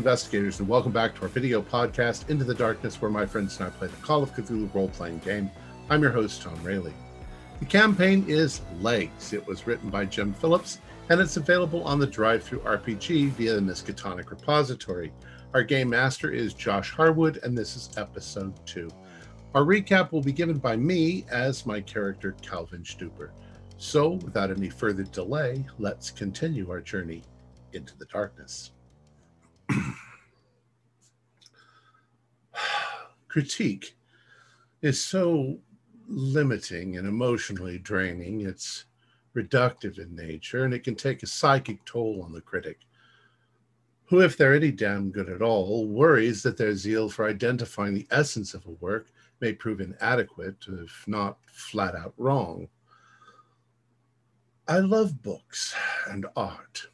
[0.00, 3.66] Investigators, and welcome back to our video podcast, Into the Darkness, where my friends and
[3.66, 5.50] I play the Call of Cthulhu role playing game.
[5.90, 6.94] I'm your host, Tom Rayleigh.
[7.58, 9.34] The campaign is Legs.
[9.34, 10.78] It was written by Jim Phillips,
[11.10, 15.12] and it's available on the DriveThruRPG via the Miskatonic repository.
[15.52, 18.88] Our game master is Josh Harwood, and this is episode two.
[19.54, 23.32] Our recap will be given by me as my character, Calvin Stuper.
[23.76, 27.22] So, without any further delay, let's continue our journey
[27.74, 28.70] into the darkness.
[33.28, 33.96] Critique
[34.82, 35.58] is so
[36.08, 38.40] limiting and emotionally draining.
[38.40, 38.86] It's
[39.34, 42.80] reductive in nature, and it can take a psychic toll on the critic,
[44.04, 48.08] who, if they're any damn good at all, worries that their zeal for identifying the
[48.10, 52.68] essence of a work may prove inadequate, if not flat out wrong.
[54.66, 55.74] I love books
[56.08, 56.88] and art,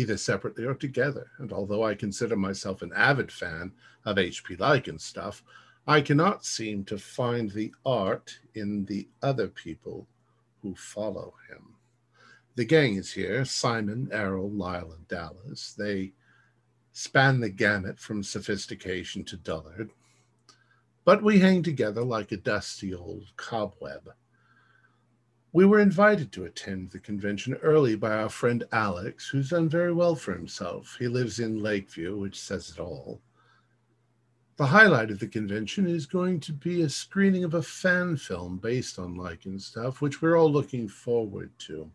[0.00, 3.72] either separately or together, and although I consider myself an avid fan
[4.06, 4.56] of H.P.
[4.56, 5.42] Lycan stuff,
[5.86, 10.06] I cannot seem to find the art in the other people
[10.62, 11.74] who follow him.
[12.54, 15.74] The gang is here Simon, Errol, Lyle, and Dallas.
[15.76, 16.12] They
[16.92, 19.90] span the gamut from sophistication to dullard,
[21.04, 24.10] but we hang together like a dusty old cobweb.
[25.52, 29.92] We were invited to attend the convention early by our friend Alex, who's done very
[29.92, 30.96] well for himself.
[30.96, 33.20] He lives in Lakeview, which says it all.
[34.58, 38.58] The highlight of the convention is going to be a screening of a fan film
[38.58, 41.90] based on Lycan stuff, which we're all looking forward to.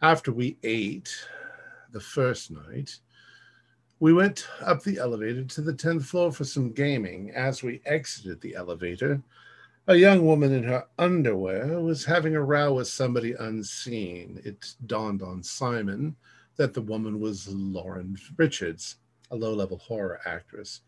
[0.00, 1.14] After we ate
[1.92, 2.96] the first night,
[3.98, 7.32] we went up the elevator to the 10th floor for some gaming.
[7.32, 9.20] As we exited the elevator,
[9.90, 14.40] a young woman in her underwear was having a row with somebody unseen.
[14.44, 16.14] It dawned on Simon
[16.54, 18.98] that the woman was Lauren Richards,
[19.32, 20.82] a low level horror actress.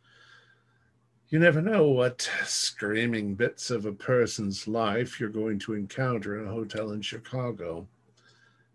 [1.30, 6.46] You never know what screaming bits of a person's life you're going to encounter in
[6.46, 7.88] a hotel in Chicago.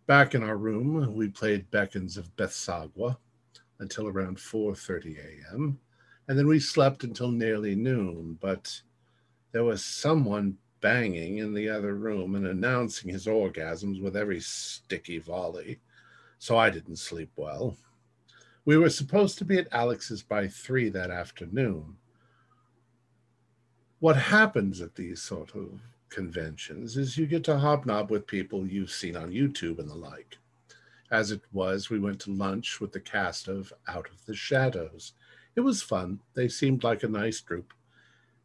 [0.07, 3.15] Back in our room, we played Beckons of Bethsagwa
[3.79, 5.79] until around 4:30 a.m.
[6.27, 8.81] and then we slept until nearly noon, but
[9.51, 15.19] there was someone banging in the other room and announcing his orgasms with every sticky
[15.19, 15.79] volley,
[16.39, 17.75] so I didn't sleep well.
[18.65, 21.95] We were supposed to be at Alex's by three that afternoon.
[23.99, 28.91] What happens at these sort of conventions is you get to hobnob with people you've
[28.91, 30.37] seen on YouTube and the like.
[31.09, 35.13] As it was, we went to lunch with the cast of Out of the Shadows.
[35.55, 36.19] It was fun.
[36.33, 37.73] They seemed like a nice group.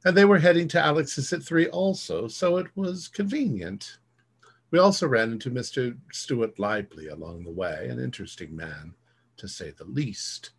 [0.04, 3.98] And they were heading to Alex's at three also, so it was convenient.
[4.70, 5.96] We also ran into Mr.
[6.10, 8.94] Stuart Lively along the way, an interesting man,
[9.36, 10.50] to say the least.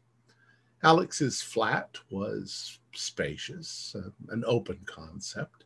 [0.84, 5.66] Alex's flat was spacious, uh, an open concept.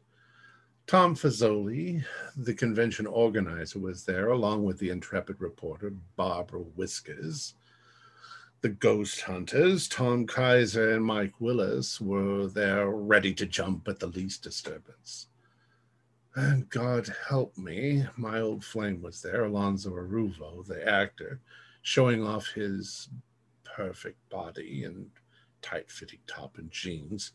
[0.88, 2.04] Tom Fazoli,
[2.38, 7.56] the convention organizer, was there, along with the intrepid reporter Barbara Whiskers.
[8.62, 14.08] The ghost hunters, Tom Kaiser and Mike Willis, were there ready to jump at the
[14.08, 15.28] least disturbance.
[16.36, 21.40] And God help me, my old flame was there, Alonzo Aruvo, the actor,
[21.84, 23.10] showing off his
[23.64, 25.12] perfect body and
[25.62, 27.34] tight fitting top and jeans.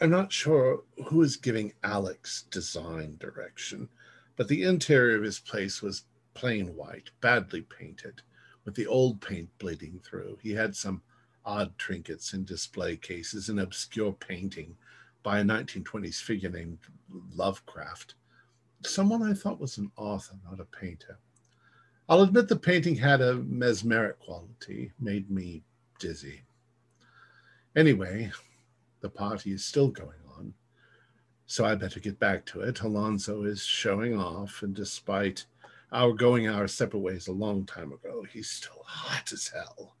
[0.00, 3.88] I'm not sure who is giving Alex design direction,
[4.36, 6.04] but the interior of his place was
[6.34, 8.22] plain white, badly painted
[8.66, 10.36] with the old paint bleeding through.
[10.42, 11.00] He had some
[11.46, 14.76] odd trinkets in display cases, an obscure painting
[15.22, 16.78] by a 1920s figure named
[17.34, 18.14] Lovecraft,
[18.84, 21.18] someone I thought was an author, not a painter.
[22.08, 25.62] I'll admit the painting had a mesmeric quality, made me
[25.98, 26.42] dizzy.
[27.74, 28.30] Anyway,
[29.00, 30.54] the party is still going on,
[31.46, 32.80] so I better get back to it.
[32.80, 35.46] Alonzo is showing off, and despite
[35.92, 38.24] our going our separate ways a long time ago.
[38.32, 39.96] He's still hot as hell.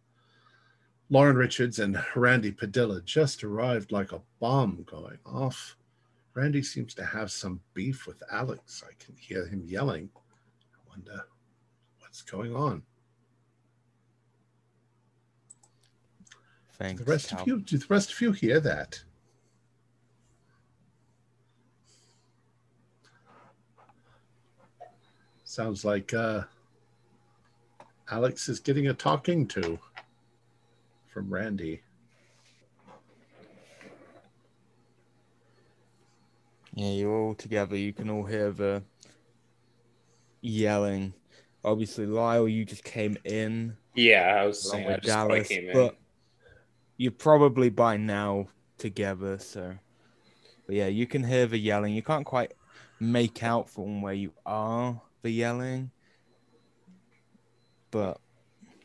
[1.08, 5.76] Lauren Richards and Randy Padilla just arrived like a bomb going off.
[6.34, 8.82] Randy seems to have some beef with Alex.
[8.86, 10.10] I can hear him yelling.
[10.16, 11.22] I wonder
[12.00, 12.82] what's going on.
[16.72, 17.02] Thanks.
[17.02, 17.40] The rest Cal.
[17.40, 19.02] of you, do the rest of you hear that?
[25.56, 26.42] Sounds like uh,
[28.10, 29.78] Alex is getting a talking to
[31.06, 31.80] from Randy.
[36.74, 37.74] Yeah, you're all together.
[37.74, 38.82] You can all hear the
[40.42, 41.14] yelling.
[41.64, 45.72] Obviously, Lyle, you just came in Yeah, I was saying I just Dallas, came in.
[45.72, 45.96] but
[46.98, 49.38] you're probably by now together.
[49.38, 49.74] So,
[50.66, 51.94] but yeah, you can hear the yelling.
[51.94, 52.52] You can't quite
[53.00, 55.90] make out from where you are the yelling,
[57.90, 58.20] but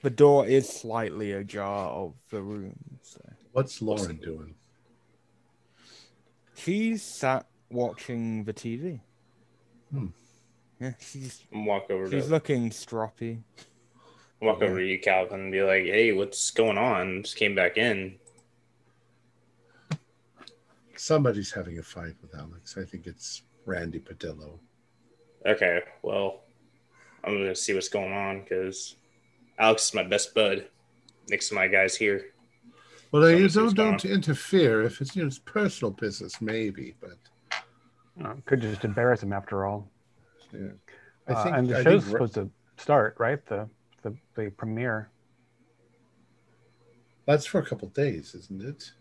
[0.02, 2.76] the door is slightly ajar of the room.
[3.02, 4.56] So What's Lauren doing?
[6.56, 9.00] she's sat watching the TV.
[9.92, 10.08] Hmm.
[10.80, 13.42] Yeah, she's I'm walk over she's to looking stroppy.
[14.42, 14.68] walk yeah.
[14.68, 18.18] over to you, Calvin, and be like, "Hey, what's going on?" Just came back in.
[20.96, 22.78] Somebody's having a fight with Alex.
[22.80, 24.50] I think it's Randy Padilla.
[25.46, 26.42] Okay, well,
[27.24, 28.96] I'm gonna see what's going on because
[29.58, 30.68] Alex is my best bud
[31.30, 32.26] next to my guys here.
[33.12, 37.18] Well, you Somebody don't don't interfere if it's you know it's personal business, maybe, but
[38.24, 39.90] Uh, could just embarrass him after all.
[40.54, 40.70] yeah.
[41.28, 43.44] I Uh, and the I show's think supposed to start, right?
[43.46, 43.68] The
[44.04, 45.10] the, the premiere.
[47.26, 48.92] that's for a couple days, isn't it?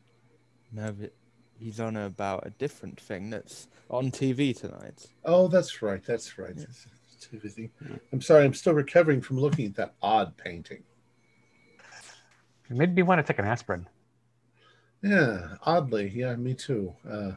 [0.73, 1.13] No, but
[1.61, 5.07] he's on about a different thing that's on TV tonight.
[5.25, 6.03] Oh, that's right.
[6.05, 6.51] That's right.
[6.51, 7.71] It's- it's too busy.
[8.13, 8.45] I'm sorry.
[8.45, 10.83] I'm still recovering from looking at that odd painting.
[12.71, 13.87] It made me want to take an aspirin.
[15.03, 16.09] Yeah, oddly.
[16.09, 16.95] Yeah, me too.
[17.09, 17.33] Uh,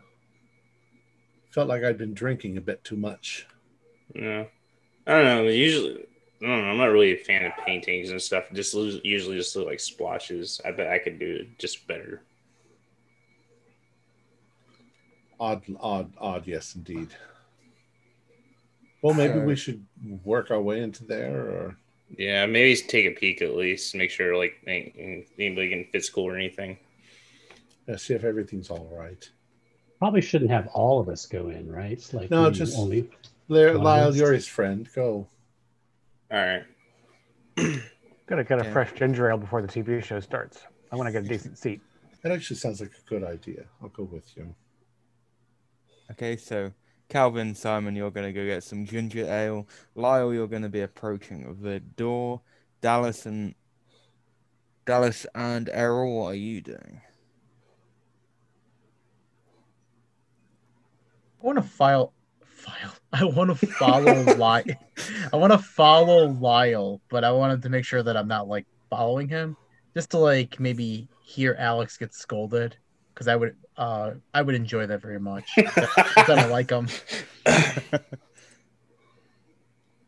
[1.51, 3.47] felt like I'd been drinking a bit too much.
[4.13, 4.45] Yeah,
[5.07, 5.43] I don't know.
[5.49, 6.05] Usually,
[6.41, 6.71] I don't know.
[6.71, 8.45] I'm not really a fan of paintings and stuff.
[8.53, 10.61] Just usually just look like splotches.
[10.65, 12.21] I bet I could do it just better.
[15.43, 16.47] Odd, odd, odd.
[16.47, 17.09] Yes, indeed.
[19.01, 19.85] Well, maybe So- we should
[20.23, 21.77] work our way into there, or
[22.17, 26.35] Yeah, maybe take a peek at least, make sure like anybody can fit school or
[26.37, 26.77] anything.
[27.89, 29.29] uh, see if everything's all right.
[29.99, 32.01] Probably shouldn't have all of us go in, right?
[32.13, 33.09] Like No, just- only.
[33.49, 34.87] There, Lyle, you're his friend.
[34.95, 35.27] Go.
[36.31, 36.63] All right.
[38.27, 38.71] Gotta get a Yeah.
[38.71, 40.63] fresh ginger ale before the TV show starts.
[40.93, 41.81] I want to get a decent seat.
[42.21, 43.65] That actually sounds like a good idea.
[43.81, 44.55] I'll go with you.
[46.11, 46.71] Okay, so
[47.09, 49.67] Calvin, Simon, you're gonna go get some ginger ale.
[49.95, 52.41] Lyle, you're gonna be approaching the door.
[52.81, 53.55] Dallas and
[54.85, 57.01] Dallas and Errol, what are you doing?
[61.41, 62.13] I want to file,
[62.45, 62.93] file.
[63.13, 64.63] I want to follow Lyle.
[65.31, 68.65] I want to follow Lyle, but I wanted to make sure that I'm not like
[68.89, 69.55] following him,
[69.93, 72.77] just to like maybe hear Alex get scolded,
[73.13, 75.49] because I would, uh, I would enjoy that very much.
[75.57, 76.87] I don't like them.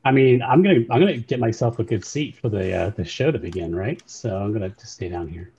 [0.06, 3.04] I mean, I'm gonna I'm gonna get myself a good seat for the uh, the
[3.04, 4.02] show to begin, right?
[4.06, 5.52] So I'm gonna just stay down here.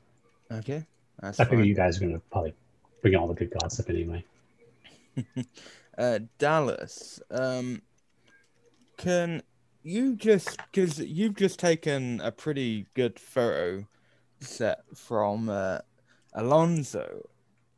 [0.52, 0.86] Okay,
[1.20, 1.66] that's I figure fine.
[1.66, 2.54] you guys are gonna probably
[3.02, 4.24] bring all the good gossip anyway.
[5.98, 7.82] uh, Dallas, um,
[8.96, 9.42] can
[9.82, 13.84] you just because you've just taken a pretty good photo
[14.38, 15.78] set from uh,
[16.34, 17.28] Alonzo?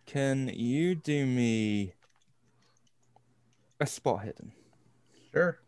[0.08, 1.92] Can you do me
[3.78, 4.52] a spot hidden,
[5.34, 5.60] Sure.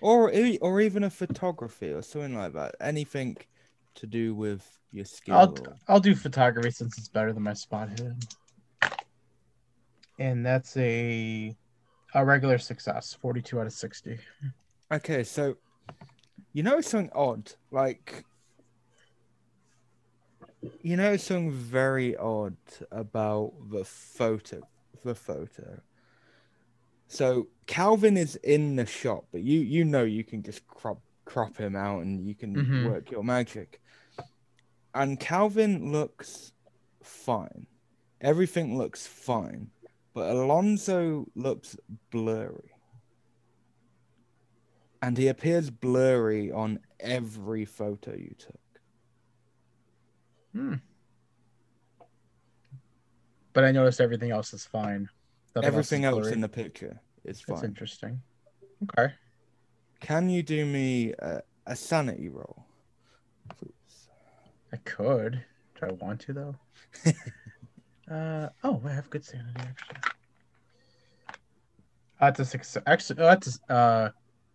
[0.00, 2.76] or or even a photography or something like that?
[2.80, 3.36] Anything
[3.96, 5.34] to do with your skill?
[5.34, 8.20] I'll or- I'll do photography since it's better than my spot hidden.
[10.20, 11.56] And that's a
[12.14, 14.20] a regular success, 42 out of 60.
[14.92, 15.56] Okay, so
[16.52, 18.24] you know something odd, like
[20.82, 22.56] you know something very odd
[22.90, 24.62] about the photo,
[25.04, 25.80] the photo.
[27.08, 31.56] So Calvin is in the shop, but you you know you can just crop crop
[31.56, 32.84] him out and you can Mhm.
[32.84, 33.80] work your magic.
[34.94, 36.52] And Calvin looks
[37.02, 37.66] fine.
[38.20, 39.70] Everything looks fine,
[40.12, 41.76] but Alonzo looks
[42.10, 42.74] blurry
[45.04, 48.63] and he appears blurry on every photo you took.
[50.54, 50.74] Hmm.
[53.52, 55.08] But I noticed everything else is fine.
[55.54, 57.56] Nothing Everything is else in the picture is fine.
[57.56, 58.20] That's interesting.
[58.84, 59.12] Okay.
[60.00, 62.64] Can you do me a, a sanity roll,
[63.58, 64.08] please?
[64.72, 65.44] I could.
[65.80, 66.56] Do I want to though?
[68.12, 69.96] uh oh, I have good sanity actually.
[72.20, 72.82] That's a success.
[72.86, 74.10] Actually, oh, that's a, uh,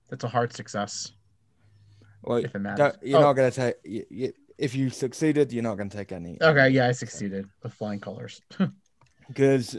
[0.10, 1.12] that's a hard success
[2.24, 2.96] Well, if it matters.
[3.02, 3.76] you're Oh, not gonna take.
[3.84, 6.38] You, you, if you succeeded, you're not gonna take any.
[6.42, 8.42] Okay, yeah, I succeeded with flying colors.
[9.28, 9.78] Because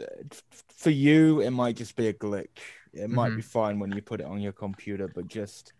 [0.77, 2.59] for you, it might just be a glitch.
[2.93, 3.35] It might Mhm.
[3.35, 5.73] be fine when you put it on your computer, but just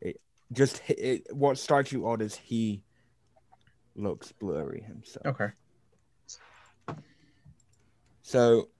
[0.00, 0.20] it,
[0.50, 2.82] just it, what strikes you odd is he
[3.94, 5.26] looks blurry himself.
[5.26, 5.52] okay.
[8.22, 8.70] So,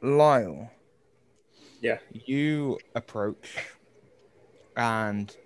[0.00, 0.70] Lyle,
[1.82, 1.98] Yeah.
[2.10, 3.58] you approach,
[4.74, 5.36] and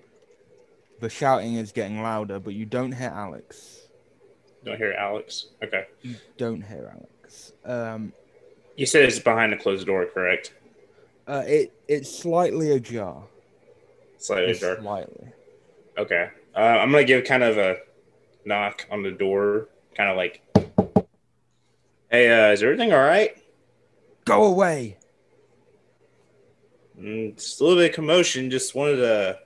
[1.03, 3.81] the shouting is getting louder, but you don't hear Alex.
[4.65, 5.49] Don't hear Alex.
[5.63, 5.87] Okay.
[6.01, 7.53] You don't hear Alex.
[7.65, 8.13] Um,
[8.77, 10.55] You said it's behind a closed door, correct?
[11.27, 13.25] uh, it it's slightly ajar.
[14.19, 14.81] Slightly dark.
[14.81, 15.29] Slightly.
[15.99, 16.29] Okay.
[16.55, 17.79] Uh, I'm gonna give kind of a
[18.45, 20.41] knock on the door, kind of like,
[22.11, 23.37] "Hey, uh, is everything all right?"
[24.25, 24.99] Go away.
[26.99, 28.51] Mm, just a little bit of commotion.
[28.51, 29.39] Just wanted to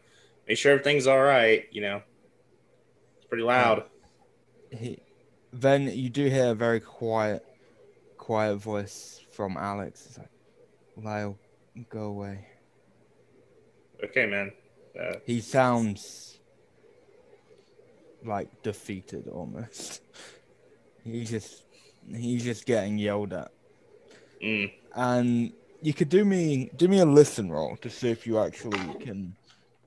[0.46, 1.64] make sure everything's all right.
[1.70, 2.02] You know,
[3.16, 3.84] it's pretty loud.
[4.70, 4.98] He,
[5.52, 7.44] then you do hear a very quiet,
[8.18, 10.06] quiet voice from Alex.
[10.06, 10.30] It's like,
[10.96, 11.38] Lyle,
[11.88, 12.46] go away.
[14.04, 14.52] Okay, man.
[14.98, 16.38] Uh, He sounds
[18.24, 20.02] like defeated almost.
[21.04, 21.62] He's just
[22.10, 23.52] he's just getting yelled at.
[24.42, 28.38] mm, And you could do me do me a listen roll to see if you
[28.40, 29.36] actually can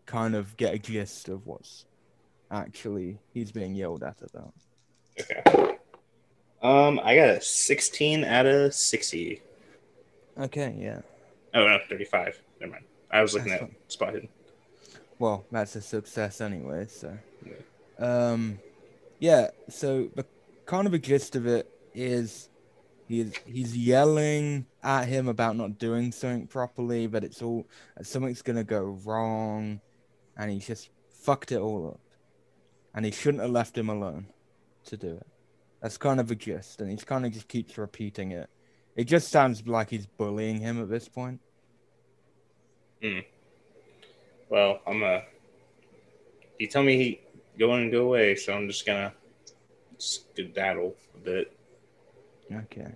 [0.09, 1.85] kind of get a gist of what's
[2.49, 4.53] actually he's being yelled at about.
[5.21, 5.77] okay.
[6.63, 9.41] Um, I got a 16 out of 60.
[10.39, 11.01] Okay, yeah.
[11.53, 12.41] Oh no, 35.
[12.59, 12.85] Never mind.
[13.11, 14.29] I was looking That's at spot hidden.
[15.19, 17.53] Well, that's a success anyway, so Yeah.
[18.33, 18.59] um
[19.19, 20.25] yeah, so the
[20.65, 22.49] kind of a gist of it is
[23.07, 27.67] he's he's yelling at him about not doing something properly, but it's all
[28.01, 29.81] something's gonna go wrong
[30.39, 31.99] and he's just fucked it all up.
[32.95, 34.27] And he shouldn't have left him alone
[34.85, 35.27] to do it.
[35.81, 38.49] That's kind of a gist, and he kind of just keeps repeating it.
[38.95, 41.41] It just sounds like he's bullying him at this point.
[43.03, 43.19] Hmm.
[44.49, 45.19] Well, I'm uh
[46.57, 47.21] You tell me he
[47.57, 49.13] going to go away, so I'm just gonna
[49.97, 51.57] skedaddle a bit.
[52.51, 52.95] Okay.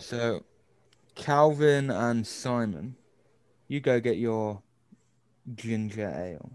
[0.00, 0.44] So,
[1.14, 2.96] Calvin and Simon,
[3.68, 4.62] you go get your
[5.54, 6.52] ginger ale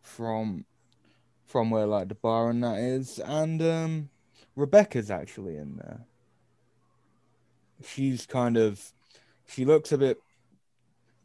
[0.00, 0.64] from
[1.52, 4.08] from where like the bar and that is, and um,
[4.56, 6.06] Rebecca's actually in there.
[7.84, 8.92] She's kind of,
[9.46, 10.18] she looks a bit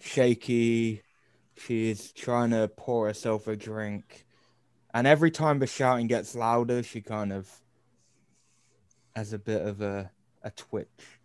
[0.01, 1.01] shaky.
[1.55, 4.25] She's trying to pour herself a drink.
[4.93, 7.49] And every time the shouting gets louder, she kind of
[9.15, 10.11] has a bit of a,
[10.43, 11.19] a twitch.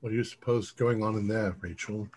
[0.00, 2.08] What do you suppose going on in there, Rachel?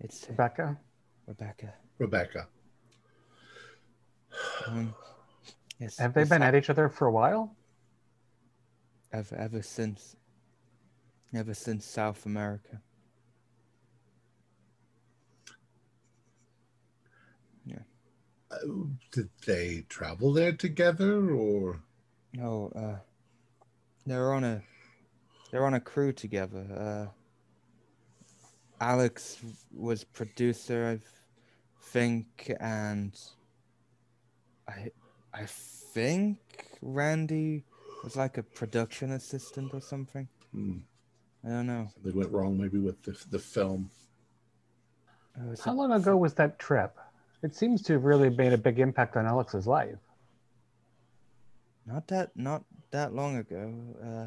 [0.00, 0.78] It's Rebecca,
[1.26, 1.74] Rebecca.
[1.98, 2.48] Rebecca.
[4.66, 4.94] Um,
[5.78, 7.54] yes, have they been like at each other for a while?
[9.12, 10.16] ever ever since
[11.34, 12.80] ever since South America.
[18.50, 18.56] Uh,
[19.12, 21.80] did they travel there together or?
[22.42, 22.96] Oh, uh,
[24.06, 24.62] they're on a
[25.50, 26.66] they're on a crew together.
[26.76, 27.19] Uh,
[28.80, 29.38] Alex
[29.72, 31.06] was producer, I
[31.82, 33.18] think, and
[34.68, 34.90] I
[35.32, 36.38] I think
[36.80, 37.64] Randy
[38.02, 40.26] was like a production assistant or something.
[40.52, 40.78] Hmm,
[41.44, 41.88] I don't know.
[41.92, 43.90] something went wrong maybe with the, the film.
[45.38, 46.96] Oh, How long ago was that trip?
[47.42, 49.98] It seems to have really made a big impact on Alex's life.
[51.86, 53.72] Not that not that long ago.
[54.02, 54.26] Uh,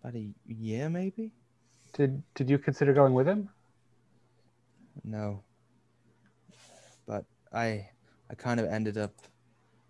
[0.00, 1.32] about a year maybe.
[1.92, 3.48] Did Did you consider going with him?
[5.04, 5.42] No.
[7.06, 7.88] But I
[8.30, 9.14] I kind of ended up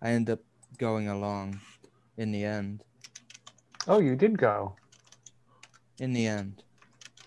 [0.01, 0.43] I ended up
[0.77, 1.59] going along
[2.17, 2.83] in the end.
[3.87, 4.75] Oh, you did go.
[5.99, 6.63] In the end.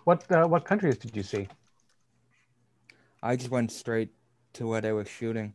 [0.05, 1.49] What uh, What countries did you see?
[3.23, 4.11] I just went straight
[4.55, 5.55] to where they were shooting.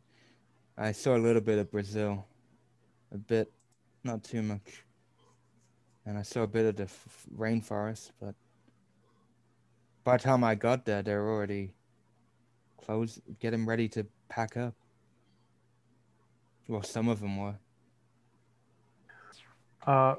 [0.78, 2.26] I saw a little bit of Brazil.
[3.12, 3.52] A bit,
[4.04, 4.84] not too much.
[6.06, 8.36] And I saw a bit of the f- rainforest, but
[10.04, 11.74] by the time I got there, they were already
[12.88, 14.74] closed, getting ready to pack up.
[16.68, 17.56] Well, some of them were.
[19.86, 20.16] Uh,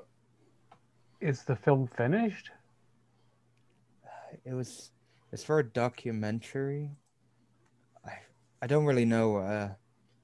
[1.21, 2.51] is the film finished?
[4.45, 4.91] it was
[5.33, 6.91] it's for a documentary
[8.05, 8.13] i
[8.63, 9.69] i don't really know uh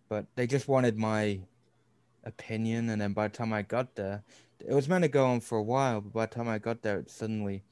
[0.08, 1.40] but they just wanted my
[2.24, 4.22] opinion and then by the time i got there
[4.66, 6.82] it was meant to go on for a while but by the time i got
[6.82, 7.62] there it suddenly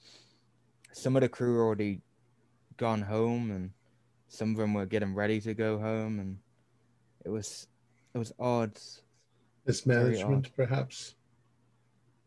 [0.93, 2.00] some of the crew were already
[2.76, 3.71] gone home and
[4.32, 6.38] some of them were getting ready to go home and
[7.24, 7.66] it was
[8.14, 8.78] it was odd
[9.66, 11.14] Mismanagement, perhaps?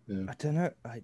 [0.07, 0.24] Yeah.
[0.29, 0.69] I don't know.
[0.85, 1.01] I,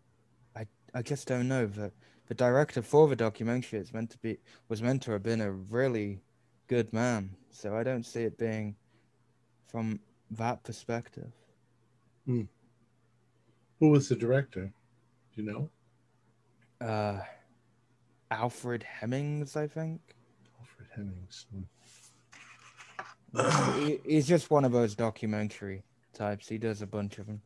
[0.56, 1.66] I, I just don't know.
[1.66, 1.92] The
[2.28, 4.38] the director for the documentary is meant to be
[4.70, 6.22] was meant to have been a really
[6.68, 7.36] good man.
[7.50, 8.76] So I don't see it being
[9.68, 11.32] from that perspective.
[12.28, 12.48] Who
[13.90, 14.72] was the director?
[15.36, 15.70] Do you know?
[16.80, 17.20] Uh,
[18.30, 20.00] Alfred Hemmings, I think.
[20.98, 21.46] Alfred Hemmings.
[24.04, 25.84] He- He's just one of those documentary
[26.14, 26.48] types.
[26.50, 27.42] He does a bunch of them.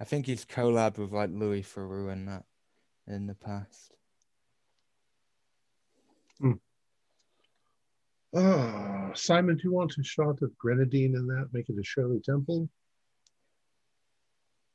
[0.00, 2.44] I think he's collabed with like Louis Theroux and that
[3.06, 3.92] in the past.
[8.36, 11.50] Oh, Simon, do you want a shot of grenadine in that?
[11.52, 12.68] Make it a Shirley Temple.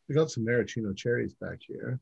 [0.07, 1.99] We got some maraschino cherries back here.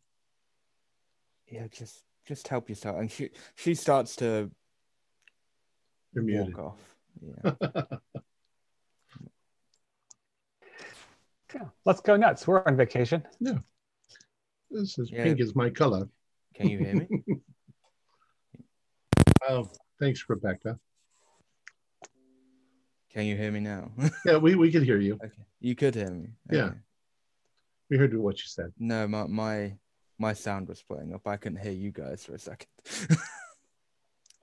[1.47, 2.97] Yeah, just just help yourself.
[2.99, 4.51] And she she starts to
[6.13, 6.95] walk off.
[7.21, 7.51] Yeah.
[11.55, 12.45] Yeah, let's go nuts.
[12.45, 13.23] We're on vacation.
[13.39, 13.57] No.
[14.69, 15.23] This is Yeah.
[15.23, 16.09] pink is my color.
[16.53, 17.07] Can you hear me?
[19.49, 20.77] Oh, thanks, Rebecca.
[23.13, 23.91] Can you hear me now?
[24.25, 25.13] Yeah, we, we could hear you.
[25.13, 25.43] okay.
[25.61, 26.31] You could hear me.
[26.51, 26.71] Yeah.
[27.89, 28.73] We heard what you said.
[28.77, 29.77] No, my my
[30.19, 31.27] my sound was playing up.
[31.27, 32.67] I couldn't hear you guys for a second.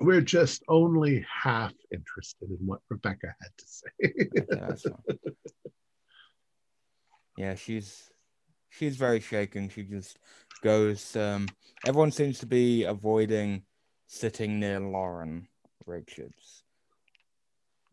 [0.01, 3.91] We're just only half interested in what Rebecca had to say.
[4.53, 5.19] Okay.
[7.37, 8.11] Yeah, she's
[8.71, 9.69] she's very shaken.
[9.69, 10.19] She just
[10.63, 11.17] goes.
[11.17, 11.49] Um,
[11.87, 13.63] everyone seems to be avoiding
[14.07, 15.49] sitting near Lauren
[15.87, 16.63] Richards.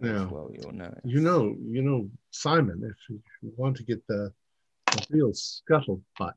[0.01, 0.25] as Yeah.
[0.25, 0.93] well, you'll know.
[1.03, 3.21] you know, you know, Simon, if you
[3.55, 4.31] want to get the,
[4.91, 6.33] the real scuttlebutt,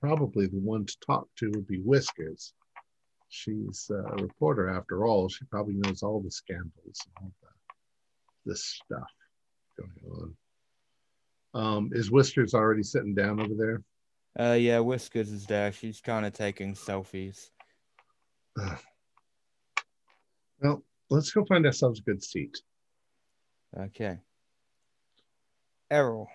[0.00, 2.52] probably the one to talk to would be Whiskers.
[3.28, 5.28] She's a reporter after all.
[5.28, 7.48] She probably knows all the scandals and all the
[8.48, 9.10] this stuff
[9.76, 10.34] going
[11.54, 11.62] on.
[11.62, 13.82] Um, is Whiskers already sitting down over there?
[14.38, 15.72] Uh, yeah, Whiskers is there.
[15.72, 17.50] She's kind of taking selfies.
[20.60, 22.60] Well, let's go find ourselves a good seat.
[23.78, 24.18] Okay.
[25.88, 26.26] Errol,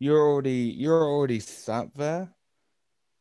[0.00, 2.33] you're already you're already sat there.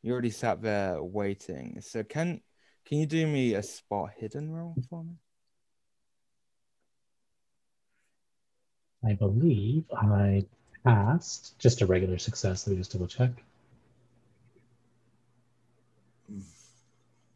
[0.03, 1.79] You already sat there waiting.
[1.81, 2.41] So can
[2.85, 5.13] can you do me a spot hidden roll for me?
[9.05, 10.45] I believe I
[10.83, 12.67] passed just a regular success.
[12.67, 13.31] Let me just double check.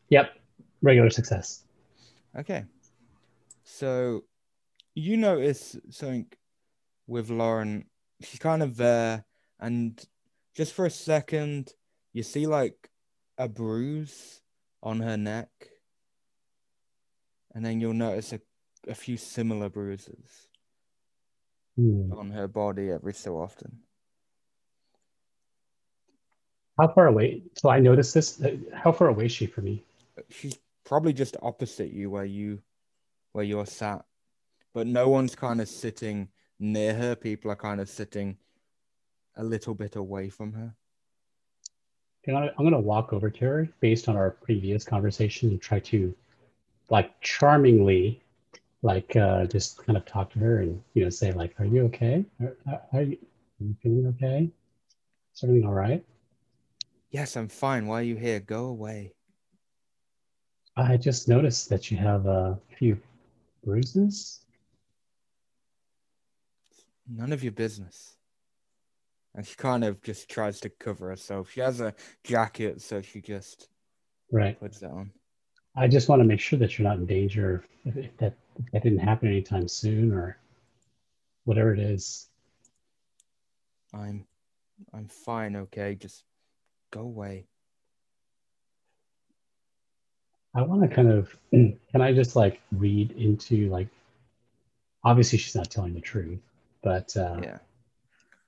[0.09, 0.37] Yep,
[0.81, 1.63] regular success.
[2.37, 2.65] Okay.
[3.63, 4.23] So
[4.93, 6.27] you notice something
[7.07, 7.85] with Lauren.
[8.21, 9.25] She's kind of there,
[9.59, 10.01] and
[10.55, 11.71] just for a second,
[12.13, 12.89] you see like
[13.37, 14.41] a bruise
[14.81, 15.49] on her neck,
[17.53, 18.41] and then you'll notice a,
[18.87, 20.47] a few similar bruises
[21.75, 22.11] Hmm.
[22.11, 23.79] on her body every so often.
[26.79, 27.43] How far away?
[27.55, 28.41] So I noticed this.
[28.41, 29.83] uh, How far away is she from me?
[30.29, 32.61] She's probably just opposite you where you
[33.33, 34.05] where you're sat.
[34.73, 37.15] But no one's kind of sitting near her.
[37.15, 38.37] People are kind of sitting
[39.35, 40.75] a little bit away from her.
[42.27, 45.61] You know, I'm going to walk over to her based on our previous conversation and
[45.61, 46.13] try to,
[46.89, 48.21] like, charmingly,
[48.81, 51.85] like, uh, just kind of talk to her and, you know, say, like, are you
[51.85, 52.25] okay?
[52.41, 53.17] Are, are, are you,
[53.61, 54.51] are you feeling okay?
[55.33, 56.03] Is everything all right?
[57.11, 57.87] Yes, I'm fine.
[57.87, 58.41] Why are you here?
[58.41, 59.13] Go away.
[60.75, 62.99] I just noticed that you have a few
[63.63, 64.41] bruises.
[67.07, 68.16] None of your business.
[69.37, 71.51] And she kind of just tries to cover herself.
[71.51, 73.69] She has a jacket, so she just
[74.31, 74.59] Right.
[74.59, 75.11] puts it on.
[75.75, 78.71] I just want to make sure that you're not in danger if, if that if
[78.71, 80.37] that didn't happen anytime soon or
[81.45, 82.29] whatever it is.
[83.93, 84.25] I'm
[84.91, 85.93] I'm fine, okay?
[85.93, 86.23] Just
[86.91, 87.45] go away.
[90.55, 93.87] I want to kind of can I just like read into like
[95.03, 96.39] obviously she's not telling the truth,
[96.81, 97.59] but uh, Yeah.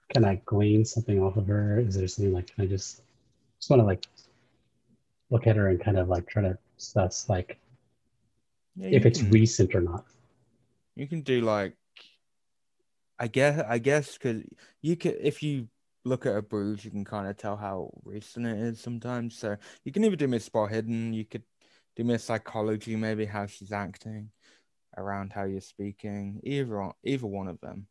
[0.09, 1.79] Can I glean something off of her?
[1.79, 3.01] Is there something like can I just
[3.59, 4.05] just want to like
[5.29, 7.59] look at her and kind of like try to suss like
[8.75, 10.05] Yeah, if it's can- recent or not.
[10.95, 11.75] You can do like,
[13.19, 14.43] I guess, I guess, because
[14.81, 15.67] you could, if you
[16.03, 19.37] look at a bruise, you can kind of tell how recent it is sometimes.
[19.37, 21.43] So you can either do me a spot hidden, you could
[21.95, 24.31] do me a psychology, maybe how she's acting,
[24.97, 26.41] around how you're speaking.
[26.43, 27.87] Either, either one of them.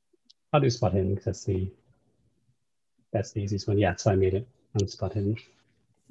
[0.53, 1.71] I'll do spot hidden because that's the
[3.13, 3.79] that's the easiest one.
[3.79, 4.47] Yeah, so I made it
[4.81, 5.37] on spot hidden.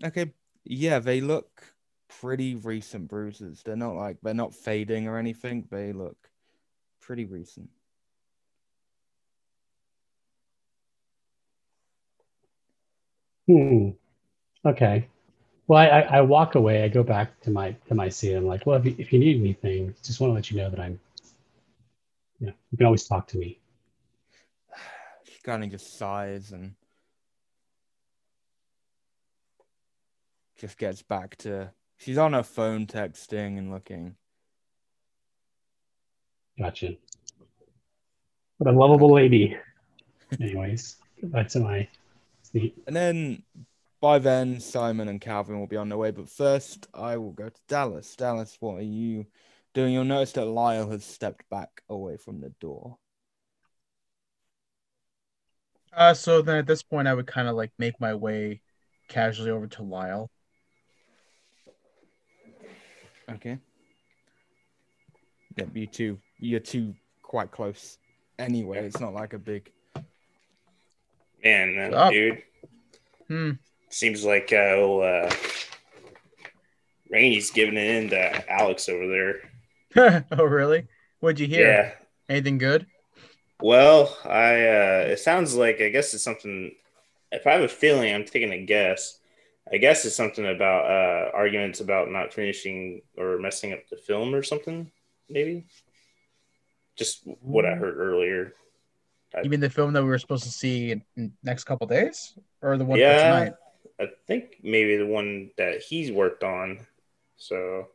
[0.03, 0.31] Okay,
[0.63, 1.73] yeah, they look
[2.07, 3.61] pretty recent bruises.
[3.63, 5.67] They're not like they're not fading or anything.
[5.69, 6.17] They look
[7.01, 7.69] pretty recent.
[13.47, 13.91] Hmm.
[14.65, 15.07] Okay.
[15.67, 16.83] Well, I, I, walk away.
[16.83, 18.33] I go back to my to my seat.
[18.33, 20.69] I'm like, well, if you, if you need anything, just want to let you know
[20.69, 20.99] that I'm.
[22.39, 23.59] Yeah, you can always talk to me.
[25.23, 26.73] She kind of just sighs and
[30.57, 34.15] just gets back to she's on her phone texting and looking.
[36.59, 36.95] Gotcha.
[38.57, 39.55] What a lovable lady.
[40.41, 41.87] Anyways, go back to my
[42.41, 42.75] seat.
[42.87, 43.43] And then
[44.01, 46.11] by then, Simon and Calvin will be on their way.
[46.11, 48.15] But first, I will go to Dallas.
[48.15, 49.25] Dallas, what are you
[49.73, 49.93] doing?
[49.93, 52.97] You'll notice that Lyle has stepped back away from the door.
[55.93, 58.61] Uh, so then at this point, I would kind of like make my way
[59.07, 60.29] casually over to Lyle.
[63.31, 63.57] Okay.
[65.57, 67.97] Yep, you two, you're two quite close.
[68.39, 69.71] Anyway, it's not like a big.
[71.43, 72.11] Man, that Up.
[72.11, 72.43] dude.
[73.27, 73.51] Hmm.
[73.89, 75.31] Seems like uh, oh, uh,
[77.09, 80.25] Rainey's giving it in to Alex over there.
[80.31, 80.87] oh, really?
[81.19, 81.67] What'd you hear?
[81.67, 81.91] Yeah.
[82.29, 82.85] Anything good?
[83.61, 86.71] Well, I uh it sounds like I guess it's something
[87.31, 89.16] if I have a feeling, I'm taking a guess.
[89.71, 94.33] I guess it's something about uh arguments about not finishing or messing up the film
[94.33, 94.91] or something,
[95.29, 95.65] maybe.
[96.95, 98.53] Just what I heard earlier.
[99.43, 102.77] You mean the film that we were supposed to see in, next couple days, or
[102.77, 103.23] the one for Yeah.
[103.23, 103.53] tonight?
[103.99, 106.79] I think maybe the one that he's worked on.
[107.35, 107.89] So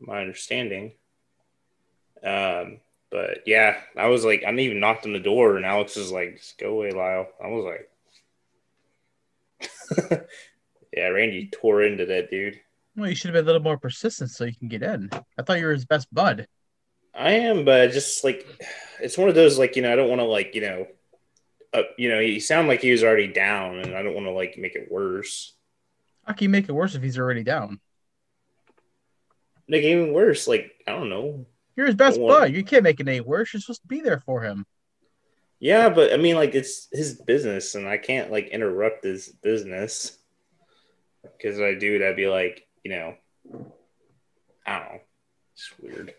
[0.00, 0.92] my understanding.
[2.22, 2.80] Um,
[3.10, 6.12] but yeah, I was like, I didn't even knocked on the door, and Alex was
[6.12, 7.90] like, "Just go away, Lyle." I was like,
[10.92, 12.60] "Yeah, Randy tore into that dude."
[12.96, 15.08] Well, you should have been a little more persistent so you can get in.
[15.38, 16.46] I thought you were his best bud.
[17.14, 18.46] I am, but just like
[19.00, 20.86] it's one of those like you know I don't want to like you know,
[21.72, 24.32] uh, you know he sounded like he was already down, and I don't want to
[24.32, 25.54] like make it worse.
[26.24, 27.80] How can you make it worse if he's already down?
[29.68, 30.46] Make it even worse.
[30.46, 31.46] Like I don't know.
[31.76, 32.52] You're his best bud.
[32.52, 33.52] You can't make it any worse.
[33.52, 34.66] You're supposed to be there for him.
[35.62, 40.18] Yeah, but I mean, like it's his business, and I can't like interrupt his business
[41.22, 43.14] because if I do, that'd be like you know,
[44.66, 45.00] I don't know,
[45.54, 46.14] it's weird.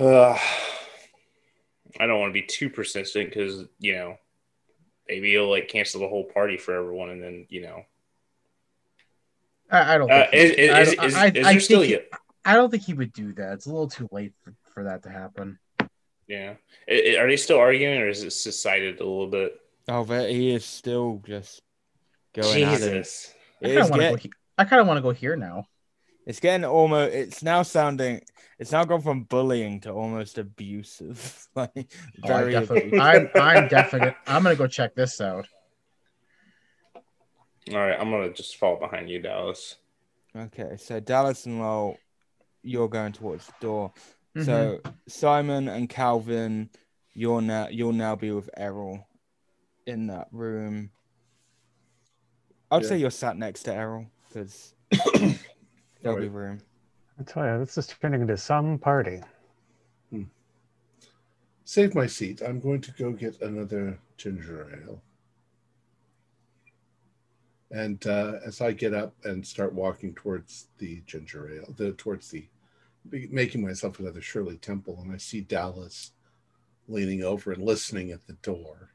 [0.00, 0.36] Uh,
[2.00, 4.16] I don't want to be too persistent because you know,
[5.08, 7.82] maybe he'll like cancel the whole party for everyone, and then you know,
[9.70, 10.10] I, I don't.
[10.10, 12.00] uh, is, is, I don't- is, I- is I there think still he-?
[12.44, 13.52] I don't think he would do that.
[13.54, 15.60] It's a little too late for, for that to happen.
[16.28, 16.54] Yeah,
[16.88, 19.60] I- I- are they still arguing, or is it subsided a little bit?
[19.88, 21.62] Oh, but he is still just
[22.34, 23.34] going at it.
[23.62, 24.16] I It kind of want to get- go.
[24.16, 25.66] He- I kind of want to go here now.
[26.26, 27.14] It's getting almost.
[27.14, 28.22] It's now sounding.
[28.58, 31.46] It's now gone from bullying to almost abusive.
[31.54, 31.70] like
[32.24, 32.52] Oh, I very.
[32.52, 33.00] definitely, abusive.
[33.00, 34.16] I'm, I'm definite.
[34.26, 35.46] I'm gonna go check this out.
[37.70, 39.76] All right, I'm gonna just fall behind you, Dallas.
[40.36, 41.98] Okay, so Dallas and Lowell,
[42.62, 43.92] you're going towards the door.
[44.36, 44.44] Mm-hmm.
[44.44, 46.68] So Simon and Calvin,
[47.14, 49.06] you're now you'll now be with Errol
[49.86, 50.90] in that room.
[52.70, 52.88] I'd Yeah.
[52.88, 54.74] say you're sat next to Errol because
[56.02, 56.58] there'll be room.
[57.18, 59.22] I tell you, this is turning into some party.
[61.68, 62.42] Save my seat.
[62.42, 65.02] I'm going to go get another ginger ale.
[67.72, 72.30] And uh, as I get up and start walking towards the ginger ale, the towards
[72.30, 72.50] the be-
[73.10, 76.12] making myself another Shirley Temple, and I see Dallas
[76.88, 78.90] leaning over and listening at the door.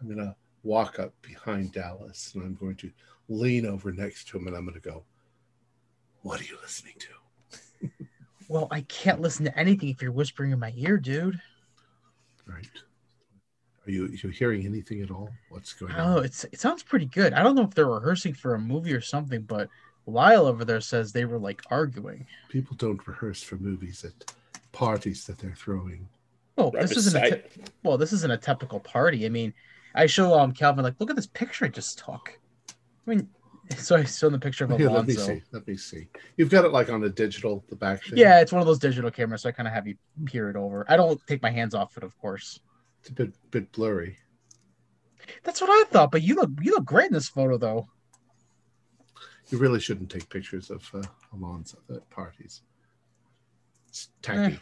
[0.00, 2.90] I'm gonna walk up behind Dallas, and I'm going to
[3.28, 5.04] lean over next to him, and I'm gonna go,
[6.22, 7.90] "What are you listening to?"
[8.48, 11.40] Well, I can't listen to anything if you're whispering in my ear, dude.
[12.46, 12.68] Right?
[13.86, 15.30] Are you are you hearing anything at all?
[15.48, 17.32] What's going oh, I don't It's it sounds pretty good.
[17.32, 19.68] I don't know if they're rehearsing for a movie or something, but
[20.06, 22.26] Lyle over there says they were like arguing.
[22.48, 24.32] People don't rehearse for movies at
[24.72, 26.08] parties that they're throwing.
[26.56, 29.26] Well, Right this isn't a beside- well, this isn't a typical party.
[29.26, 29.54] I mean,
[29.94, 32.38] I show um Calvin like, look at this picture I just took.
[33.06, 33.28] I mean,
[33.78, 35.42] so I show the picture of Here, let me see.
[35.52, 36.08] Let me see.
[36.36, 38.18] You've got it like on a digital, the back thing.
[38.18, 40.56] Yeah, it's one of those digital cameras, so I kind of have you peer it
[40.56, 40.84] over.
[40.88, 42.60] I don't take my hands off it, of course.
[43.00, 44.18] It's a bit bit blurry.
[45.42, 46.10] That's what I thought.
[46.10, 47.88] But you look you look great in this photo, though.
[49.50, 51.02] You really shouldn't take pictures of uh,
[51.34, 52.62] Alonzo at parties.
[53.88, 54.58] It's tacky.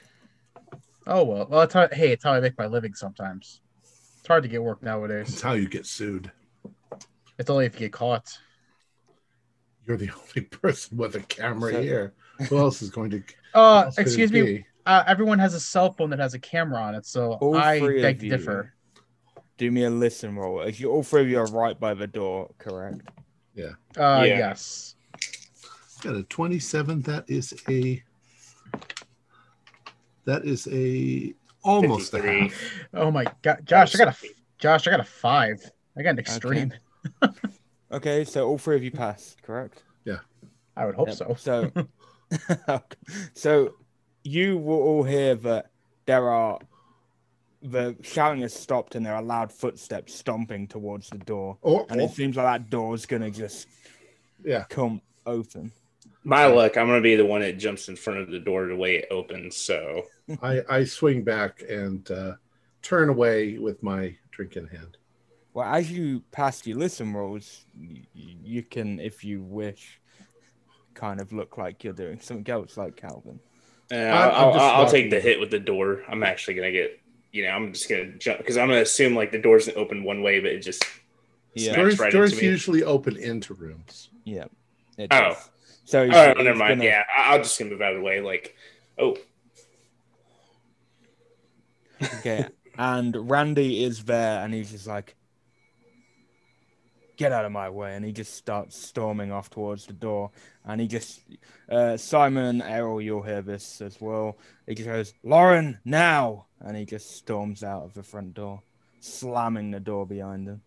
[1.07, 1.47] Oh well.
[1.49, 2.95] Well, it's how, hey, it's how I make my living.
[2.95, 5.29] Sometimes it's hard to get work nowadays.
[5.29, 6.31] It's how you get sued.
[7.39, 8.37] It's only if you get caught.
[9.87, 12.13] You're the only person with a camera So- here.
[12.49, 13.23] Who else is going to?
[13.55, 14.65] Uh, else could it excuse me.
[14.87, 17.79] Uh, everyone has a cell phone that has a camera on it, so All I
[17.79, 18.73] three of beg to differ.
[19.59, 20.63] Do me a listen roll.
[20.63, 23.03] If you all three of you are right by the door, correct?
[23.59, 24.39] Uh, Yeah.
[24.39, 24.95] yes.
[26.03, 27.03] Got a 27.
[27.03, 28.03] That is a.
[30.25, 31.35] That is a
[31.65, 32.55] almost a half.
[32.95, 35.59] Oh my god, Josh, I got a Josh, I got a five.
[35.97, 36.73] I got an extreme.
[37.93, 39.83] Okay, so all three of you passed, correct?
[40.07, 40.21] Yeah.
[40.79, 41.17] I would hope Yep.
[41.19, 41.37] so.
[41.39, 41.71] So,
[43.35, 43.75] so
[44.25, 45.67] you will all hear that
[46.07, 46.59] there are
[47.63, 52.01] the shouting has stopped and there are loud footsteps stomping towards the door, Or, and
[52.01, 53.69] it seems like that door's gonna just
[54.45, 55.73] yeah, come open.
[56.25, 58.77] My luck, I'm gonna be the one that jumps in front of the door the
[58.77, 59.57] way it opens.
[59.57, 60.03] So
[60.43, 62.35] I, I swing back and uh,
[62.83, 64.97] turn away with my drink in hand.
[65.55, 70.01] Well, as you pass your listen rolls, you, you can, if you wish,
[70.95, 73.39] kind of look like you're doing something else, like Calvin.
[73.91, 76.03] uh, I'm I'll, I'll, I'll take the hit with the door.
[76.09, 76.99] I'm actually gonna get,
[77.33, 80.23] you know, I'm just gonna jump because I'm gonna assume like the door's open one
[80.23, 80.85] way, but it just
[81.55, 81.75] Yeah.
[81.77, 82.51] Doors, right doors into me.
[82.51, 84.11] usually open into rooms.
[84.25, 84.45] Yeah.
[84.99, 85.07] Oh.
[85.07, 85.51] does.
[85.85, 86.71] So Oh, he's- never he's mind.
[86.81, 88.21] gonna- Yeah, I- I'll just gonna move out of the way.
[88.21, 88.55] Like,
[88.99, 89.17] oh,
[92.19, 92.47] Okay.
[92.79, 95.15] and Randy is there, and he's just like,
[97.17, 100.31] "Get out of my way!" And he just starts storming off towards the door.
[100.65, 101.21] And he just,
[101.69, 104.39] uh, Simon and Errol, you'll hear this as well.
[104.67, 108.63] He just goes, "Lauren, now!" And he just storms out of the front door,
[109.01, 110.63] slamming the door behind him.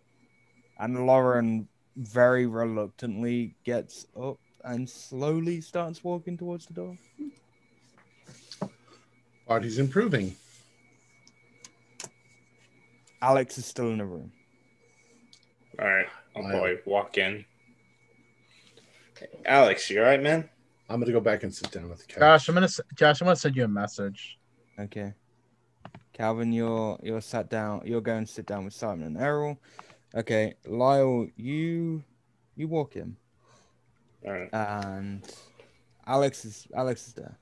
[0.77, 6.97] And Lauren very reluctantly gets up and slowly starts walking towards the door.
[9.47, 10.35] Party's improving.
[13.21, 14.31] Alex is still in the room.
[15.79, 16.07] all right.
[16.35, 17.45] I'll probably walk in.
[19.15, 19.27] Okay.
[19.45, 20.49] Alex, you all right, man?
[20.89, 22.19] I'm gonna go back and sit down with the couch.
[22.19, 24.37] Josh, I'm gonna Josh, I'm gonna send you a message.
[24.77, 25.13] Okay.
[26.15, 27.81] Calvin, you're you're sat down.
[27.83, 29.59] You're going to sit down with Simon and Errol.
[30.15, 32.03] Okay, Lyle, you
[32.55, 33.17] you walk in,
[34.25, 34.49] All right.
[34.53, 35.29] and
[36.07, 37.37] Alex is Alex is there,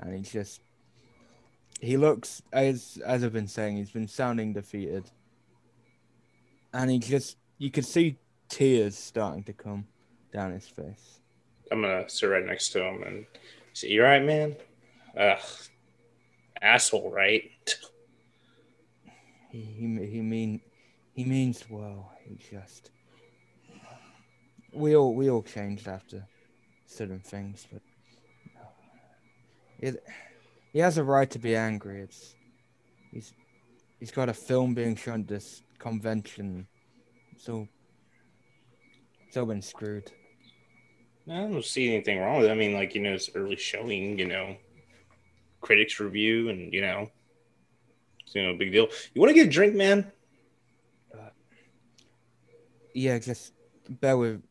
[0.00, 0.60] and he's just
[1.80, 5.08] he looks as as I've been saying, he's been sounding defeated,
[6.74, 9.86] and he just you could see tears starting to come
[10.32, 11.20] down his face.
[11.70, 13.26] I'm gonna sit right next to him and
[13.74, 14.56] say, "You all right, man?"
[15.16, 15.38] Ugh,
[16.60, 17.48] asshole, right?
[19.50, 20.60] He he mean
[21.14, 22.12] he means well.
[22.24, 22.90] He just
[24.72, 26.26] we all we all changed after
[26.86, 27.82] certain things, but
[29.78, 30.02] it,
[30.72, 32.02] he has a right to be angry.
[32.02, 32.34] It's
[33.10, 33.32] he's
[33.98, 36.66] he's got a film being shown at this convention,
[37.36, 37.68] so
[39.30, 40.10] so been screwed.
[41.30, 42.52] I don't see anything wrong with it.
[42.52, 44.18] I mean, like you know, it's early showing.
[44.18, 44.56] You know,
[45.60, 47.10] critics review, and you know,
[48.34, 48.88] you know, big deal.
[49.14, 50.10] You want to get a drink, man?
[52.94, 53.52] Yeah, just
[53.88, 54.42] bear with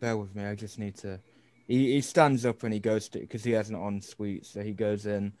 [0.00, 0.44] bear with me.
[0.44, 1.20] I just need to.
[1.66, 4.62] He he stands up and he goes to because he has an on suite, so
[4.62, 5.32] he goes in,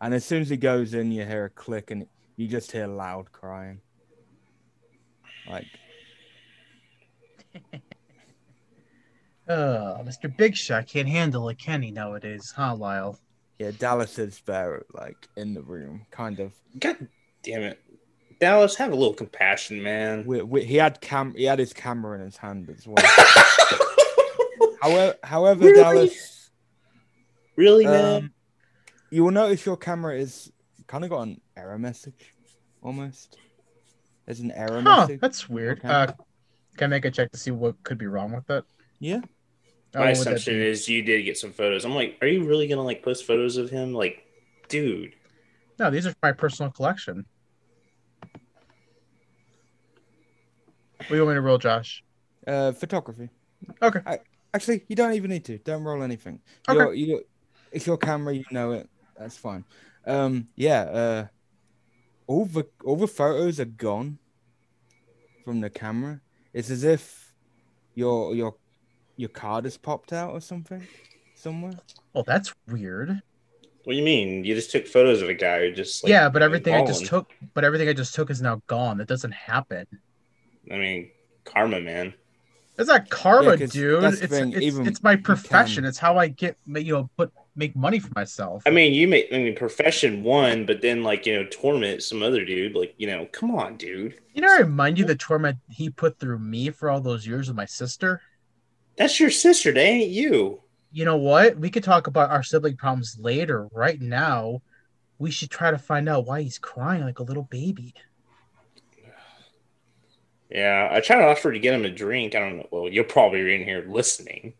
[0.00, 2.86] and as soon as he goes in, you hear a click and you just hear
[2.86, 3.80] loud crying.
[5.48, 5.66] Like
[9.48, 10.34] Uh, Mr.
[10.34, 13.18] Big Shot can't handle a Kenny nowadays, huh, Lyle?
[13.58, 16.54] yeah, Dallas is there, like in the room, kind of.
[16.78, 17.08] God
[17.42, 17.80] damn it,
[18.40, 20.24] Dallas, have a little compassion, man.
[20.26, 23.04] We, we, he had cam he had his camera in his hand as well.
[24.82, 25.74] however, however, Really?
[25.82, 26.50] Dallas,
[27.56, 28.16] really, man?
[28.16, 28.32] um,
[29.10, 30.50] you will notice your camera is
[30.86, 32.32] kind of got an error message,
[32.82, 33.38] almost.
[34.26, 35.20] There's an error Huh, message.
[35.20, 35.84] that's weird.
[35.84, 36.12] Uh,
[36.76, 38.64] can I make a check to see what could be wrong with it?
[39.00, 39.20] Yeah.
[39.94, 41.84] Oh, My what assumption is you did get some photos.
[41.84, 43.92] I'm like, are you really gonna like post photos of him?
[43.92, 44.24] Like,
[44.68, 45.14] dude,
[45.80, 47.26] No, these are my personal collection.
[51.10, 52.04] What do you want me to roll, Josh?
[52.46, 53.30] Uh, photography.
[53.82, 53.98] Okay.
[54.06, 54.20] I,
[54.54, 55.58] actually, you don't even need to.
[55.58, 56.40] Don't roll anything.
[56.68, 56.78] Okay.
[56.78, 57.24] You're, you,
[57.72, 58.32] it's your camera.
[58.32, 58.88] You know it.
[59.18, 59.64] That's fine.
[60.06, 60.82] Um, yeah.
[60.82, 61.26] Uh,
[62.28, 64.18] all the all the photos are gone
[65.44, 66.20] from the camera.
[66.52, 67.34] It's as if
[67.96, 68.54] your your
[69.16, 70.86] your card has popped out or something
[71.34, 71.72] somewhere.
[72.12, 73.20] Well, that's weird.
[73.84, 74.44] what do you mean?
[74.44, 77.06] You just took photos of a guy who just like, yeah, but everything I just
[77.06, 78.98] took, but everything I just took is now gone.
[78.98, 79.86] That doesn't happen.
[80.70, 81.10] I mean,
[81.44, 82.14] karma, man.
[82.78, 84.02] It's not karma, 'cause dude.
[84.04, 85.82] It's thing, it's, even it's my profession.
[85.82, 88.62] can- It's how I get you know put make money for myself.
[88.66, 92.22] I mean, you make I mean profession one, but then like you know torment some
[92.22, 92.74] other dude.
[92.74, 94.14] Like you know, come on, dude.
[94.32, 97.48] you know, I remind you the torment he put through me for all those years
[97.48, 98.22] with my sister.
[98.96, 99.72] That's your sister.
[99.72, 100.60] They ain't you.
[100.92, 101.56] You know what?
[101.58, 103.68] We could talk about our sibling problems later.
[103.72, 104.62] Right now,
[105.18, 107.92] we should try to find out why he's crying like a little baby.
[110.50, 112.34] Yeah, I tried to offer to get him a drink.
[112.34, 112.68] I don't know.
[112.70, 114.54] Well, you're probably in here listening,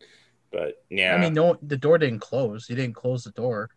[0.52, 2.66] but yeah, I mean, no, the door didn't close.
[2.66, 3.70] He didn't close the door.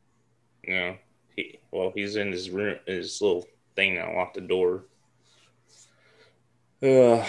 [0.64, 0.96] you know,
[1.36, 3.46] he well, he's in his room, his little
[3.76, 4.16] thing now.
[4.16, 4.86] Locked the door.
[6.84, 7.26] Ugh.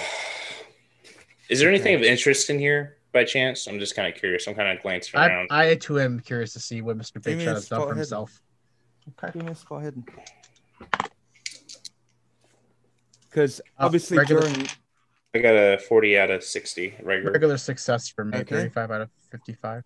[1.48, 3.66] Is there anything of interest in here by chance?
[3.66, 4.46] I'm just kind of curious.
[4.48, 5.48] I'm kind of glancing I, around.
[5.50, 7.14] I too am curious to see what Mr.
[7.14, 7.98] Give Big Shot has done spot for hidden.
[7.98, 8.42] himself.
[9.22, 9.32] Okay.
[9.32, 10.04] Give me a spot hidden.
[13.34, 14.68] Because Uh, obviously regular- during
[15.34, 17.32] I got a 40 out of 60 regular.
[17.32, 18.54] Regular success for me, Okay.
[18.70, 19.82] 35 out of 55.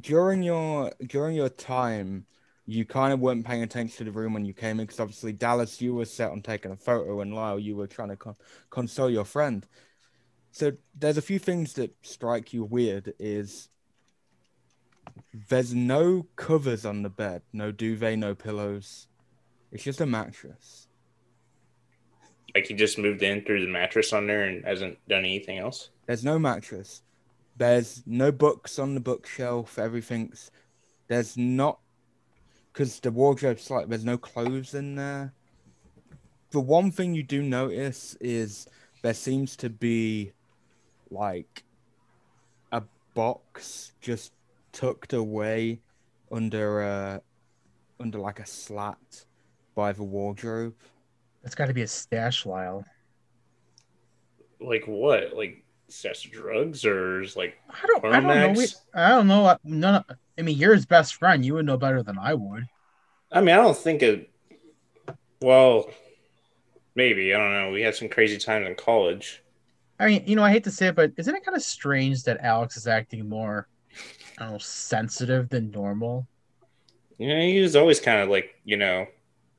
[0.00, 2.24] during your during your time,
[2.64, 5.34] you kind of weren't paying attention to the room when you came in because obviously
[5.34, 8.36] Dallas, you were set on taking a photo, and Lyle, you were trying to con-
[8.70, 9.66] console your friend.
[10.50, 13.12] So there's a few things that strike you weird.
[13.18, 13.68] Is
[15.50, 19.08] there's no covers on the bed, no duvet, no pillows.
[19.70, 20.88] It's just a mattress.
[22.54, 25.90] Like he just moved in through the mattress on there and hasn't done anything else.
[26.06, 27.02] There's no mattress.
[27.56, 29.78] There's no books on the bookshelf.
[29.78, 30.50] Everything's
[31.08, 31.78] there's not
[32.72, 35.32] because the wardrobe's like there's no clothes in there.
[36.50, 38.66] The one thing you do notice is
[39.02, 40.32] there seems to be
[41.10, 41.64] like
[42.72, 42.82] a
[43.14, 44.32] box just
[44.72, 45.80] tucked away
[46.30, 47.22] under a
[48.00, 49.24] under like a slat
[49.74, 50.74] by the wardrobe.
[51.42, 52.84] That's got to be a stash, Lyle.
[54.60, 55.34] Like what?
[55.34, 58.60] Like stash of drugs or is like I don't, I don't know.
[58.60, 59.56] We, I don't know.
[59.64, 59.96] None.
[59.96, 60.04] Of,
[60.38, 61.44] I mean, you're his best friend.
[61.44, 62.66] You would know better than I would.
[63.30, 64.30] I mean, I don't think it.
[65.40, 65.90] Well,
[66.94, 67.70] maybe I don't know.
[67.72, 69.42] We had some crazy times in college.
[69.98, 72.24] I mean, you know, I hate to say it, but isn't it kind of strange
[72.24, 73.68] that Alex is acting more,
[74.38, 76.26] I don't know, sensitive than normal?
[77.18, 79.06] You know, he was always kind of like you know.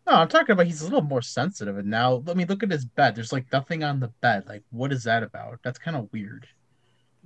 [0.06, 1.78] No, I'm talking about he's a little more sensitive.
[1.78, 3.16] And now, I mean, look at his bed.
[3.16, 4.44] There's like nothing on the bed.
[4.48, 5.60] Like, what is that about?
[5.64, 6.46] That's kind of weird.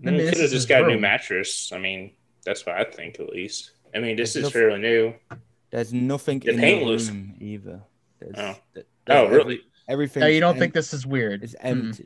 [0.05, 1.71] I mean, he this could have is just got a new mattress.
[1.73, 2.11] I mean,
[2.45, 3.71] that's what I think at least.
[3.95, 5.13] I mean, this There's is no- fairly new.
[5.71, 7.81] There's nothing The in paint the looks- room either.
[8.19, 8.55] There's, Oh.
[8.73, 9.61] th- Oh, there's really?
[9.89, 10.21] Everything.
[10.23, 11.43] Yeah, you don't think this is weird?
[11.43, 11.87] is Mm.
[11.87, 12.05] empty.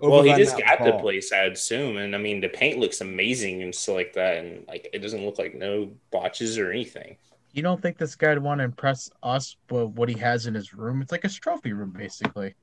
[0.00, 3.00] Well, he just that got the place, I'd assume, and I mean, the paint looks
[3.00, 7.16] amazing and stuff like that, and like it doesn't look like no botches or anything.
[7.56, 10.74] You don't think this guy'd want to impress us with what he has in his
[10.74, 11.00] room?
[11.00, 12.54] It's like a trophy room, basically.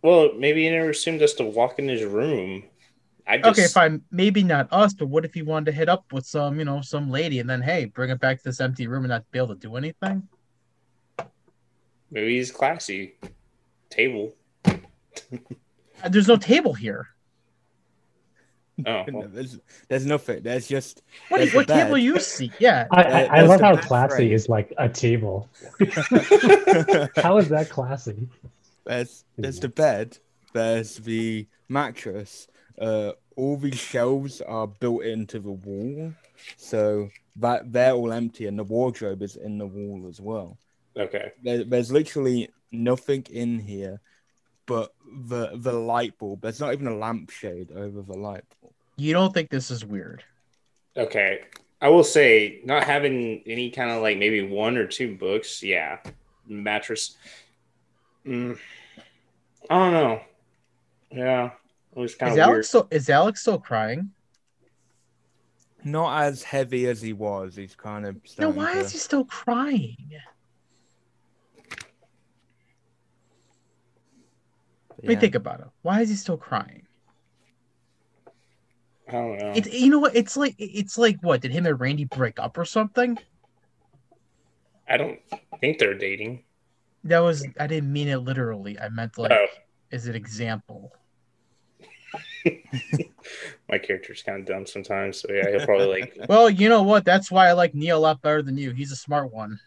[0.00, 2.62] Well, maybe he never assumed us to walk in his room.
[3.26, 4.00] I just Okay, fine.
[4.10, 6.80] Maybe not us, but what if he wanted to hit up with some, you know,
[6.80, 9.38] some lady and then, hey, bring it back to this empty room and not be
[9.38, 10.26] able to do anything?
[12.10, 13.16] maybe he's classy.
[13.90, 14.32] Table.
[14.64, 17.06] Uh, There's no table here.
[18.86, 20.42] Oh, No, well, There's, there's nothing.
[20.42, 22.50] There's just What, There's what table you see?
[22.58, 22.86] Yeah.
[22.90, 24.32] I, I, I love how classy frame.
[24.32, 25.48] is like a table.
[27.16, 28.28] How is that classy?
[28.86, 30.18] there's there's the bed.
[30.52, 32.48] There's the mattress.
[32.80, 36.12] Uh, all these shelves are built into the wall,
[36.56, 40.58] so that they're all empty, and the wardrobe is in the wall as well.
[40.96, 41.32] okay.
[41.42, 44.00] There, there's literally nothing in here,
[44.70, 44.94] but
[45.26, 46.42] the the light bulb.
[46.42, 48.72] There's not even a lampshade over the light bulb.
[48.96, 50.22] You don't think this is weird?
[50.96, 51.40] Okay.
[51.82, 55.98] I will say, not having any kind of like maybe one or two books, yeah.
[56.46, 57.16] Mattress.
[58.24, 58.58] Mm,
[59.68, 60.20] I don't know.
[61.10, 61.50] Yeah.
[61.96, 62.54] It was kind Is of weird.
[62.54, 64.10] Alex still is Alex still crying?
[65.82, 67.56] Not as heavy as he was.
[67.56, 68.16] He's kind of.
[68.38, 69.96] No, why to- is he still crying?
[75.02, 75.20] Let me yeah.
[75.20, 75.66] think about it.
[75.82, 76.86] Why is he still crying?
[79.08, 79.52] I don't know.
[79.56, 80.14] It's you know what?
[80.14, 81.40] It's like it's like what?
[81.40, 83.18] Did him and Randy break up or something?
[84.88, 85.18] I don't
[85.60, 86.44] think they're dating.
[87.04, 88.78] That was I didn't mean it literally.
[88.78, 89.46] I meant like Oh.
[89.90, 90.92] as an example.
[93.68, 96.16] My character's kind of dumb sometimes, so yeah, he'll probably like.
[96.28, 97.04] Well, you know what?
[97.04, 98.72] That's why I like Neil a lot better than you.
[98.72, 99.60] He's a smart one.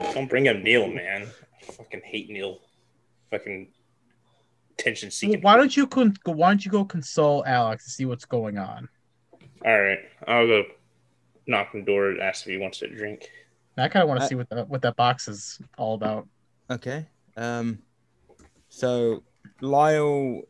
[0.00, 1.26] Don't bring up Neil, man.
[1.68, 2.60] I fucking hate Neil.
[3.30, 3.68] Fucking
[4.78, 5.40] attention Well, seeking.
[5.42, 8.58] why don't you con- go- why don't you go console Alex to see what's going
[8.58, 8.88] on?
[9.64, 10.64] All right, I'll go
[11.46, 13.28] knock on the door and ask if he wants a drink.
[13.78, 16.28] I kind of want to Uh, see what the, what that box is all about.
[16.70, 17.06] Okay.
[17.36, 17.82] Um.
[18.68, 19.22] So
[19.60, 20.42] Lyle,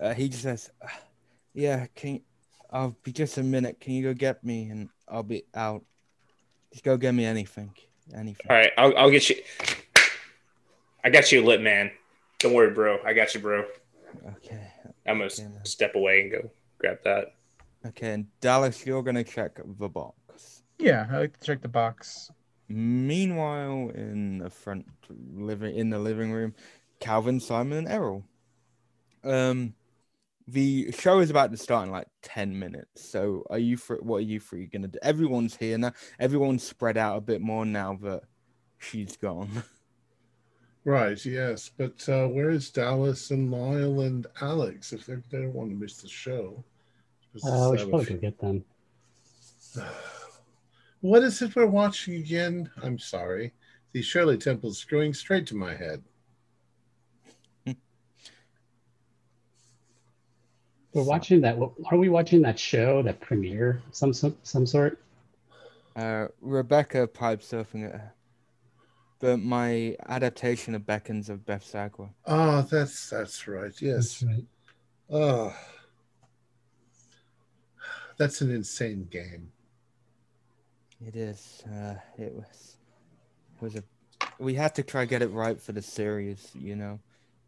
[0.00, 0.70] uh, he just says,
[1.54, 2.20] "Yeah, can
[2.70, 3.80] I'll be just a minute.
[3.80, 5.84] Can you go get me, and I'll be out.
[6.72, 7.74] Just go get me anything,
[8.14, 9.36] anything." All right, I'll, I'll get you.
[11.04, 11.90] I got you lit, man.
[12.38, 12.98] Don't worry, bro.
[13.04, 13.64] I got you, bro.
[14.36, 14.60] Okay.
[15.06, 15.64] I'm gonna Okay, man.
[15.64, 17.34] step away and go grab that.
[17.86, 18.12] Okay.
[18.12, 20.62] And Dallas, you're gonna check the box.
[20.78, 22.30] Yeah, I like to check the box.
[22.68, 24.86] Meanwhile, in the front
[25.34, 26.54] living in the living room,
[27.00, 28.24] Calvin, Simon, and Errol.
[29.24, 29.74] Um,
[30.48, 33.08] the show is about to start in like ten minutes.
[33.08, 34.98] So, are you for what are you three gonna do?
[35.02, 35.92] Everyone's here now.
[36.18, 38.22] Everyone's spread out a bit more now that
[38.78, 39.62] she's gone.
[40.84, 41.70] Right, yes.
[41.76, 45.76] But uh, where is Dallas and Lyle and Alex if they're, they don't want to
[45.76, 46.64] miss the show?
[47.44, 48.64] Uh, we should probably get them.
[51.00, 52.70] What is it we're watching again?
[52.82, 53.52] I'm sorry.
[53.92, 56.02] The Shirley Temple's screwing straight to my head.
[60.98, 61.56] We're watching that.
[61.92, 64.98] Are we watching that show, that premiere, some some some sort?
[65.94, 68.12] Uh, Rebecca pipe surfing at her.
[69.20, 72.10] But my adaptation of Beckons of Beth Sagwa.
[72.26, 73.70] Oh, that's that's right.
[73.80, 74.20] Yes.
[74.20, 74.44] That's right.
[75.10, 75.56] Oh,
[78.16, 79.52] that's an insane game.
[81.06, 81.62] It is.
[81.64, 82.76] Uh, it was.
[83.56, 83.84] It was a.
[84.40, 86.98] We had to try get it right for the series, you know.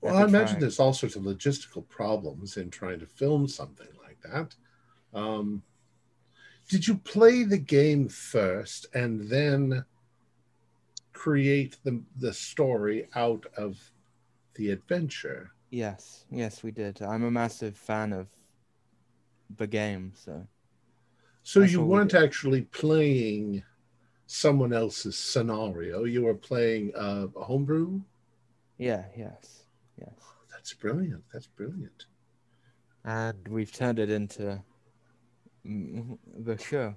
[0.00, 4.20] Well, I imagine there's all sorts of logistical problems in trying to film something like
[4.22, 4.54] that.
[5.18, 5.62] Um,
[6.68, 9.84] did you play the game first and then
[11.12, 13.92] create the the story out of
[14.54, 15.52] the adventure?
[15.70, 17.00] Yes, yes, we did.
[17.02, 18.28] I'm a massive fan of
[19.56, 20.46] the game, so
[21.42, 22.22] So you weren't did.
[22.22, 23.62] actually playing
[24.26, 26.04] someone else's scenario.
[26.04, 28.02] You were playing uh, a homebrew.
[28.78, 29.59] yeah, yes,
[30.00, 30.14] yes.
[30.50, 31.22] That's brilliant.
[31.32, 32.06] That's brilliant.
[33.04, 34.62] And we've turned it into
[35.64, 36.94] the show.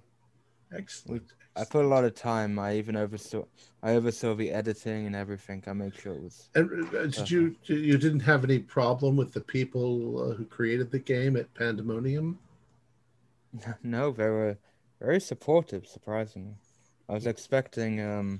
[0.75, 1.23] Excellent.
[1.55, 2.57] I put a lot of time.
[2.57, 3.43] I even oversaw.
[3.83, 5.63] I oversaw the editing and everything.
[5.67, 6.49] I made sure it was.
[6.55, 10.89] And uh, did you you didn't have any problem with the people uh, who created
[10.89, 12.39] the game at Pandemonium?
[13.83, 14.57] No, they were
[14.99, 15.85] very supportive.
[15.85, 16.55] Surprisingly,
[17.07, 18.39] I was expecting um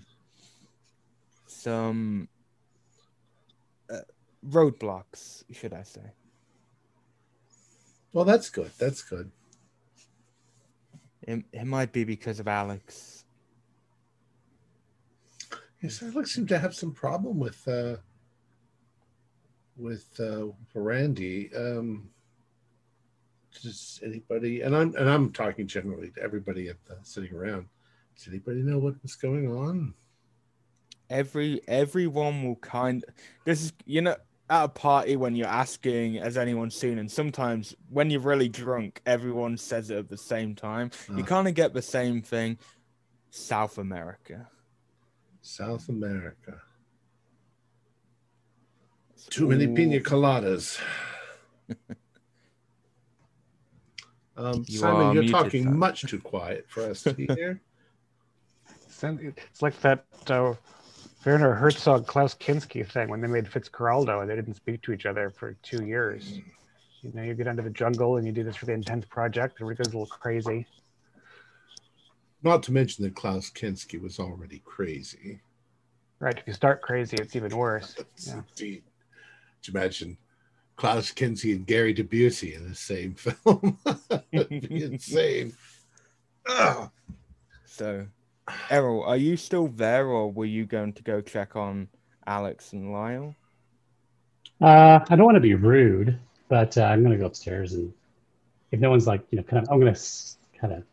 [1.46, 2.33] some uh,
[4.50, 6.14] roadblocks, should I say?
[8.12, 8.72] Well, that's good.
[8.78, 9.32] That's good.
[11.24, 13.26] It, it might be because of Alex.
[15.82, 17.98] Yes, Alex seemed to have some problem with uh,
[19.78, 21.50] with uh, Randy.
[21.56, 22.10] Um,
[23.62, 24.62] does anybody?
[24.62, 27.68] And I'm and I'm talking generally to everybody at the sitting around.
[28.16, 29.94] Does anybody know what was going on?
[31.10, 33.04] Every everyone will kind.
[33.46, 34.16] This is you know
[34.50, 39.02] at a party when you're asking has anyone seen, and sometimes when you're really drunk,
[39.06, 40.92] everyone says it at the same time.
[41.10, 41.28] You Ah.
[41.28, 42.58] kind of get the same thing.
[43.32, 44.50] South America.
[45.42, 46.62] South America.
[49.30, 50.80] Too many pina coladas.
[54.38, 55.80] um, You Simon, you're muted, talking Simon.
[55.80, 57.62] much too quiet for us to hear.
[59.02, 60.54] It's like that uh,
[61.26, 65.06] Werner Herzog Klaus Kinski thing when they made Fitzcarraldo and they didn't speak to each
[65.06, 66.42] other for two years.
[67.02, 69.66] You know, you get into the jungle and you do this really intense project, and
[69.66, 70.66] everybody goes a little crazy.
[72.44, 75.40] Not to mention that Klaus Kinski was already crazy.
[76.20, 76.38] Right?
[76.38, 77.96] If you start crazy, it's even worse.
[78.26, 78.42] Yeah.
[78.50, 78.84] Indeed.
[79.64, 80.18] Could you imagine
[80.76, 83.78] Klaus Kinski and Gary Debussy in the same film?
[84.10, 85.54] That'd be insane.
[86.48, 86.90] Ugh.
[87.66, 88.06] So,
[88.70, 91.88] Errol, are you still there, or were you going to go check on
[92.28, 93.36] Alex and Lyle?
[94.62, 96.20] Uh, I don't want to be rude,
[96.50, 97.94] but uh, I'm gonna go upstairs and
[98.72, 100.84] if no one's like, you know, kind of, I'm gonna s- kind of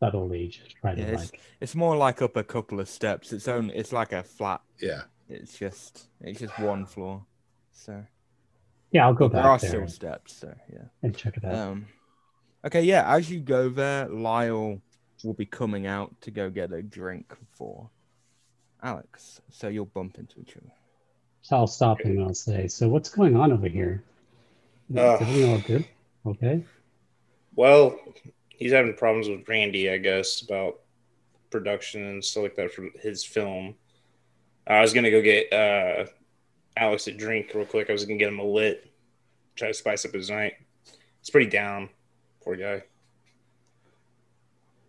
[0.00, 3.32] subtly just try to Yeah, like, It's more like up a couple of steps.
[3.32, 3.70] It's own.
[3.74, 4.62] It's like a flat.
[4.80, 5.02] Yeah.
[5.28, 6.08] It's just.
[6.22, 7.24] It's just one floor.
[7.72, 8.04] So
[8.90, 9.42] yeah, I'll go back.
[9.42, 10.36] there are back there still and, steps.
[10.36, 10.84] So yeah.
[11.02, 11.54] and check it out.
[11.54, 11.86] Um.
[12.64, 12.82] Okay.
[12.82, 13.12] Yeah.
[13.12, 14.80] As you go there, Lyle
[15.26, 17.90] will be coming out to go get a drink for
[18.82, 19.40] Alex.
[19.50, 20.72] So you'll bump into each other.
[21.42, 24.02] So I'll stop him and I'll say, "So what's going on over here?
[24.90, 25.18] Is Uh.
[25.20, 25.84] everything all good?
[26.24, 26.64] Okay."
[27.54, 27.98] Well,
[28.50, 30.80] he's having problems with Randy, I guess, about
[31.50, 33.76] production and stuff like that for his film.
[34.66, 36.06] I was gonna go get uh,
[36.76, 37.88] Alex a drink real quick.
[37.88, 38.90] I was gonna get him a lit,
[39.54, 40.54] try to spice up his night.
[41.20, 41.88] He's pretty down,
[42.42, 42.82] poor guy.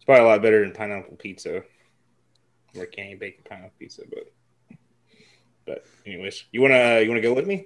[0.07, 1.63] It's probably a lot better than pineapple pizza.
[2.77, 4.77] Or bake a pineapple pizza, but
[5.65, 7.65] but anyways, you wanna you wanna go with me?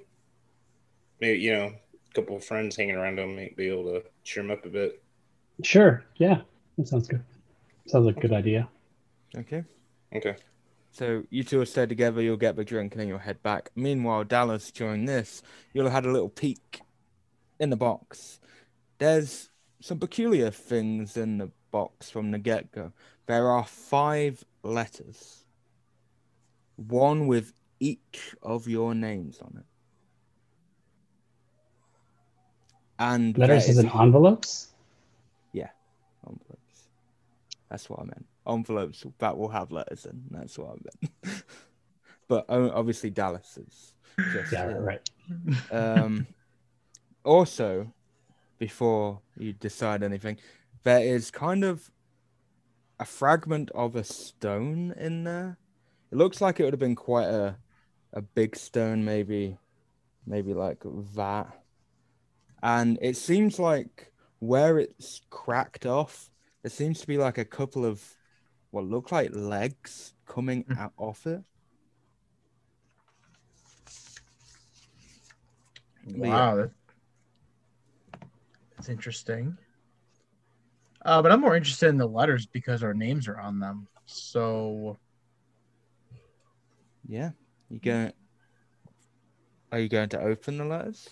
[1.20, 4.42] Maybe you know a couple of friends hanging around him may be able to cheer
[4.42, 5.04] them up a bit.
[5.62, 6.04] Sure.
[6.16, 6.42] Yeah,
[6.80, 7.24] that sounds good.
[7.86, 8.68] Sounds like a good idea.
[9.38, 9.64] Okay.
[10.16, 10.36] Okay.
[10.90, 12.24] So you two will stay together.
[12.24, 13.70] You'll get the drink and then you'll head back.
[13.76, 16.82] Meanwhile, Dallas, during this, you'll have had a little peek
[17.60, 18.40] in the box.
[18.98, 22.92] There's some peculiar things in the box from the get go.
[23.26, 25.46] There are five letters,
[26.76, 29.66] one with each of your names on it.
[33.00, 34.74] And Letters is in envelopes.
[35.54, 35.70] Yeah,
[36.28, 36.88] envelopes.
[37.70, 38.26] That's what I meant.
[38.48, 40.22] Envelopes that will have letters in.
[40.30, 40.76] That's what I
[41.24, 41.44] meant.
[42.28, 43.94] but obviously Dallas's.
[44.34, 44.82] just Yeah, here.
[44.82, 45.10] right.
[45.72, 46.28] Um,
[47.24, 47.92] also,
[48.60, 50.38] before you decide anything,
[50.84, 51.92] there is kind of
[53.00, 55.58] a fragment of a stone in there.
[56.12, 57.58] It looks like it would have been quite a
[58.14, 59.58] a big stone, maybe,
[60.28, 60.84] maybe like
[61.16, 61.48] that.
[62.62, 66.30] And it seems like where it's cracked off,
[66.62, 68.04] there seems to be like a couple of
[68.72, 70.78] what look like legs coming Mm.
[70.78, 71.42] out off it.
[76.08, 76.72] Wow, that,
[78.76, 79.58] that's interesting.
[81.04, 83.88] Uh, but I'm more interested in the letters because our names are on them.
[84.06, 85.00] So
[87.08, 87.32] Yeah,
[87.70, 88.14] you going?
[89.72, 91.10] Are you going to open the letters,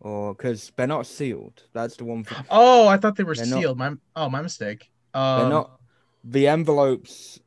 [0.00, 1.62] or because they're not sealed?
[1.72, 2.38] That's the one thing.
[2.50, 3.78] Oh, I thought they were They're not- sealed.
[3.78, 4.90] My oh, my mistake.
[5.12, 5.80] They're Um, not.
[6.24, 7.38] The envelopes.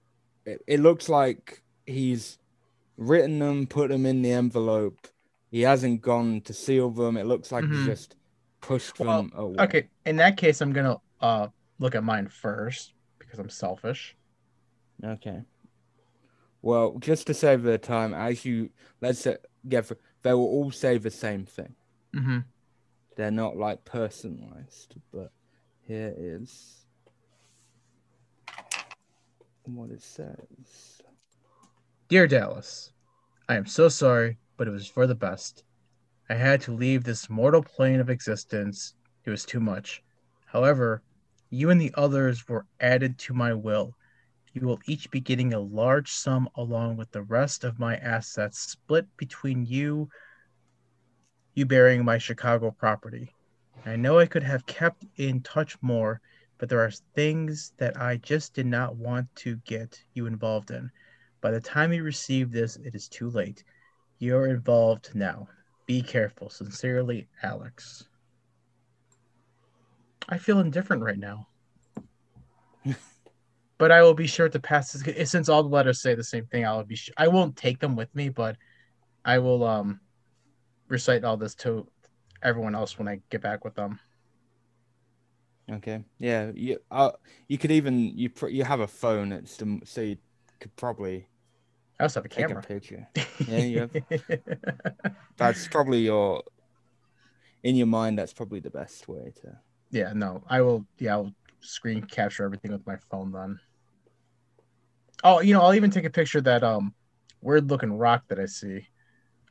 [0.46, 2.38] It, it looks like he's
[2.96, 5.08] written them, put them in the envelope.
[5.52, 7.18] He hasn't gone to seal them.
[7.18, 7.80] It looks like Mhm.
[7.82, 8.16] he just
[8.62, 9.56] pushed Well, them away.
[9.64, 11.48] Okay, in that case, I'm gonna uh
[11.80, 14.16] look at mine first because I'm selfish.
[15.04, 15.42] Okay.
[16.62, 18.70] Well, just to save the time, as you
[19.02, 21.76] let's say, get through, they will all say the same thing.
[22.16, 22.40] Mm-hmm.
[23.16, 25.32] They're not like personalized, but
[25.88, 26.86] here is
[29.66, 31.02] what it says.
[32.10, 32.94] Dear Dallas,
[33.50, 35.64] I am so sorry, but it was for the best.
[36.30, 38.94] I had to leave this mortal plane of existence.
[39.26, 40.04] It was too much.
[40.46, 41.02] However,
[41.50, 43.96] you and the others were added to my will.
[44.54, 48.60] You will each be getting a large sum along with the rest of my assets
[48.60, 50.10] split between you,
[51.54, 53.34] you bearing my Chicago property.
[53.86, 56.22] I know I could have kept in touch more,
[56.58, 60.90] but there are things that I just did not want to get you involved in.
[61.40, 63.64] By the time you receive this, it is too late.
[64.18, 65.48] You're involved now.
[65.86, 66.50] Be careful.
[66.50, 68.10] Sincerely, Alex.
[70.30, 71.48] I feel indifferent right now.
[73.78, 76.46] but I will be sure to pass this since all the letters say the same
[76.46, 76.66] thing.
[76.66, 77.14] I will be sure.
[77.18, 78.58] I won't take them with me, but
[79.24, 80.00] I will um
[80.88, 81.88] recite all this to
[82.42, 84.00] everyone else when I get back with them.
[85.70, 86.04] Okay.
[86.18, 86.52] Yeah.
[86.56, 86.80] You.
[86.90, 87.12] Uh,
[87.48, 88.30] you could even you.
[88.30, 89.32] Pr- you have a phone.
[89.32, 90.18] It's the, so you
[90.60, 91.28] could probably
[92.00, 92.60] I also have a camera.
[92.60, 93.08] a picture.
[93.48, 93.92] Yeah, you have.
[95.38, 96.44] That's probably your.
[97.64, 99.58] In your mind, that's probably the best way to.
[99.90, 100.86] Yeah, no, I will.
[101.00, 103.60] Yeah, I'll screen capture everything with my phone then.
[105.24, 106.94] Oh, you know, I'll even take a picture of that um
[107.42, 108.88] weird looking rock that I see.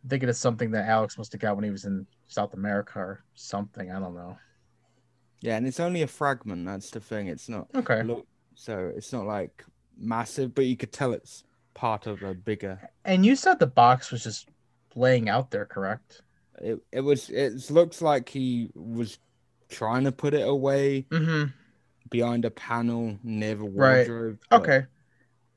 [0.02, 2.98] I'm thinking it's something that Alex must have got when he was in South America
[2.98, 3.90] or something.
[3.90, 4.36] I don't know.
[5.40, 6.66] Yeah, and it's only a fragment.
[6.66, 7.28] That's the thing.
[7.28, 7.68] It's not.
[7.74, 8.02] Okay.
[8.02, 8.26] Look.
[8.54, 9.64] So it's not like
[9.98, 12.90] massive, but you could tell it's part of a bigger.
[13.04, 14.48] And you said the box was just
[14.94, 16.22] laying out there, correct?
[16.60, 16.80] It.
[16.92, 17.28] It was.
[17.30, 19.18] It looks like he was
[19.68, 21.50] trying to put it away Mm-hmm.
[22.10, 24.08] behind a panel near the Right.
[24.08, 24.38] wardrobe.
[24.50, 24.86] but Okay.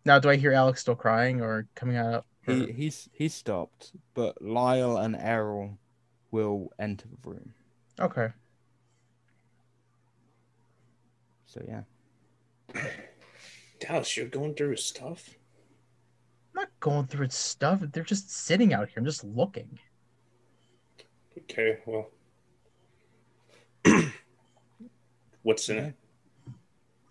[0.05, 2.25] Now, do I hear Alex still crying or coming out?
[2.45, 5.77] He he's he stopped, but Lyle and Errol
[6.31, 7.53] will enter the room.
[7.99, 8.29] Okay.
[11.45, 11.83] So yeah.
[13.79, 15.29] Dallas, you're going through his stuff.
[16.55, 17.81] I'm not going through its stuff.
[17.91, 18.95] They're just sitting out here.
[18.97, 19.79] I'm just looking.
[21.37, 22.09] Okay, well.
[25.43, 25.95] What's in it?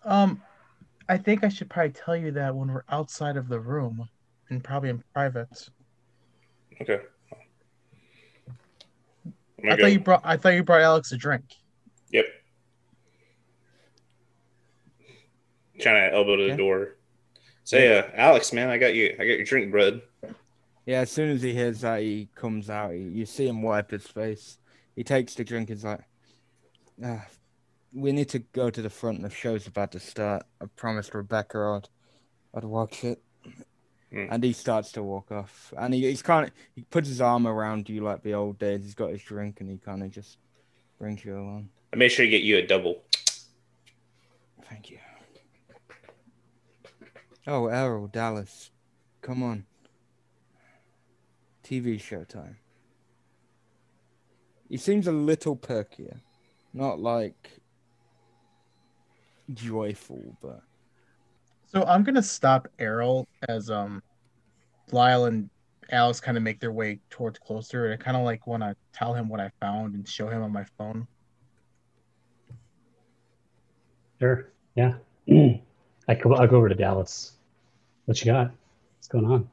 [0.03, 0.41] Um,
[1.07, 4.07] I think I should probably tell you that when we're outside of the room
[4.49, 5.69] and probably in private.
[6.81, 6.99] Okay.
[9.63, 10.21] I'm thought you brought.
[10.23, 11.43] I thought you brought Alex a drink.
[12.11, 12.25] Yep.
[15.81, 16.95] Trying to elbow to the door.
[17.63, 19.13] Say, uh, Alex, man, I got you.
[19.13, 20.01] I got your drink, bud.
[20.85, 22.93] Yeah, as soon as he hears that, he comes out.
[22.93, 24.57] He, you see him wipe his face.
[24.95, 25.69] He takes the drink.
[25.69, 26.01] He's like,
[27.03, 27.25] ah,
[27.93, 29.21] "We need to go to the front.
[29.21, 30.43] The show's about to start.
[30.61, 31.89] I promised Rebecca I'd,
[32.57, 33.21] I'd watch it."
[34.11, 34.25] Hmm.
[34.31, 35.73] And he starts to walk off.
[35.77, 38.83] And he, he's kind of he puts his arm around you like the old days.
[38.83, 40.37] He's got his drink, and he kind of just
[40.97, 41.69] brings you along.
[41.93, 43.03] I made sure to get you a double.
[44.63, 44.99] Thank you.
[47.47, 48.69] Oh, Errol, Dallas,
[49.21, 49.65] come on.
[51.63, 52.57] TV show time.
[54.69, 56.19] He seems a little perkier.
[56.73, 57.49] Not like
[59.53, 60.61] joyful, but
[61.67, 64.03] So I'm gonna stop Errol as um,
[64.91, 65.49] Lyle and
[65.91, 68.75] Alice kind of make their way towards closer, and I kind of like want to
[68.93, 71.07] tell him what I found and show him on my phone.
[74.19, 74.51] Sure.
[74.75, 74.93] Yeah.
[76.07, 77.33] I go, I'll go over to Dallas.
[78.05, 78.51] What you got?
[78.97, 79.49] What's going on?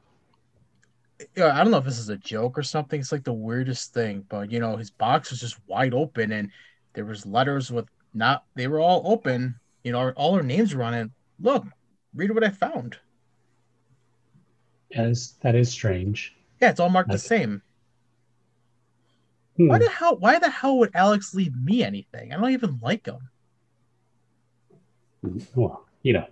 [1.35, 2.99] yeah, I don't know if this is a joke or something.
[2.99, 6.51] It's like the weirdest thing, but you know, his box was just wide open, and
[6.97, 7.85] there was letters with
[8.15, 8.43] not.
[8.55, 9.53] They were all open.
[9.83, 11.11] You know, all our names were on it.
[11.39, 11.63] Look,
[12.15, 12.97] read what I found.
[14.95, 16.35] As that is strange.
[16.59, 17.61] Yeah, it's all marked the same.
[19.57, 19.67] Hmm.
[19.67, 20.17] Why the hell?
[20.17, 22.33] Why the hell would Alex leave me anything?
[22.33, 23.29] I don't even like him.
[25.53, 26.25] Well, you know,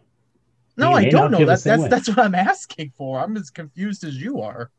[0.78, 1.38] No, I don't know.
[1.38, 1.90] feel That's that's way.
[1.90, 3.20] that's what I'm asking for.
[3.20, 4.72] I'm as confused as you are.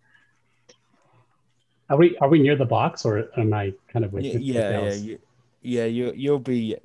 [1.89, 4.25] are we are we near the box or am I kind of with?
[4.25, 5.03] Y- with yeah, yeah, Dallas?
[5.03, 5.19] you,
[5.67, 5.85] yeah.
[5.85, 6.77] You you'll be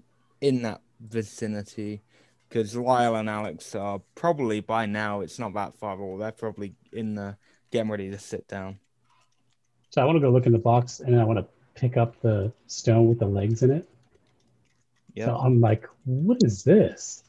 [0.42, 2.02] in that vicinity
[2.50, 5.22] because Lyle and Alex are probably by now.
[5.22, 7.38] It's not that far, or they're probably in the
[7.72, 8.80] getting ready to sit down.
[9.90, 12.20] So I want to go look in the box and I want to pick up
[12.22, 13.90] the stone with the legs in it.
[15.14, 15.26] Yeah.
[15.26, 17.24] So I'm like, what is this?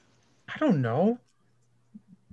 [0.48, 1.18] I don't know.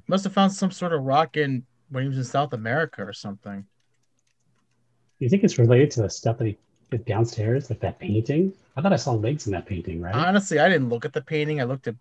[0.07, 3.13] Must have found some sort of rock in when he was in South America or
[3.13, 3.61] something.
[3.61, 6.57] Do you think it's related to the stuff that he
[6.91, 8.53] did downstairs, like that painting?
[8.79, 10.15] I thought I saw legs in that painting, right?
[10.15, 11.59] Honestly, I didn't look at the painting.
[11.59, 11.95] I looked at,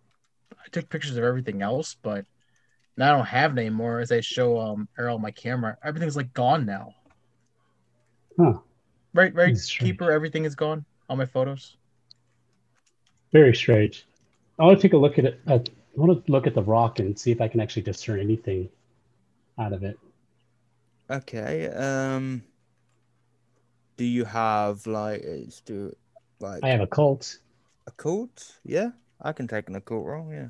[0.52, 2.24] I took pictures of everything else, but
[2.96, 3.98] now I don't have it anymore.
[3.98, 6.94] As I show um Errol on my camera, everything's like gone now.
[8.38, 8.58] Huh.
[9.12, 9.94] Right, right, That's strange.
[9.94, 10.12] keeper.
[10.12, 10.84] Everything is gone.
[11.08, 11.76] All my photos.
[13.32, 14.06] Very strange.
[14.60, 15.40] I want to take a look at it.
[15.48, 18.20] Uh, I want to look at the rock and see if I can actually discern
[18.20, 18.68] anything
[19.58, 19.98] out of it.
[21.10, 21.66] Okay.
[21.70, 22.44] Um.
[23.96, 25.92] Do you have like it's do
[26.40, 27.38] like I have a cult.
[27.86, 28.58] a cult?
[28.64, 30.32] Yeah, I can take an occult roll.
[30.32, 30.48] Yeah.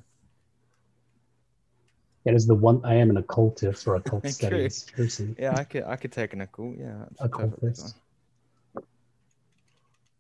[2.25, 5.37] That is the one I am an occultist or occult studies person.
[5.39, 6.77] Yeah, I could I could take an occult.
[6.79, 7.97] Yeah, Occultist.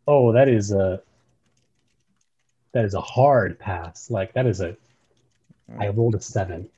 [0.06, 1.02] Oh, that is a
[2.72, 4.10] that is a hard pass.
[4.10, 4.76] Like that is a
[5.78, 6.68] I rolled a seven.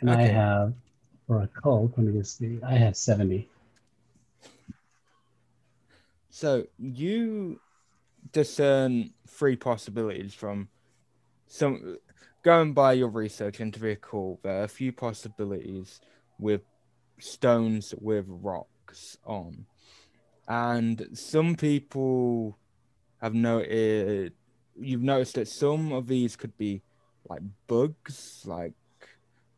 [0.00, 0.74] And I have
[1.26, 2.58] for a cult, let me just see.
[2.62, 3.48] I have 70.
[6.34, 7.60] So you
[8.32, 10.68] discern three possibilities from
[11.46, 11.98] some
[12.42, 14.42] going by your research into the occult.
[14.42, 16.00] There are a few possibilities
[16.38, 16.62] with
[17.20, 19.66] stones with rocks on,
[20.48, 22.56] and some people
[23.20, 24.32] have noted.
[24.74, 26.80] You've noticed that some of these could be
[27.28, 28.72] like bugs, like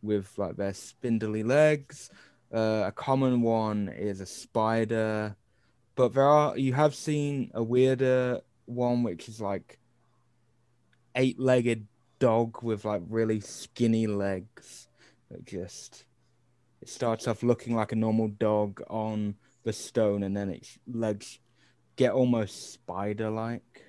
[0.02, 2.10] with like their spindly legs.
[2.52, 5.36] Uh, a common one is a spider
[5.94, 9.78] but there are you have seen a weirder one which is like
[11.14, 11.86] eight-legged
[12.18, 14.88] dog with like really skinny legs
[15.30, 16.04] that just
[16.80, 21.38] it starts off looking like a normal dog on the stone and then its legs
[21.96, 23.84] get almost spider-like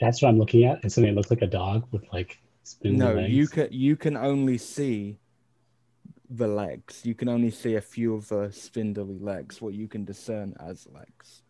[0.00, 0.82] That's what I'm looking at.
[0.82, 2.38] It's something that looks like a dog with like
[2.82, 3.32] no legs.
[3.32, 5.18] you can you can only see
[6.30, 10.04] the legs you can only see a few of the spindly legs what you can
[10.04, 11.42] discern as legs.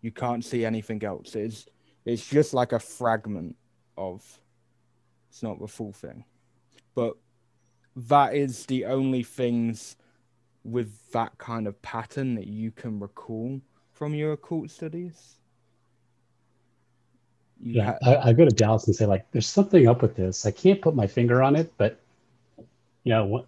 [0.00, 1.34] You can't see anything else.
[1.34, 1.66] It's
[2.04, 3.56] it's just like a fragment
[3.96, 4.24] of
[5.28, 6.24] it's not the full thing.
[6.94, 7.16] But
[7.96, 9.96] that is the only things
[10.64, 13.60] with that kind of pattern that you can recall
[13.92, 15.38] from your occult studies.
[17.60, 20.14] You Yeah, ha- I, I go to Dallas and say like, "There's something up with
[20.16, 20.46] this.
[20.46, 22.00] I can't put my finger on it, but
[23.08, 23.46] you know,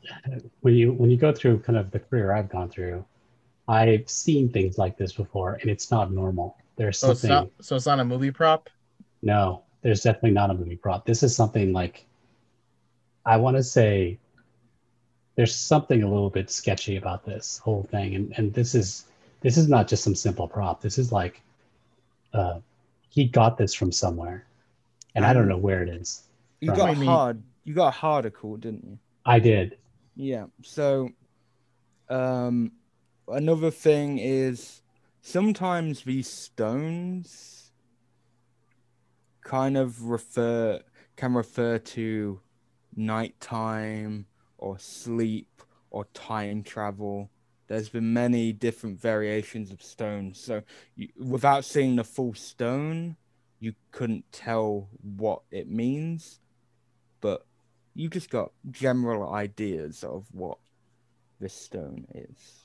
[0.63, 3.05] when you when you go through kind of the career I've gone through,
[3.69, 6.57] I've seen things like this before, and it's not normal.
[6.77, 7.49] There's So it's not.
[7.61, 8.71] So it's not a movie prop.
[9.21, 11.05] No, there's definitely not a movie prop.
[11.05, 12.07] This is something like,
[13.27, 14.19] I want to say,
[15.35, 19.05] there's something a little bit sketchy about this whole thing, and and this is
[19.43, 20.81] this is not just some simple prop.
[20.81, 21.43] This is like,
[22.33, 22.61] uh,
[23.11, 24.47] he got this from somewhere,
[25.15, 26.23] and I don't Um, know where it is.
[26.63, 26.79] you Right.
[26.79, 28.99] got I mean- hard you got a hard occult didn't you
[29.31, 29.77] I did.
[30.17, 30.47] Yeah.
[30.63, 31.11] So,
[32.09, 32.73] um,
[33.29, 34.83] another thing is
[35.23, 37.71] sometimes these stones
[39.45, 40.81] kind of refer
[41.15, 42.41] can refer to
[42.97, 44.27] nighttime
[44.59, 47.31] or sleep or time travel.
[47.69, 50.41] There's been many different variations of stones.
[50.41, 50.63] So,
[50.97, 53.17] you, without seeing the full stone,
[53.61, 56.41] you couldn't tell what it means,
[57.21, 57.47] but
[57.95, 60.59] you just got general ideas of what
[61.41, 62.65] this stone is.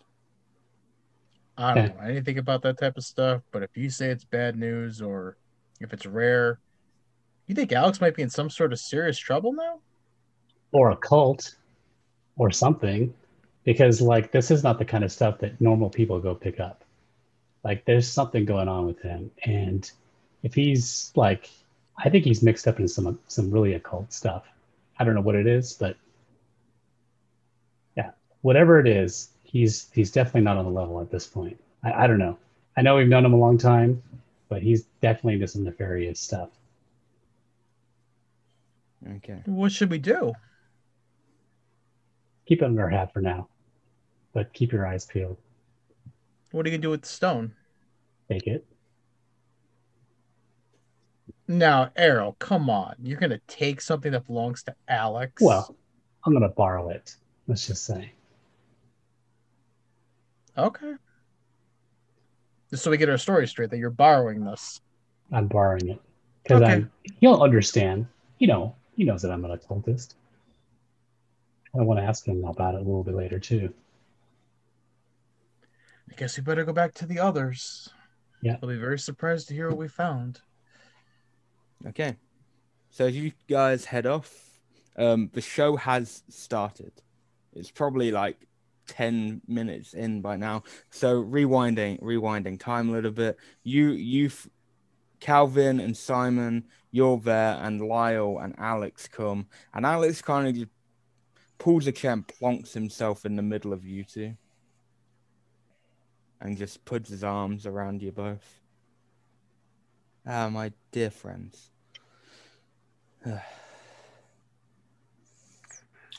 [1.57, 4.57] I don't know anything about that type of stuff, but if you say it's bad
[4.57, 5.37] news or
[5.79, 6.59] if it's rare,
[7.47, 9.79] you think Alex might be in some sort of serious trouble now?
[10.75, 11.55] or a cult
[12.37, 13.13] or something
[13.63, 16.83] because like this is not the kind of stuff that normal people go pick up
[17.63, 19.91] like there's something going on with him and
[20.43, 21.49] if he's like
[21.97, 24.43] i think he's mixed up in some some really occult stuff
[24.99, 25.97] i don't know what it is but
[27.97, 28.11] yeah
[28.45, 31.59] whatever it is, he's he's definitely not on the level at this point.
[31.83, 32.37] I, I don't know.
[32.77, 34.03] I know we've known him a long time,
[34.49, 36.49] but he's definitely into some nefarious stuff.
[39.17, 39.41] Okay.
[39.45, 40.33] What should we do?
[42.45, 43.47] Keep it under our hat for now,
[44.31, 45.37] but keep your eyes peeled.
[46.51, 47.55] What are you gonna do with the stone?
[48.29, 48.63] Take it.
[51.47, 52.95] Now, Errol, come on.
[53.03, 55.41] You're gonna take something that belongs to Alex.
[55.41, 55.75] Well,
[56.25, 57.15] I'm gonna borrow it.
[57.47, 58.11] Let's just say.
[60.57, 60.93] okay.
[62.71, 64.81] Just so we get our story straight that you're borrowing this.
[65.31, 66.01] I'm borrowing it
[66.43, 66.71] because Okay.
[66.71, 66.91] I'm.
[67.19, 68.07] He'll understand.
[68.39, 70.15] You know, he knows that I'm an occultist.
[71.77, 73.71] I want to ask him about it a little bit later too.
[76.09, 77.89] I guess we better go back to the others.
[78.41, 78.57] Yeah.
[78.59, 80.41] They'll be very surprised to hear what we found.
[81.87, 82.15] Okay.
[82.89, 84.59] So as you guys head off,
[84.97, 86.93] um, the show has started.
[87.53, 88.47] It's probably like
[88.87, 90.63] 10 minutes in by now.
[90.89, 93.37] So rewinding, rewinding time a little bit.
[93.63, 94.31] You, you,
[95.19, 100.69] Calvin and Simon, you're there, and Lyle and Alex come, and Alex kind of just
[101.57, 104.35] pulls a chair and plonks himself in the middle of you two,
[106.41, 108.61] and just puts his arms around you both.
[110.27, 111.69] Ah, my dear friends.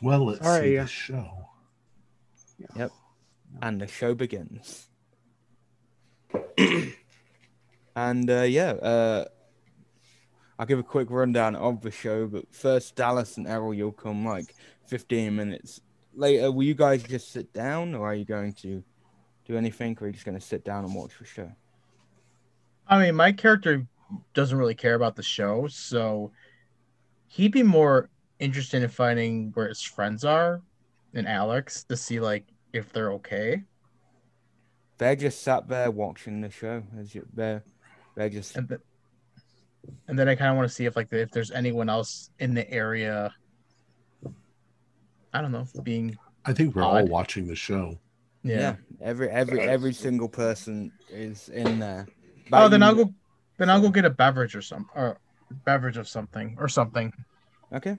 [0.02, 0.82] Well, let's All right, see yeah.
[0.82, 1.30] the show.
[2.76, 2.90] Yep.
[3.62, 4.88] And the show begins.
[7.96, 9.24] and uh, yeah, uh,
[10.58, 12.26] I'll give a quick rundown of the show.
[12.26, 14.54] But first, Dallas and Errol, you'll come like
[14.86, 15.80] 15 minutes
[16.14, 16.52] later.
[16.52, 18.82] Will you guys just sit down, or are you going to
[19.46, 21.50] do anything, or are you just going to sit down and watch the show?
[22.88, 23.86] I mean, my character
[24.34, 26.30] doesn't really care about the show, so
[27.28, 30.62] he'd be more interested in finding where his friends are
[31.14, 33.62] and Alex to see like if they're okay.
[34.98, 36.82] They're just sat there watching the show.
[36.98, 37.62] As you, they're,
[38.14, 38.80] they're just And th-
[40.08, 42.54] and then I kind of want to see if like if there's anyone else in
[42.54, 43.32] the area.
[45.32, 47.98] I don't know, being I think we're all watching the show.
[48.42, 48.58] yeah.
[48.58, 48.76] yeah.
[49.02, 52.06] Every every every single person is in there.
[52.08, 53.14] Oh, But then you- I'll go.
[53.58, 55.18] Then I'll go get a beverage or some or
[55.64, 57.12] beverage of something or something.
[57.72, 57.96] Okay.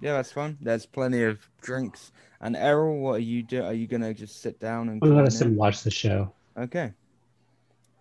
[0.00, 0.58] Yeah, that's fine.
[0.60, 2.12] There's plenty of drinks.
[2.40, 3.62] And Errol, what are you do?
[3.62, 5.02] Are you gonna just sit down and?
[5.02, 6.32] I'm gonna sit and watch the show.
[6.58, 6.92] Okay.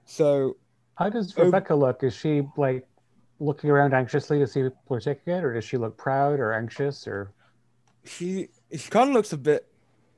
[0.06, 0.58] So
[0.96, 1.46] How does Oh.
[1.46, 2.04] Rebecca look?
[2.04, 2.86] Is she like
[3.40, 6.40] looking around anxiously to see if people are taking it, or does she look proud
[6.40, 7.32] or anxious or?
[8.04, 9.68] she she kind of looks a bit.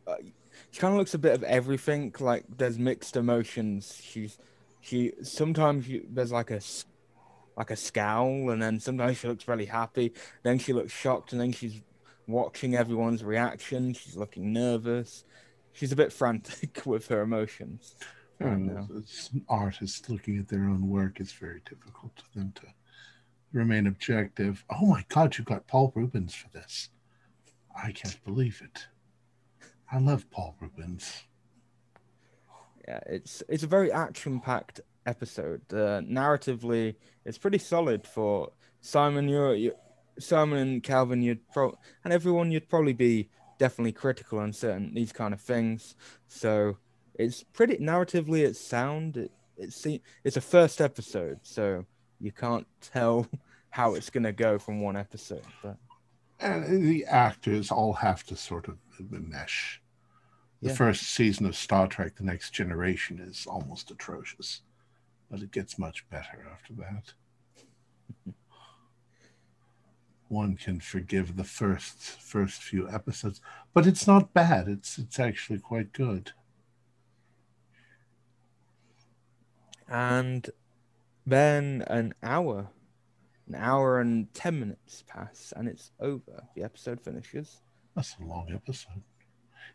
[0.06, 0.16] Uh,
[0.72, 2.14] she kind of looks a bit of everything.
[2.20, 4.00] Like there's mixed emotions.
[4.04, 4.38] She's
[4.86, 6.62] she sometimes you, there's like a
[7.58, 10.14] like a scowl, and then sometimes she looks really happy.
[10.44, 11.82] Then she looks shocked, and then she's
[12.28, 13.94] watching everyone's reaction.
[13.94, 15.26] She's looking nervous.
[15.74, 17.96] She's a bit frantic with her emotions.
[19.50, 22.68] artists looking at their own work, it's very difficult for them to
[23.54, 24.64] remain objective.
[24.70, 26.90] Oh my God, you got Paul Reubens for this.
[27.76, 28.88] I can't believe it.
[29.92, 31.24] I love Paul Reubens.
[32.88, 35.62] Yeah, it's it's a very action-packed episode.
[35.72, 39.28] Uh, narratively, it's pretty solid for Simon.
[39.28, 39.74] You're, you
[40.20, 41.22] Simon and Calvin.
[41.22, 42.52] You'd pro and everyone.
[42.52, 45.96] You'd probably be definitely critical on certain these kind of things.
[46.28, 46.78] So
[47.16, 48.46] it's pretty narratively.
[48.46, 49.18] It's sound.
[49.18, 49.86] It, it's
[50.24, 51.86] it's a first episode, so
[52.20, 53.28] you can't tell
[53.70, 55.46] how it's gonna go from one episode.
[55.64, 55.78] But
[56.40, 58.78] And the actors all have to sort of
[59.10, 59.82] mesh.
[60.66, 60.78] The Yeah.
[60.78, 64.64] first season of Star Trek The Next Generation is almost atrocious,
[65.30, 67.14] but it gets much better after that.
[70.28, 73.42] One can forgive the first first few episodes,
[73.76, 74.68] but it's not bad.
[74.68, 76.32] It's it's actually quite good.
[79.88, 80.50] and
[81.28, 82.72] then an hour,
[83.48, 86.48] an hour and ten minutes pass, and it's over.
[86.56, 87.62] The episode finishes.
[87.96, 89.04] That's a long episode.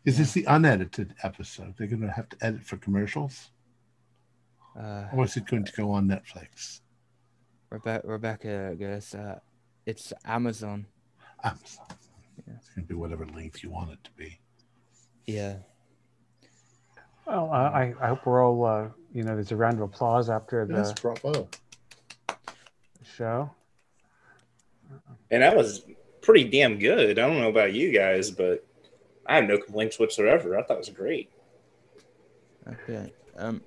[0.05, 1.75] Is this the unedited episode?
[1.77, 3.51] They're going to have to edit for commercials,
[4.77, 6.81] Uh, or is it going to go on Netflix,
[7.71, 9.39] Rebe- Rebecca goes, uh,
[9.85, 10.85] it's Amazon.
[11.43, 11.85] Amazon?
[12.47, 12.53] Yeah.
[12.57, 14.39] It's going to be whatever length you want it to be.
[15.25, 15.57] Yeah.
[17.27, 20.29] Well, uh, I I hope we're all uh, you know there's a round of applause
[20.29, 21.47] after the Yes, bravo.
[23.03, 23.51] show.
[25.29, 25.85] And that was
[26.21, 27.19] pretty damn good.
[27.19, 28.65] I don't know about you guys, but
[29.25, 30.57] I have no complaints whatsoever.
[30.57, 31.29] I thought it was great.
[32.67, 33.13] Okay.
[33.37, 33.61] Um.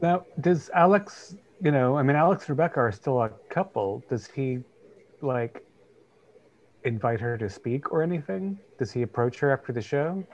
[0.00, 4.02] Now, does Alex, you know, I mean, Alex and Rebecca are still a couple.
[4.08, 4.58] Does he,
[5.22, 5.64] like,
[6.84, 8.58] invite her to speak or anything?
[8.78, 10.24] Does he approach her after the show?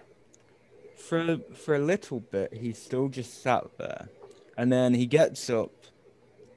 [1.01, 4.09] for for a little bit, he still just sat there,
[4.57, 5.73] and then he gets up.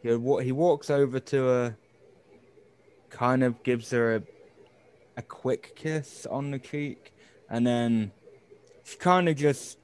[0.02, 1.78] He wa- he walks over to her,
[3.10, 4.24] kind of gives her a
[5.16, 7.13] a quick kiss on the cheek,
[7.50, 8.12] and then
[8.84, 9.78] she kind of just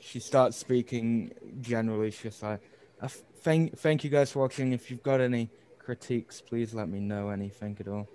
[0.00, 2.10] she starts speaking generally.
[2.10, 2.60] She's just like,
[3.00, 4.72] "Uh, "Thank thank you guys for watching.
[4.72, 8.08] If you've got any critiques, please let me know anything at all."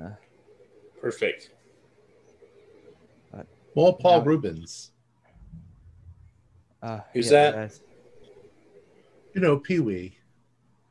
[0.00, 0.10] Uh,
[1.00, 1.50] Perfect.
[3.74, 4.24] More Paul Yeah.
[4.28, 4.90] Reubens.
[6.82, 7.54] uh, Who's yeah, that?
[7.54, 7.80] there's-
[9.34, 10.18] You know, Pee Wee.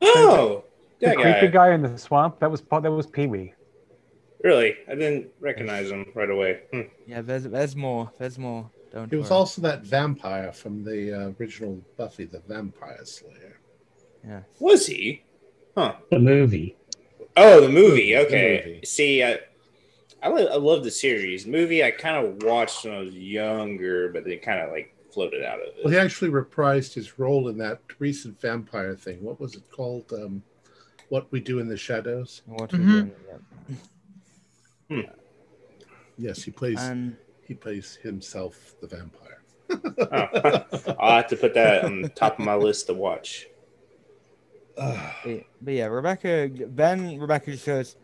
[0.00, 0.64] Oh,
[0.98, 1.68] The that creepy guy.
[1.68, 2.40] guy in the swamp.
[2.40, 3.54] That was Pa- that was Pee Wee.
[4.42, 4.76] Really?
[4.88, 6.60] I didn't recognize him right away.
[6.72, 6.80] Hmm.
[7.06, 8.10] Yeah, there's there's more.
[8.18, 8.70] There's more.
[8.92, 9.38] Don't He was worry.
[9.38, 13.58] also that vampire from the uh, original Buffy the Vampire Slayer.
[14.26, 14.40] Yeah.
[14.58, 15.22] Was he?
[15.76, 15.94] Huh.
[16.10, 16.76] The movie.
[17.36, 18.12] Oh, the movie.
[18.12, 18.62] The Okay.
[18.66, 18.80] movie.
[18.84, 19.38] See, I,
[20.22, 21.46] I, I love the series.
[21.46, 25.42] Movie, I kind of watched when I was younger, but they kind of like floated
[25.42, 25.76] out of it.
[25.84, 29.22] Well, he actually reprised his role in that recent vampire thing.
[29.22, 30.12] What was it called?
[30.12, 30.42] Um,
[31.08, 32.42] what We Do in the Shadows.
[32.46, 32.86] What we Mhm.
[32.90, 33.12] doing?
[34.98, 35.12] Yeah.
[36.18, 36.80] Yes, he plays.
[36.80, 37.16] And
[37.46, 39.42] he plays himself, the vampire.
[39.70, 43.46] Oh, I'll have to put that on top of my list to watch.
[44.74, 46.50] But, but yeah, Rebecca.
[46.52, 47.96] Then Rebecca just goes,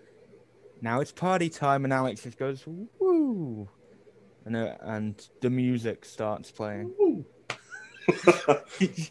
[0.82, 3.68] "Now it's party time," and Alex just goes, "Woo!"
[4.44, 6.92] And uh, and the music starts playing.
[6.98, 7.24] woo.
[8.78, 9.10] He's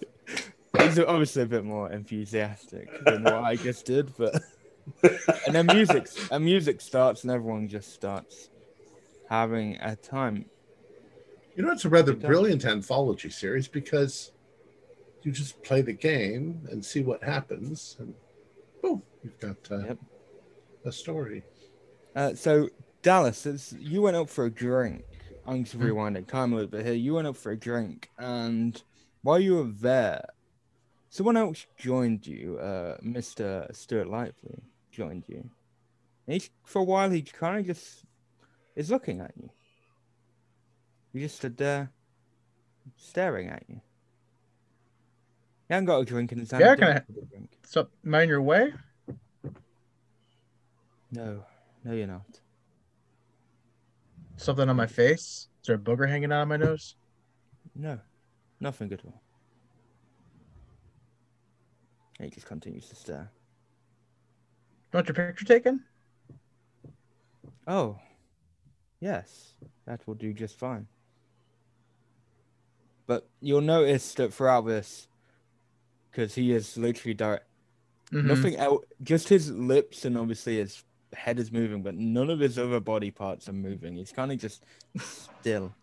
[0.99, 4.39] obviously a bit more enthusiastic than what I just did, but
[5.45, 8.49] and then music and music starts and everyone just starts
[9.29, 10.49] having a time.
[11.55, 14.31] You know, it's a rather brilliant anthology series because
[15.23, 18.13] you just play the game and see what happens, and
[18.81, 19.97] boom, you've got uh, Yep.
[20.85, 21.43] a story.
[22.15, 22.69] Uh, so
[23.01, 25.05] Dallas, you went out for a drink.
[25.45, 25.91] I'm just Mm.
[25.93, 26.93] rewinding time a little bit here.
[26.93, 28.81] You went out for a drink, and
[29.23, 30.23] while you were there,
[31.09, 32.59] someone else joined you.
[32.59, 33.73] Uh, Mr.
[33.75, 34.63] Stuart Lively
[34.97, 35.47] joined you.
[36.25, 38.03] And he, for a while, he kind of just
[38.75, 39.49] is looking at you.
[41.13, 41.91] He just stood there,
[42.97, 43.79] staring at you.
[45.67, 46.61] He hadn't got a drink in his hand.
[46.63, 47.57] Yeah, can I- have a drink.
[48.13, 48.73] I in your way?
[51.11, 51.43] No,
[51.83, 52.41] no, you're not.
[54.35, 55.47] Something on my face?
[55.61, 56.95] Is there a booger hanging out of my nose?
[57.75, 57.99] No,
[58.59, 59.21] nothing at all.
[62.19, 63.31] And He just continues to stare.
[64.93, 65.83] You want your picture taken?
[67.67, 67.99] Oh,
[69.01, 69.53] yes,
[69.85, 70.87] that will do just fine.
[73.05, 75.07] But you'll notice that throughout this,
[76.09, 77.45] because he is literally direct,
[78.11, 78.23] Mhm.
[78.23, 80.83] nothing else, just his lips and obviously his
[81.13, 83.95] head is moving, but none of his other body parts are moving.
[83.95, 84.63] He's kind of just
[85.41, 85.73] still.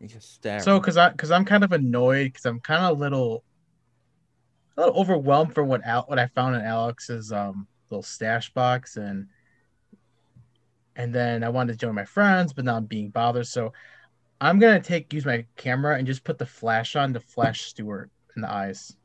[0.00, 0.62] He's just staring.
[0.62, 3.44] So, cause I, cause I'm kind of annoyed, cause I'm kind of a little,
[4.76, 8.96] a little overwhelmed for what Al, what I found in Alex's um little stash box,
[8.96, 9.28] and
[10.96, 13.46] and then I wanted to join my friends, but now I'm being bothered.
[13.46, 13.72] So,
[14.40, 18.10] I'm gonna take use my camera and just put the flash on to flash Stewart
[18.36, 18.96] in the eyes.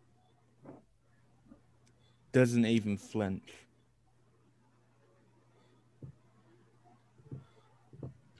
[2.32, 3.52] doesn't even flinch.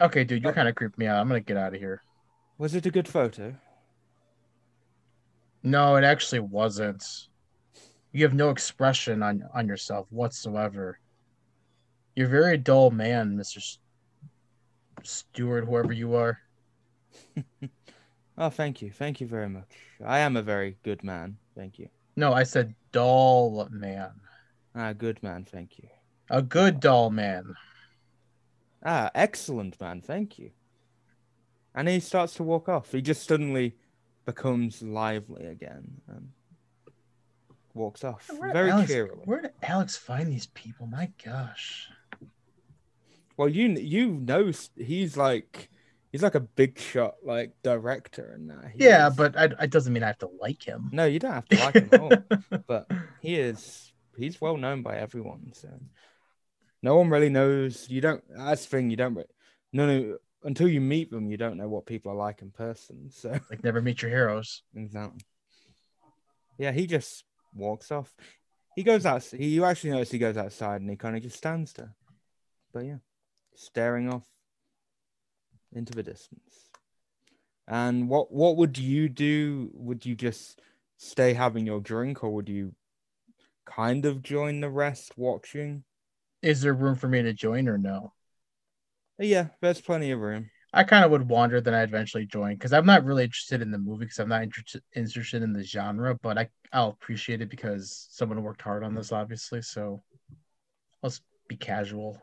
[0.02, 1.20] Okay, dude, you're kind of creeping me out.
[1.20, 2.02] I'm gonna get out of here.
[2.58, 3.56] Was it a good photo?
[5.64, 7.04] No, it actually wasn't.
[8.12, 11.00] You have no expression on on yourself whatsoever.
[12.16, 13.60] You're a very dull man, Mister
[15.04, 16.40] Stewart, whoever you are.
[18.40, 18.90] Oh, thank you.
[18.90, 19.68] Thank you very much.
[20.04, 21.36] I am a very good man.
[21.58, 21.90] Thank you.
[22.16, 24.12] No, I said dull man.
[24.74, 25.44] Ah, good man.
[25.44, 25.90] Thank you.
[26.30, 27.54] A good dull man.
[28.84, 30.02] Ah, excellent man.
[30.02, 30.52] Thank you.
[31.76, 32.94] And he starts to walk off.
[32.94, 33.76] He just suddenly
[34.36, 36.30] becomes lively again and
[37.74, 39.22] walks off Where very Alex, cheerily.
[39.26, 40.86] Where did Alex find these people?
[40.88, 41.90] My gosh.
[43.38, 45.70] Well, you you know he's like
[46.12, 48.72] he's like a big shot like director and that.
[48.76, 50.90] He Yeah, is- but I, it doesn't mean I have to like him.
[50.92, 52.12] no, you don't have to like him at all.
[52.68, 55.70] but he is he's well known by everyone so
[56.84, 59.16] no one really knows you don't that's the thing you don't
[59.72, 63.10] no no until you meet them you don't know what people are like in person
[63.12, 63.38] so.
[63.50, 64.64] Like never meet your heroes.
[64.76, 65.22] exactly.
[66.58, 67.24] Yeah he just
[67.54, 68.14] walks off.
[68.76, 71.38] He goes out he you actually notice he goes outside and he kind of just
[71.38, 71.94] stands there.
[72.74, 72.98] But yeah
[73.56, 74.26] staring off
[75.74, 76.70] into the distance.
[77.68, 79.70] And what what would you do?
[79.74, 80.62] Would you just
[80.98, 82.74] stay having your drink or would you
[83.66, 85.84] kind of join the rest watching?
[86.42, 88.14] Is there room for me to join or no?
[89.20, 92.74] Yeah there's plenty of room I kind of would wander, then I eventually join because
[92.74, 96.16] I'm not really interested in the movie because I'm not interested interested in the genre,
[96.22, 99.64] but I I'll appreciate it because someone worked hard on this, obviously.
[99.64, 100.04] So
[101.02, 102.22] let's be casual.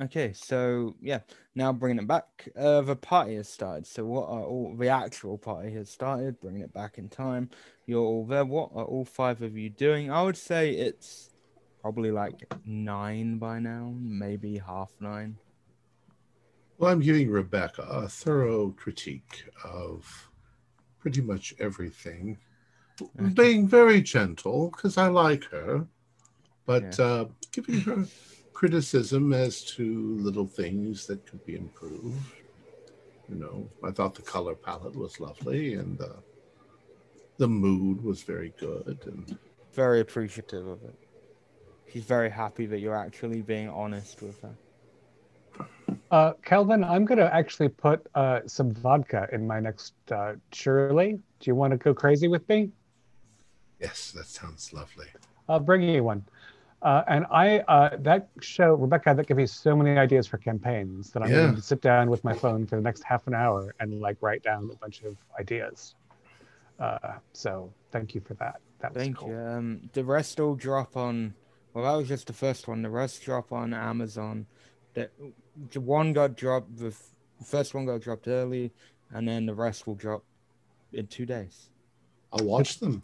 [0.00, 1.20] Okay, so yeah,
[1.54, 3.86] now bringing it back, uh, the party has started.
[3.86, 6.40] So what are all the actual party has started?
[6.40, 7.50] Bringing it back in time.
[7.86, 8.46] You're all there.
[8.46, 10.10] What are all five of you doing?
[10.10, 11.30] I would say it's
[11.82, 15.36] probably like nine by now, maybe half nine.
[16.78, 20.30] Well, I'm giving Rebecca a thorough critique of
[20.98, 22.38] pretty much everything,
[23.00, 23.32] Okay.
[23.34, 25.86] being very gentle because I like her,
[26.66, 28.06] but uh, giving her
[28.52, 32.18] criticism as to little things that could be improved.
[33.28, 36.20] You know, I thought the color palette was lovely and uh,
[37.38, 38.98] the mood was very good.
[39.06, 39.38] And
[39.72, 40.94] Very appreciative of it.
[41.92, 44.56] She's very happy that you're actually being honest with her.
[46.10, 51.12] Uh, Calvin, I'm going to actually put uh, some vodka in my next uh, Shirley.
[51.40, 52.70] Do you want to go crazy with me?
[53.80, 55.06] yes, that sounds lovely.
[55.48, 56.24] I'll bring you one.
[56.82, 61.10] Uh, and I, uh, that show, Rebecca, that gave me so many ideas for campaigns
[61.12, 61.36] that I'm Yeah.
[61.42, 64.18] going to sit down with my phone for the next half an hour and like
[64.20, 65.94] write down a bunch of ideas.
[66.78, 66.98] Uh,
[67.32, 68.60] so thank you for that.
[68.80, 69.30] That was Thank cool.
[69.30, 69.36] you.
[69.36, 71.34] Um, the rest all drop on.
[71.72, 72.82] Well, that was just the first one.
[72.82, 74.46] The rest drop on Amazon.
[74.94, 75.10] The,
[75.70, 76.76] the one got dropped.
[76.76, 76.94] The
[77.44, 78.72] first one got dropped early,
[79.12, 80.24] and then the rest will drop
[80.92, 81.70] in two days.
[82.32, 83.02] I'll watch them.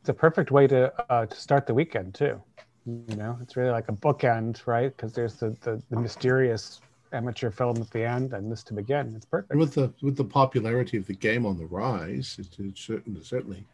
[0.00, 2.40] It's a perfect way to uh, to start the weekend too.
[2.84, 4.96] You know, it's really like a bookend, right?
[4.96, 6.80] Because there's the, the the mysterious
[7.12, 9.12] amateur film at the end and this to begin.
[9.14, 9.52] It's perfect.
[9.52, 13.22] And with the with the popularity of the game on the rise, it, it certainly
[13.22, 13.64] certainly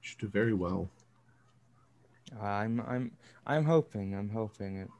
[0.00, 0.88] should do very well.
[2.40, 3.10] I'm I'm
[3.46, 4.14] I'm hoping.
[4.14, 4.90] I'm hoping it.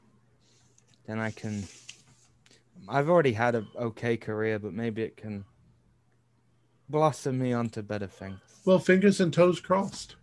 [1.07, 1.63] Then I can.
[2.87, 5.45] I've already had a okay career, but maybe it can
[6.89, 8.39] blossom me onto better things.
[8.65, 10.15] Well, fingers and toes crossed.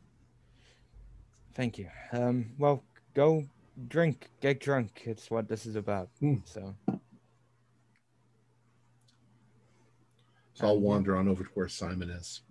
[1.55, 1.89] Thank you.
[2.13, 2.53] Um.
[2.59, 2.83] Well,
[3.15, 3.45] go
[3.89, 5.03] drink, get drunk.
[5.05, 6.09] It's what this is about.
[6.21, 6.37] Hmm.
[6.45, 6.75] So.
[10.55, 12.43] So I'll Um, wander on over to where Simon is.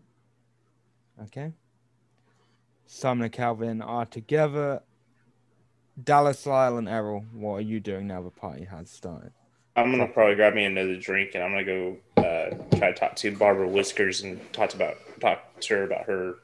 [1.23, 1.53] Okay.
[2.87, 4.81] Simon and Calvin are together.
[6.01, 9.33] Dallas, Lyle, and Errol, what are you doing now the party has started?
[9.75, 13.15] I'm gonna probably grab me another drink and I'm gonna go uh, try to talk
[13.17, 16.35] to Barbara Whiskers and talk about talk to her about her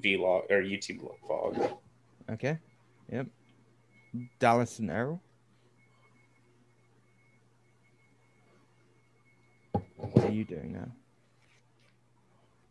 [0.00, 1.76] vlog or YouTube vlog.
[2.30, 2.58] Okay.
[3.10, 3.26] Yep.
[4.38, 5.20] Dallas and Errol.
[9.96, 10.90] What are you doing now?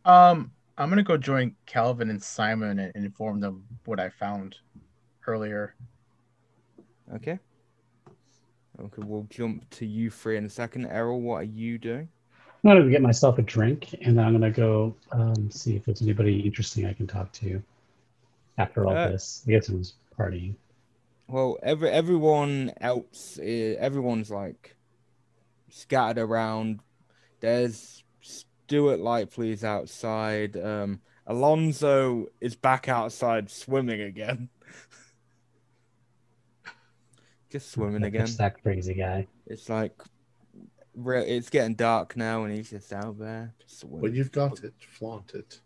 [0.06, 4.58] Um, I'm gonna go join Calvin and Simon and inform them what I found
[5.28, 5.76] earlier.
[7.16, 7.40] Okay.
[8.84, 10.88] Okay, we'll jump to you three in a second.
[10.88, 12.10] Errol, what are you doing?
[12.66, 16.02] I'm gonna get myself a drink, and then I'm gonna go um, see if there's
[16.02, 17.62] anybody interesting I can talk to
[18.58, 19.44] after all Uh, this.
[19.48, 20.56] I guess it was partying.
[21.28, 24.76] Well, every everyone else, i everyone's like
[25.70, 26.80] scattered around.
[27.40, 30.58] There's Stuart Lightfleet's outside.
[30.58, 34.50] Um, Alonzo is back outside swimming again.
[37.54, 38.24] Just swimming again.
[38.24, 39.28] It's that crazy guy.
[39.46, 39.94] It's like
[40.96, 44.02] re- it's getting dark now, and he's just out there swimming.
[44.02, 45.60] When you've got it, flaunt it.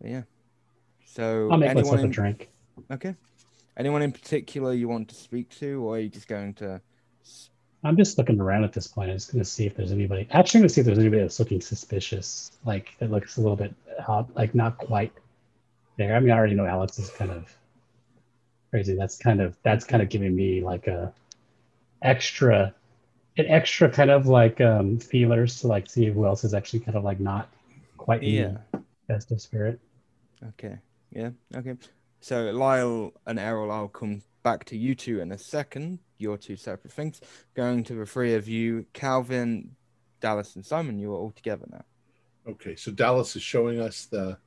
[0.00, 0.22] Yeah.
[1.06, 2.50] So I'll make anyone myself a in, drink.
[2.92, 3.16] okay?
[3.76, 6.80] Anyone in particular you want to speak to, or are you just going to?
[7.82, 9.10] I'm just looking around at this point.
[9.10, 10.28] I'm just gonna see if there's anybody.
[10.30, 12.52] Actually, I'm gonna see if there's anybody that's looking suspicious.
[12.64, 15.12] Like that looks a little bit hot, like not quite
[15.98, 16.14] there.
[16.14, 17.52] I mean, I already know Alex is kind of
[18.72, 18.96] crazy.
[18.96, 21.12] That's kind of that's kind of giving me like a
[22.00, 22.74] extra,
[23.36, 26.96] an extra kind of like um feelers to like see who else is actually kind
[26.96, 27.48] of like not
[27.98, 28.56] quite in Yeah.
[28.72, 29.78] the festive spirit.
[30.48, 30.78] Okay.
[31.10, 31.30] Yeah.
[31.54, 31.76] Okay.
[32.20, 35.98] So Lyle and Errol, I'll come back to you two in a second.
[36.18, 37.20] Your two separate things.
[37.54, 39.76] Going to the three of you, Calvin,
[40.20, 40.98] Dallas, and Simon.
[40.98, 41.84] You are all together now.
[42.48, 44.38] Okay, so Dallas is showing us the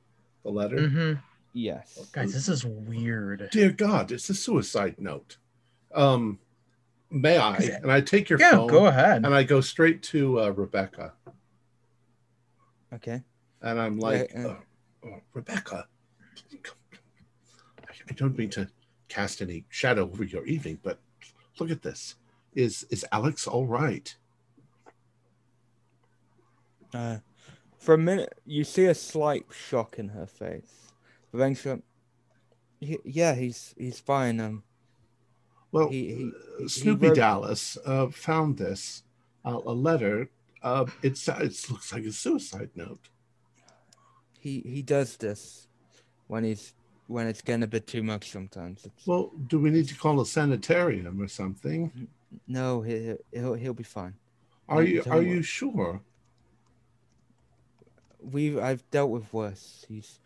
[0.42, 0.76] the letter.
[0.78, 1.12] Mm-hmm.
[1.60, 1.98] Yes.
[2.12, 3.48] Guys, this is weird.
[3.50, 5.38] Dear God, it's a suicide note.
[5.94, 6.38] Um,
[7.10, 7.56] may I?
[7.82, 9.24] And I take your Yeah, phone go ahead.
[9.24, 11.14] and I go straight to uh, Rebecca,
[12.92, 13.22] Okay.
[13.62, 14.46] and I'm like, Yeah, yeah.
[14.48, 15.88] "Oh, oh, Rebecca,
[18.10, 18.68] I don't mean to
[19.08, 20.98] cast any shadow over your evening, but
[21.58, 22.16] look at this.
[22.54, 24.14] Is is Alex all right?
[26.92, 27.18] Uh,
[27.78, 30.85] for a minute, you see a slight shock in her face.
[31.54, 31.68] She,
[32.80, 34.40] "Y- yeah, he's he's fine.
[34.40, 34.62] Um,
[35.72, 39.02] Well, He- he- uh, he Snoopy wrote- Dallas uh, found this
[39.44, 40.28] uh, a letter
[40.62, 43.08] Uh, it's it looks like a suicide note.
[44.40, 45.68] He he does this
[46.28, 46.74] when he's
[47.08, 48.84] when it's getting a bit too much sometimes.
[48.84, 52.08] It's, Well, do we need to call a sanitarium or something?
[52.48, 54.14] no, he, he'll he'll be fine.
[54.68, 56.00] Are you are you sure?
[58.20, 59.84] We've I've dealt with worse.
[59.88, 60.18] He's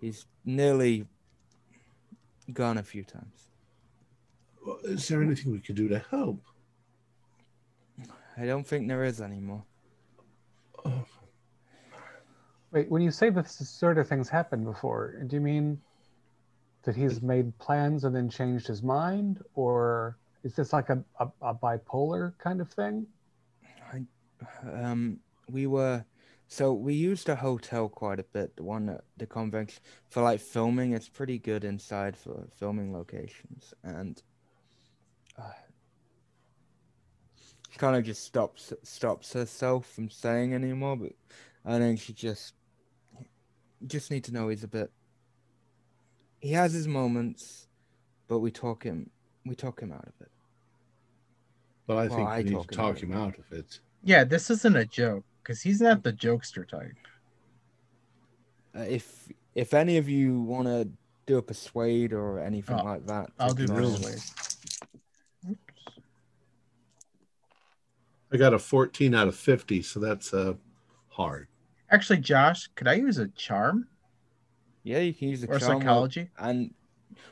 [0.00, 1.06] he's nearly
[2.52, 3.48] gone a few times.
[4.84, 6.42] Is there anything we could do to help?
[8.36, 9.64] I don't think there is anymore.
[10.84, 11.04] Oh,
[12.72, 15.80] Wait, when you say this sort of things happened before, do you mean
[16.84, 21.28] that he's made plans and then changed his mind, or is this like a, a,
[21.42, 23.06] a bipolar kind of thing?
[24.72, 25.18] Um,
[25.50, 26.04] we were
[26.52, 28.56] so we used a hotel quite a bit.
[28.56, 30.92] The one at the convention for like filming.
[30.92, 34.20] It's pretty good inside for filming locations, and
[35.38, 35.52] uh,
[37.70, 40.96] she kind of just stops stops herself from saying anymore.
[40.96, 41.12] But
[41.64, 42.54] I think she just
[43.86, 44.90] just need to know he's a bit.
[46.40, 47.68] He has his moments,
[48.28, 49.10] but we talk him
[49.46, 50.32] we talk him out of it.
[51.86, 53.04] but I Well, think I we need talk to about talk it.
[53.04, 53.80] him out of it.
[54.02, 56.92] Yeah, this isn't a joke because he's not the jokester type.
[58.76, 60.88] Uh, if if any of you want to
[61.26, 64.20] do a persuade or anything Oh, like that, I'll do try and- persuade.
[68.32, 70.54] I got a 14 out of 50, so that's uh
[71.08, 71.48] hard.
[71.90, 73.88] Actually, Josh, could I use a charm
[74.84, 76.30] Yeah, you can use the or charm roll, psychology?
[76.38, 76.72] and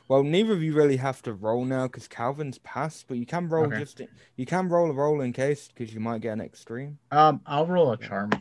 [0.07, 3.47] well, neither of you really have to roll now because Calvin's passed, but you can
[3.49, 3.79] roll Okay.
[3.79, 6.97] just in, you can roll a roll in case because you might get an extreme.
[7.11, 8.31] Um, I'll roll a charm.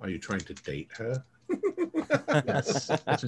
[0.00, 1.24] Are you trying to date her?
[2.46, 3.24] Yes, that's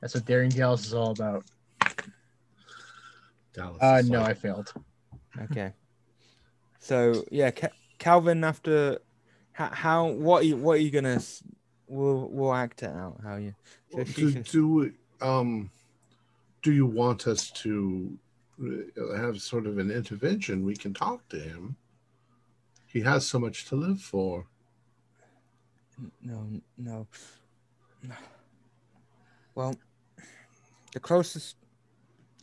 [0.00, 1.44] That's what Daring Dallas is all about.
[3.54, 3.78] Dallas.
[3.82, 4.72] Uh, no, I failed.
[5.50, 5.72] okay.
[6.78, 7.68] So yeah, Ca-
[7.98, 8.44] Calvin.
[8.44, 8.98] After
[9.52, 11.20] how, how what are you, what are you gonna?
[11.88, 13.20] We'll we'll act it out.
[13.22, 13.54] How you?
[13.92, 15.70] So she do, just- do we- um
[16.62, 18.18] do you want us to
[18.62, 21.76] uh, have sort of an intervention we can talk to him
[22.86, 24.46] he has so much to live for
[26.22, 26.46] No,
[26.76, 27.06] no.
[29.54, 29.74] Well,
[30.92, 31.56] the closest,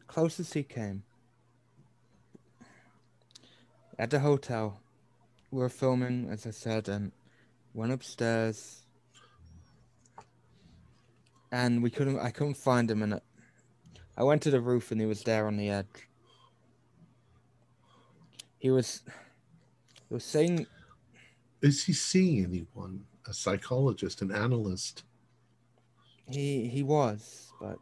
[0.07, 1.03] closest he came
[3.99, 4.79] at the hotel.
[5.51, 7.11] We were filming, as I said, and
[7.73, 8.82] went upstairs,
[11.53, 12.19] and we couldn't.
[12.19, 13.21] I couldn't find him, and
[14.17, 16.09] I went to the roof, and he was there on the edge.
[18.57, 19.03] He was.
[20.09, 20.65] He was saying
[21.61, 25.03] is he seeing anyone a psychologist an analyst
[26.27, 27.77] He he was, but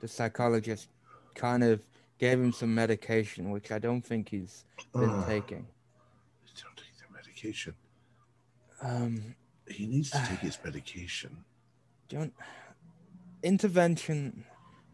[0.00, 0.88] the psychologist
[1.34, 1.80] kind of
[2.18, 5.66] gave him some medication, which I don't think he's been Ugh, taking.
[6.62, 7.74] don't take the medication
[8.82, 9.34] Um,
[9.68, 11.44] he needs to take his medication
[12.08, 12.34] don't
[13.44, 14.44] intervention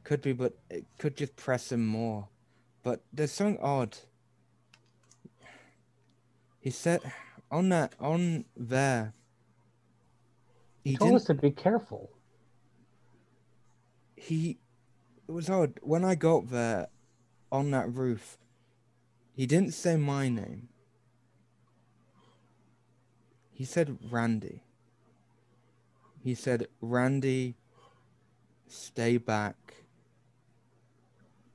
[0.05, 2.29] could be, but it could just press him more.
[2.83, 3.97] But there's something odd.
[6.59, 7.01] He said
[7.51, 9.15] on that on there.
[10.85, 12.11] He He told us to be careful.
[14.17, 14.59] he
[15.29, 16.89] it was odd when I got there
[17.53, 18.37] on that roof.
[19.35, 20.69] He didn't say my name.
[23.53, 24.63] He said Randy.
[26.23, 27.57] He said, Randy,
[28.71, 29.57] stay back.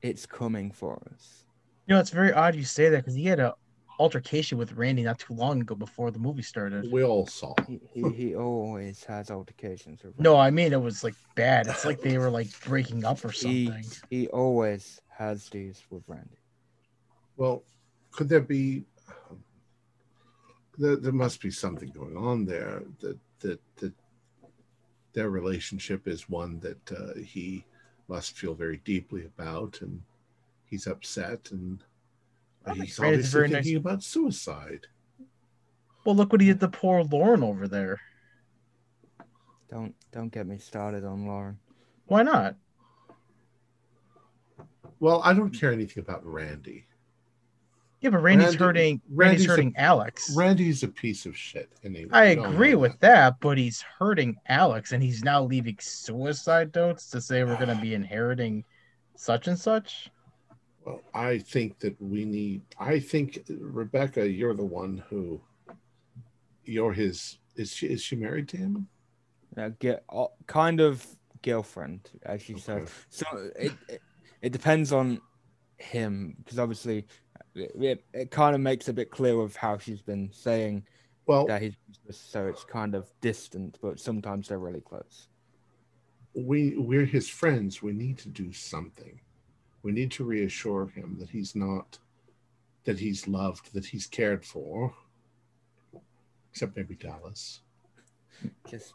[0.02, 1.44] It's coming for us.
[1.86, 3.54] You know, it's very odd you say that because he had a
[3.98, 6.92] altercation with Randy not too long ago before the movie started.
[6.92, 11.02] we all saw He, he, he always has altercations with No, I mean it was
[11.02, 11.66] like bad.
[11.66, 13.84] It's like they were like breaking up or he, something.
[14.10, 16.36] he always has these with Randy.
[17.36, 17.62] well
[18.12, 18.84] could there be
[19.30, 19.38] um,
[20.76, 23.94] there, there must be something going on there that that that
[25.16, 27.64] their relationship is one that uh, he
[28.06, 30.02] must feel very deeply about and
[30.66, 31.82] he's upset and
[32.66, 33.54] I think he's Randy's obviously very nice.
[33.64, 34.86] thinking about suicide
[36.04, 37.98] Well, look what he did to poor Lauren over there.
[39.70, 41.58] Don't don't get me started on Lauren.
[42.06, 42.54] Why not?
[45.00, 46.86] well i don't care anything about randy
[48.00, 49.00] Yeah, but Randy's Randy- hurting.
[49.08, 50.36] Randy's, Randy's a- hurting Alex.
[50.36, 54.36] randy's a piece of shit and he, I agree know with that, but he's hurting
[54.48, 58.64] Alex, and he's now leaving suicide notes to say we're going to be inheriting
[59.16, 60.10] such and such.
[60.84, 62.62] Well, I think that we need.
[62.78, 65.40] I think Rebecca, you're the one who.
[66.64, 67.38] You're his.
[67.56, 67.86] Is she?
[67.88, 68.88] Is she married to him?
[69.56, 71.04] Uh, get uh, kind of
[71.42, 72.88] girlfriend, as she said.
[73.08, 73.26] So
[73.58, 74.02] it, it
[74.42, 75.20] it depends on
[75.78, 77.06] him because obviously
[77.56, 80.84] it, it, it kind of makes a bit clear of how she's been saying
[81.26, 81.76] Well, that he's
[82.10, 85.28] so it's kind of distant, but sometimes they're really close.
[86.34, 87.82] we we're his friends.
[87.82, 89.20] We need to do something.
[89.82, 91.98] We need to reassure him that he's not
[92.84, 94.94] that he's loved, that he's cared for.
[96.50, 97.62] Except maybe Dallas.
[98.68, 98.94] Just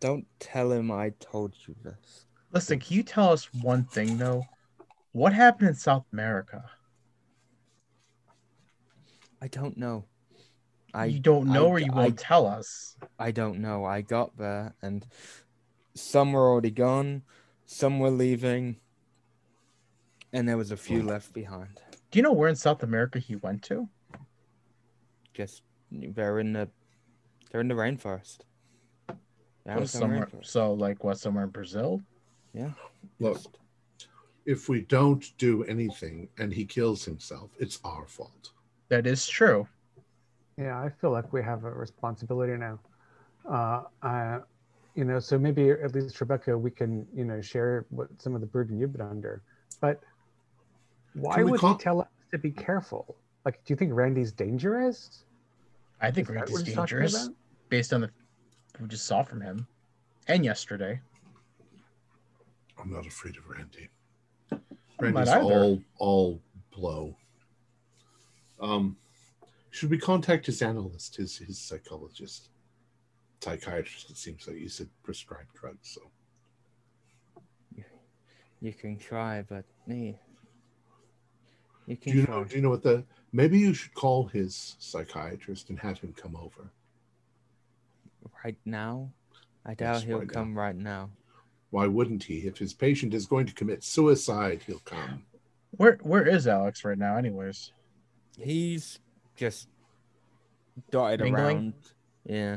[0.00, 2.26] don't tell him I told you this.
[2.52, 4.48] Listen, can you tell us one thing though?
[5.12, 6.70] What happened in South America?
[9.40, 10.04] I don't know.
[10.94, 12.96] I you don't know, I- or you I- won't tell us.
[13.18, 13.84] I don't know.
[13.84, 15.06] I got there and
[15.94, 17.22] some were already gone,
[17.66, 18.76] some were leaving,
[20.32, 21.80] and there was a few left behind.
[22.10, 23.88] Do you know where in South America he went to?
[25.34, 26.68] Just they're in the
[27.50, 28.38] they're in the rainforest.
[29.64, 30.46] The So somewhere, rainforest.
[30.46, 31.18] so like what?
[31.18, 32.02] Somewhere in Brazil?
[32.54, 32.72] Yeah.
[33.20, 33.58] Look, just-
[34.46, 38.52] if we don't do anything and he kills himself, it's our fault.
[38.88, 39.68] That is true.
[40.56, 42.78] Yeah, I feel like we have a responsibility now.
[43.48, 44.38] Uh, I,
[44.94, 48.40] you know, so maybe at least Rebecca, we can, you know, share what some of
[48.40, 49.42] the burden you've been under.
[49.80, 50.00] But
[51.14, 53.14] why would call- he tell us to be careful?
[53.44, 55.24] Like, do you think Randy's dangerous?
[56.00, 57.30] I think Is Randy's what he's talking dangerous
[57.68, 58.10] based on the
[58.80, 59.66] we just saw from him,
[60.28, 61.00] and yesterday.
[62.80, 63.88] I'm not afraid of Randy.
[65.00, 65.42] Randy's either.
[65.42, 66.40] all all
[66.72, 67.16] blow.
[68.60, 68.96] Um,
[69.70, 72.48] should we contact his analyst, his his psychologist,
[73.40, 74.10] psychiatrist?
[74.10, 75.90] It seems like you said prescribed drugs.
[75.90, 76.02] So
[78.60, 80.18] You can try, but me.
[81.86, 82.34] You do can you try.
[82.34, 82.44] know?
[82.44, 83.04] Do you know what the?
[83.32, 86.70] Maybe you should call his psychiatrist and have him come over.
[88.44, 89.10] right now?
[89.66, 90.32] I Yes, doubt he'll right now.
[90.32, 91.10] come right now.
[91.70, 92.46] Why wouldn't he?
[92.46, 95.22] If his patient is going to commit suicide, he'll come.
[95.72, 97.16] Where where is Alex right now?
[97.16, 97.72] Anyways,
[98.38, 98.98] He's
[99.36, 99.68] just
[100.90, 101.34] dotted Mingling?
[101.34, 101.74] around.
[102.24, 102.56] Yeah.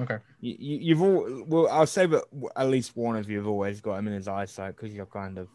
[0.00, 0.18] okay.
[0.40, 1.68] You, you, you've all well.
[1.70, 2.24] I'll say that
[2.56, 5.38] at least one of you have always got him in his eyesight because you're kind
[5.38, 5.48] of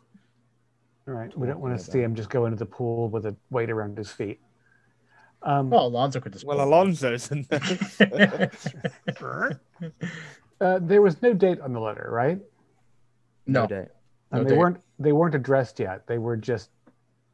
[1.08, 1.36] All right.
[1.38, 3.98] We don't want to see him just go into the pool with a weight around
[3.98, 4.40] his feet.
[5.44, 6.46] Um, Well, Alonzo could just.
[6.46, 6.60] well.
[6.60, 8.52] Alonzo's in there.
[10.62, 12.40] uh, there was no date on the letter, right?
[13.48, 13.88] no, date.
[14.32, 14.58] And they date.
[14.60, 16.06] weren't they weren't addressed yet.
[16.08, 16.70] They were just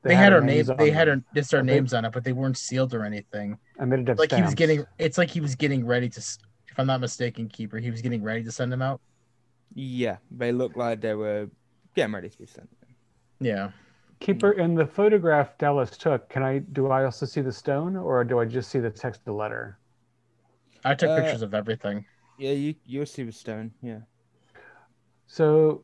[0.04, 0.78] they, had our names names.
[0.80, 3.58] They had our just our But names on it, but they weren't sealed or anything.
[3.80, 4.86] and they didn't have Like he was getting.
[4.98, 6.20] It's like he was getting ready to.
[6.20, 9.02] If I'm not mistaken, keeper, he was getting ready to send them out.
[9.74, 11.50] Yeah, they looked like they were
[11.96, 12.70] getting ready to be sent.
[13.40, 13.72] Yeah.
[14.20, 16.30] Keeper in the photograph Dallas took.
[16.30, 19.22] Can I do I also see the stone, or do I just see the text
[19.22, 19.78] of the letter?
[20.86, 22.06] I took Uh, pictures of everything.
[22.38, 23.72] Yeah, you you'll see the stone.
[23.82, 24.00] Yeah.
[25.28, 25.84] So,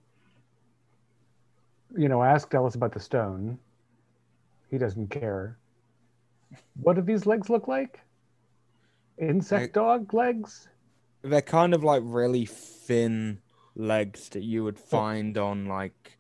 [1.95, 3.59] you know, ask Dallas about the stone.
[4.73, 5.59] He doesn't care.
[6.81, 7.99] What do these legs look like?
[9.19, 10.67] Insect I- dog legs?
[11.21, 13.39] They're kind of like really thin
[13.75, 16.17] legs that you would find on like,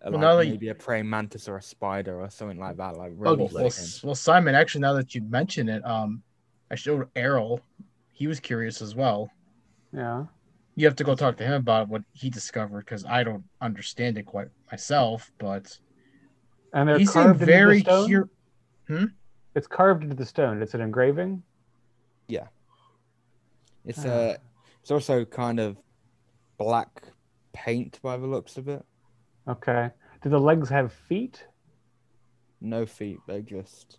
[0.00, 2.58] a- Well, like now that you- maybe a praying mantis or a spider or something
[2.58, 2.96] like that.
[2.96, 3.62] Like really well, thin.
[3.62, 3.70] well,
[4.02, 4.56] well, Simon.
[4.56, 6.24] Actually, now that you mention it, um,
[6.72, 7.60] I showed Errol.
[8.10, 9.30] He was curious as well.
[9.92, 10.24] Yeah.
[10.74, 14.18] You have to go talk to him about what he discovered because I don't understand
[14.18, 15.30] it quite myself.
[15.38, 15.78] But
[16.76, 18.28] And they're he carved into very the stone.
[18.88, 19.10] curious.
[19.54, 20.60] It's carved into the stone.
[20.60, 21.42] It's an engraving.
[22.28, 22.48] Yeah.
[23.86, 24.08] It's Ah.
[24.10, 24.36] uh,
[24.82, 25.78] it's also kind of
[26.58, 27.02] black
[27.54, 28.84] paint by the looks of it.
[29.48, 29.90] Okay.
[30.22, 31.46] Do the legs have feet?
[32.60, 33.20] No feet.
[33.26, 33.98] They're just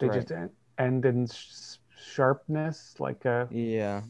[0.00, 0.30] They just
[0.78, 4.02] end in sh- sharpness, like a Yeah.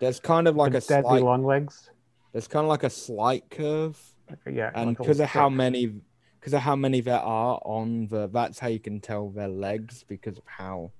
[0.00, 1.22] There's kind of like a deadly slight.
[1.22, 1.88] long legs.
[2.32, 3.98] There's kind of like a slight curve.
[4.28, 4.70] Like a- yeah.
[4.74, 6.02] and because little of how many
[6.40, 10.04] because of how many there are on the that's how you can tell their legs
[10.08, 10.90] because of how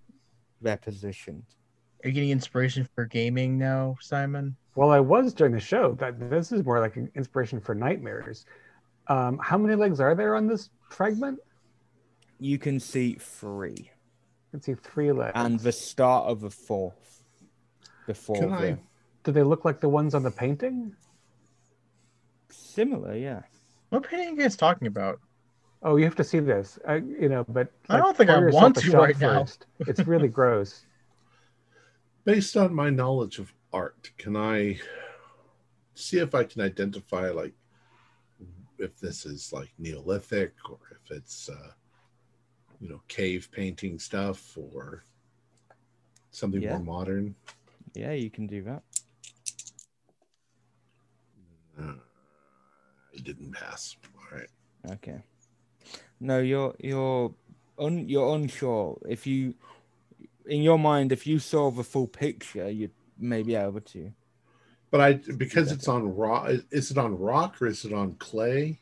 [0.60, 1.44] they're positioned
[2.04, 4.56] Are you getting inspiration for gaming now, Simon?
[4.76, 5.94] Well, I was during the show.
[5.98, 8.46] That this is more like an inspiration for nightmares.
[9.08, 11.38] Um, how many legs are there on this fragment?
[12.42, 13.90] you can see three
[14.52, 15.32] Let's see, three legs.
[15.34, 17.22] and the start of the fourth
[18.06, 18.78] before Can the I-
[19.24, 20.94] Do they look like the ones on the painting?
[22.50, 23.42] similar yeah
[23.90, 25.20] What painting are you guys talking about?
[25.82, 26.78] Oh, you have to see this.
[26.86, 29.46] I, you know, but I don't think I want to shot right now.
[29.86, 30.84] It's really gross.
[32.24, 34.78] Based on my knowledge of art, can I
[35.94, 37.54] see if I can identify like
[38.78, 41.72] if this is like Neolithic or if it's uh,
[42.80, 45.04] you know cave painting stuff or
[46.30, 46.70] something Yeah.
[46.72, 47.34] more modern?
[47.94, 48.82] yeah you can do that
[51.80, 51.94] Uh,
[53.14, 53.96] I didn't pass.
[54.14, 54.48] All right.
[54.92, 55.22] okay
[56.20, 57.32] no you're you're
[57.78, 58.98] un, you're unsure.
[59.08, 59.54] If you,
[60.46, 64.12] in your mind, if you saw the full picture, you'd may be able to.
[64.90, 66.50] But I because it's on rock.
[66.70, 68.80] Is it on rock or is it on clay?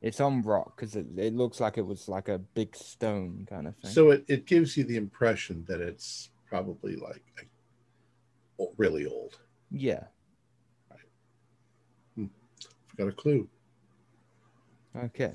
[0.00, 3.66] It's on rock because it, it looks like it was like a big stone kind
[3.66, 3.90] of thing.
[3.90, 7.48] So it, it gives you the impression that it's probably like
[8.60, 9.38] o- really old.
[9.70, 10.04] yeah.
[12.14, 12.26] Hmm.
[12.96, 13.48] Got a clue.
[14.96, 15.32] Okay.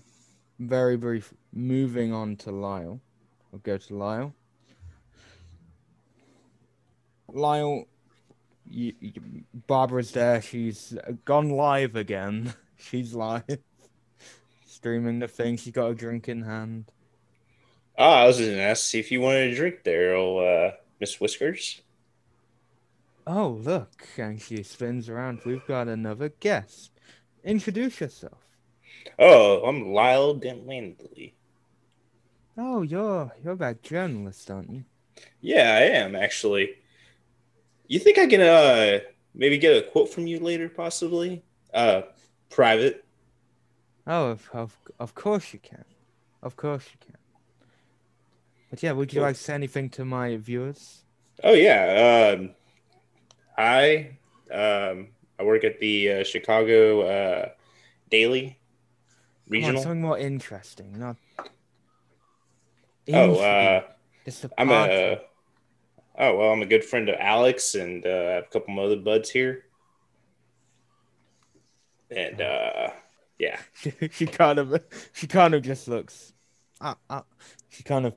[0.68, 1.34] Very brief.
[1.52, 3.02] Moving on to Lyle.
[3.52, 4.34] I'll go to Lyle.
[7.27, 7.85] Lyle,
[8.69, 9.11] you, you,
[9.68, 10.41] Barbara's there.
[10.41, 12.53] She's gone live again.
[12.77, 13.44] She's live.
[14.65, 15.57] Streaming the thing.
[15.57, 16.85] She's got a drink in hand.
[17.98, 20.72] Oh, I was just gonna ask see if you wanted a drink there, oh, uh,
[20.99, 21.81] Miss Whiskers.
[23.27, 24.07] Oh, look.
[24.18, 25.41] And she spins around.
[25.45, 26.91] We've got another guest.
[27.44, 28.43] Introduce yourself.
[29.20, 31.34] Oh, I'm Lyle Dentlandley.
[32.58, 34.86] Oh, you're you're that journalist, aren't you?
[35.42, 36.76] Yeah, I am actually.
[37.88, 39.00] You think I can uh
[39.34, 41.44] maybe get a quote from you later, possibly?
[41.74, 42.04] Uh,
[42.50, 43.04] private.
[44.06, 45.86] Oh, of, of, of course you can.
[46.42, 47.18] Of course you can.
[48.70, 49.28] But yeah, would you Cool.
[49.28, 51.04] like to say anything to my viewers?
[51.44, 52.36] Oh yeah.
[52.38, 52.52] Um,
[53.58, 54.18] I
[54.52, 55.10] um
[55.40, 57.50] I work at the uh, Chicago uh,
[58.10, 58.60] Daily
[59.52, 61.18] Come on, something more interesting, not.
[63.11, 63.84] oh, uh,
[64.57, 65.20] I'm a.
[66.18, 68.86] Oh well, I'm a good friend of Alex, and uh, I have a couple of
[68.86, 69.65] other buds here.
[72.15, 72.91] And uh,
[73.40, 73.60] yeah,
[74.11, 74.84] she kind of,
[75.14, 76.34] she kind of just looks.
[76.80, 77.22] Uh, uh,
[77.70, 78.14] she kind of,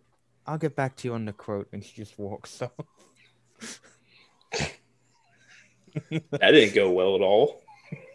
[0.47, 3.81] I'll get back to you on the quote, and she just walks off.
[6.11, 7.63] that didn't go well at all.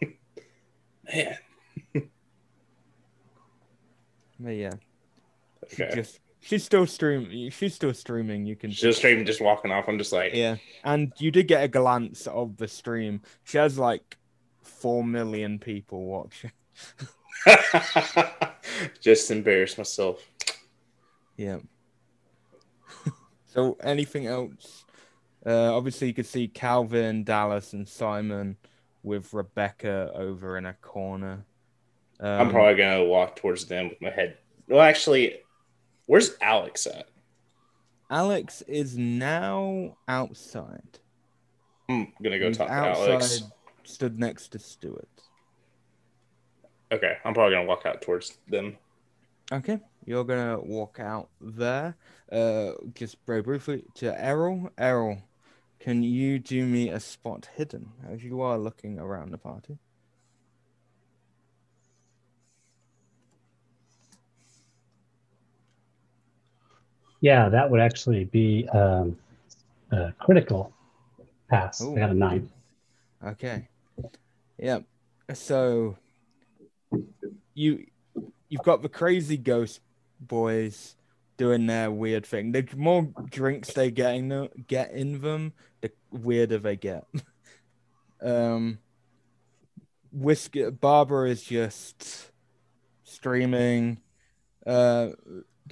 [1.13, 1.37] Man,
[4.43, 4.71] But yeah,
[5.69, 5.95] she okay.
[5.95, 7.49] just, she's still streaming.
[7.51, 8.45] She's still streaming.
[8.45, 9.87] You can Just streaming, just walking off.
[9.87, 13.21] I'm just like, Yeah, and you did get a glance of the stream.
[13.43, 14.17] She has like
[14.61, 16.51] four million people watching.
[18.99, 20.27] just embarrass myself.
[21.37, 21.59] Yeah.
[23.45, 24.85] so anything else?
[25.45, 28.57] Uh, obviously, you could see Calvin, Dallas, and Simon
[29.03, 31.45] with Rebecca over in a corner.
[32.21, 34.37] Um, I'm probably gonna walk towards them with my head.
[34.67, 35.39] Well, actually,
[36.05, 37.07] where's Alex at?
[38.11, 40.99] Alex is now outside.
[41.89, 43.43] I'm gonna go He's talk to Alex.
[43.83, 45.07] stood next to Stuart.
[46.91, 48.77] Okay, I'm probably gonna walk out towards them.
[49.51, 51.95] Okay, you're gonna walk out there.
[52.31, 54.69] Uh, just very briefly to Errol.
[54.77, 55.17] Errol,
[55.79, 59.79] can you do me a spot hidden as you are looking around the party?
[67.21, 69.17] Yeah, that would actually be um,
[69.91, 70.73] a critical
[71.49, 71.81] pass.
[71.81, 71.95] Ooh.
[71.95, 72.49] I got a nine.
[73.23, 73.67] Okay.
[74.57, 74.85] Yep.
[75.33, 75.97] So
[77.53, 77.85] you
[78.49, 79.81] you've got the crazy ghost
[80.19, 80.95] boys
[81.37, 82.51] doing their weird thing.
[82.51, 87.05] The more drinks they getting them, get in them, the weirder they get.
[88.21, 88.79] um
[90.11, 92.31] Whiskey Barbara is just
[93.03, 93.99] streaming.
[94.65, 95.09] Uh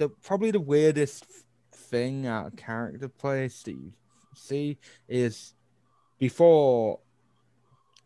[0.00, 1.26] the probably the weirdest
[1.72, 3.92] thing out of character that you
[4.34, 5.52] see is
[6.18, 7.00] before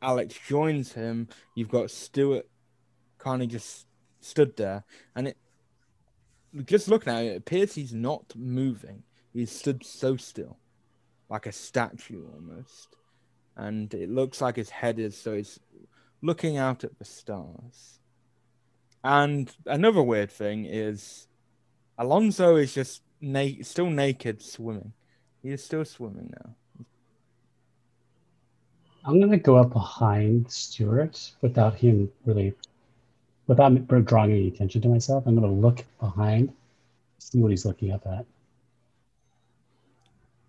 [0.03, 2.49] Alex joins him, you've got Stuart
[3.19, 3.87] kind of just
[4.21, 4.85] stood there,
[5.15, 5.37] and it
[6.65, 9.05] just looking at it, it appears he's not moving.
[9.33, 10.59] He's stood so still,
[11.31, 12.97] like a statue almost,
[13.57, 15.61] and it looks like his head is so he's
[16.23, 18.01] looking out at the stars.
[19.05, 21.29] And another weird thing is
[21.99, 24.93] Alonzo is just na- still naked swimming.
[25.43, 26.55] He is still swimming now.
[29.05, 32.55] I'm gonna go up behind Stuart without him really,
[33.47, 35.25] without drawing any attention to myself.
[35.27, 36.53] I'm gonna look behind,
[37.19, 38.25] see what he's looking up at.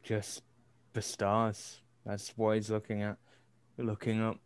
[0.03, 0.43] just
[0.93, 1.81] the stars.
[2.05, 3.17] That's what he's looking at.
[3.77, 4.37] Looking up.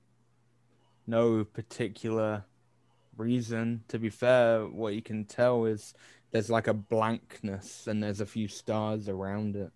[1.06, 2.46] No particular
[3.18, 3.84] reason.
[3.90, 5.94] To be fair, what you can tell is
[6.31, 9.72] there's like a blankness and there's a few stars around it.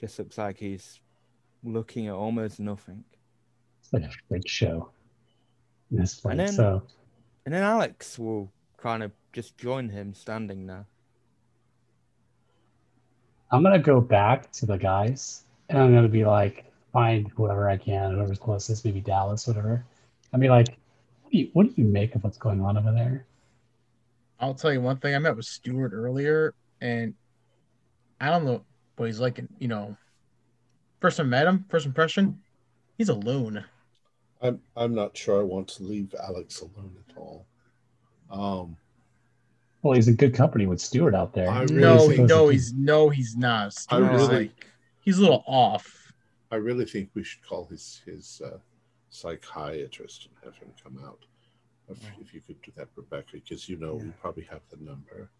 [0.00, 1.00] Just looks like he's
[1.62, 3.04] looking at almost nothing.
[3.82, 4.90] It's like a freak show.
[5.90, 6.82] This And then- So
[7.46, 10.86] And then Alex will kind of just join him standing there.
[13.50, 17.76] I'm gonna go back to the guys, and I'm gonna be like, find whoever I
[17.76, 19.84] can, whoever's closest, maybe Dallas, whatever.
[20.32, 20.68] I'll be like,
[21.22, 23.26] what do you what do you make of what's going on over there?
[24.40, 25.14] I'll tell you one thing.
[25.14, 27.14] I met with Stuart earlier, and
[28.20, 28.64] I don't know
[28.96, 29.40] what he's like.
[29.58, 29.96] You know,
[31.00, 32.40] first I met him, first impression,
[32.96, 33.62] he's a loon.
[34.42, 37.46] I'm I'm not sure I want to leave Alex alone at all.
[38.30, 38.76] Um,
[39.82, 41.50] Well, he's in good company with Stuart out there.
[41.50, 43.66] I really no, think- no, he's no, he's not.
[43.66, 44.66] I Stuart's really- like
[45.00, 46.12] he's a little off.
[46.50, 48.58] I really think we should call his his uh,
[49.10, 51.24] psychiatrist and have him come out.
[51.90, 55.30] If, if you could do that, Rebecca, because you know we probably have the number.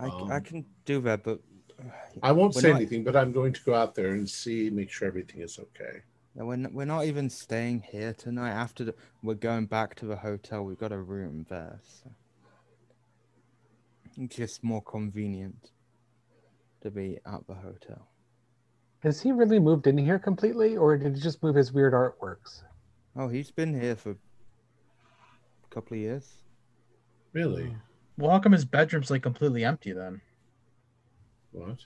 [0.00, 1.40] I, Um, I can do that, but
[2.22, 4.90] I won't say not- anything, but I'm going to go out there and see, make
[4.90, 6.02] sure everything is okay.
[6.34, 8.50] No, we're, n- we're not even staying here tonight.
[8.50, 11.80] After the, we're going back to the hotel, we've got a room there.
[11.84, 12.10] So.
[14.16, 15.70] It's just more convenient
[16.82, 18.08] to be at the hotel.
[19.00, 22.62] Has he really moved in here completely, or did he just move his weird artworks?
[23.16, 24.16] Oh, he's been here for a
[25.74, 26.32] couple of years.
[27.32, 27.74] Really?
[28.16, 30.20] Well, how come his bedroom's like completely empty then?
[31.50, 31.78] What?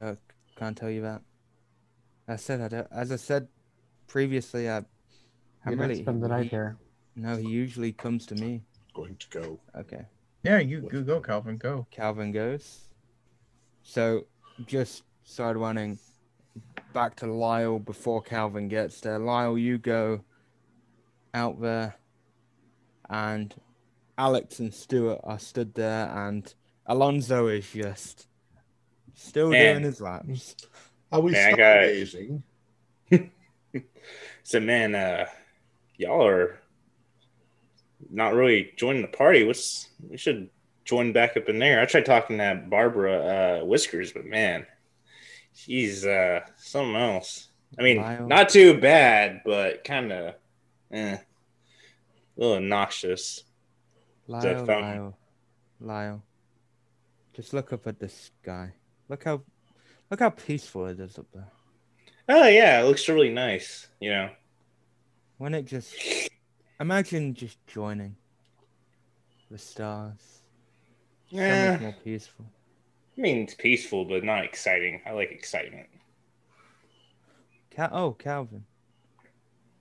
[0.00, 0.14] Uh,
[0.56, 1.20] can't tell you that.
[2.26, 3.48] I said, I don't, as I said
[4.06, 4.84] previously, I, You
[5.66, 6.02] I'm didn't really.
[6.02, 6.76] spend the night he- here.
[7.16, 8.62] No, he usually comes to me.
[8.94, 9.60] Going to go.
[9.78, 10.06] Okay.
[10.42, 11.86] Yeah, you go, go Calvin, go.
[11.90, 12.88] Calvin goes.
[13.82, 14.26] So
[14.66, 15.98] just side running
[16.92, 19.18] back to Lyle before Calvin gets there.
[19.18, 20.24] Lyle, you go
[21.34, 21.94] out there,
[23.08, 23.54] and
[24.16, 26.52] Alex and Stuart are stood there, and
[26.86, 28.26] Alonzo is just
[29.14, 29.74] still Man.
[29.74, 30.56] doing his laps.
[31.12, 32.42] Are we Man, I stargazing?
[34.44, 35.24] So man, uh,
[35.96, 36.60] y'all are
[38.10, 39.42] not really joining the party.
[39.42, 40.50] What's we should
[40.84, 41.80] join back up in there.
[41.80, 44.66] I tried talking to Barbara uh, Whiskers, but man,
[45.54, 47.48] she's uh, something else.
[47.78, 48.26] I mean, Lyle.
[48.26, 50.34] not too bad, but kind of,
[50.92, 51.16] eh,
[52.36, 53.44] a little obnoxious.
[54.26, 54.64] Lyle.
[54.64, 55.18] Lyle,
[55.80, 56.22] Lyle.
[57.34, 58.72] Just look up at the sky.
[59.08, 59.42] Look how,
[60.10, 61.48] look how peaceful it is up there.
[62.28, 63.88] Oh yeah, it looks really nice.
[64.00, 64.30] You know,
[65.38, 65.94] When it just
[66.80, 68.16] imagine just joining
[69.50, 70.42] the stars.
[71.30, 71.72] So yeah.
[71.72, 72.46] much more peaceful.
[73.16, 75.00] I mean, it's peaceful, but not exciting.
[75.06, 75.86] I like excitement.
[77.70, 78.64] Cal- oh, Calvin.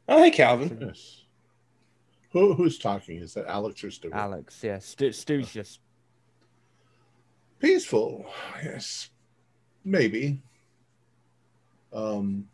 [0.08, 0.78] Oh, hey, Calvin.
[0.82, 1.23] Yes.
[2.34, 3.18] Who, who's talking?
[3.22, 4.12] Is that Alex or Stu?
[4.12, 4.80] Alex, yeah.
[4.80, 5.80] Stu, Stu's just
[7.60, 8.26] Peaceful.
[8.62, 9.10] Yes.
[9.86, 10.42] Maybe.
[11.94, 12.46] Um,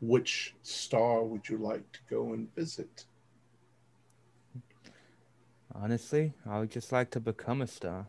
[0.00, 3.06] which star would you like to go and visit?
[5.74, 8.06] honestly, I would just like to become a star.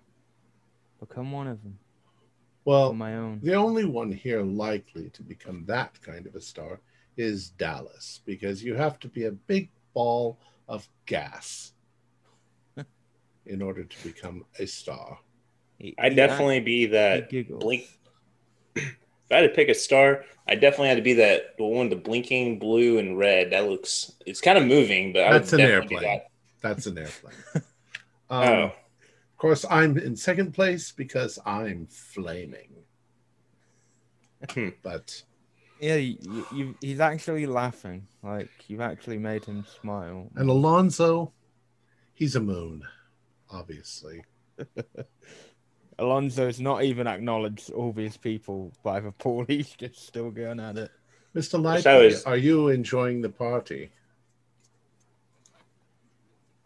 [1.00, 1.80] Become one of them
[2.66, 3.40] Well, on my own.
[3.42, 6.82] The only one here likely to become that kind of a star
[7.18, 11.74] is Dallas, because you have to be a big ball of gas
[13.46, 15.20] in order to become a star.
[16.00, 17.30] I'd definitely be that
[17.60, 17.88] blink.
[19.26, 21.88] If I had to pick a star, I definitely had to be that the one,
[21.90, 23.52] the blinking blue and red.
[23.52, 26.02] That looks, it's kind of moving, but I would That's an airplane.
[26.02, 26.28] that.
[26.62, 27.34] That's an airplane.
[27.56, 27.64] um,
[28.30, 32.70] Oh, Of course, I'm in second place because I'm flaming.
[34.54, 34.70] Hmm.
[34.82, 35.24] but
[35.84, 38.08] Yeah, you, you, you, he's actually laughing.
[38.24, 40.30] Like you've actually made him smile.
[40.38, 41.34] and Alonzo,
[42.14, 42.84] he's a moon,
[43.52, 44.24] obviously.
[46.00, 49.44] Alonzo's not even acknowledged all these people by the pool.
[49.46, 50.90] He's just still going at it.
[51.36, 51.62] Mr.
[51.62, 53.90] Light, I Lightly, was- are you enjoying the party?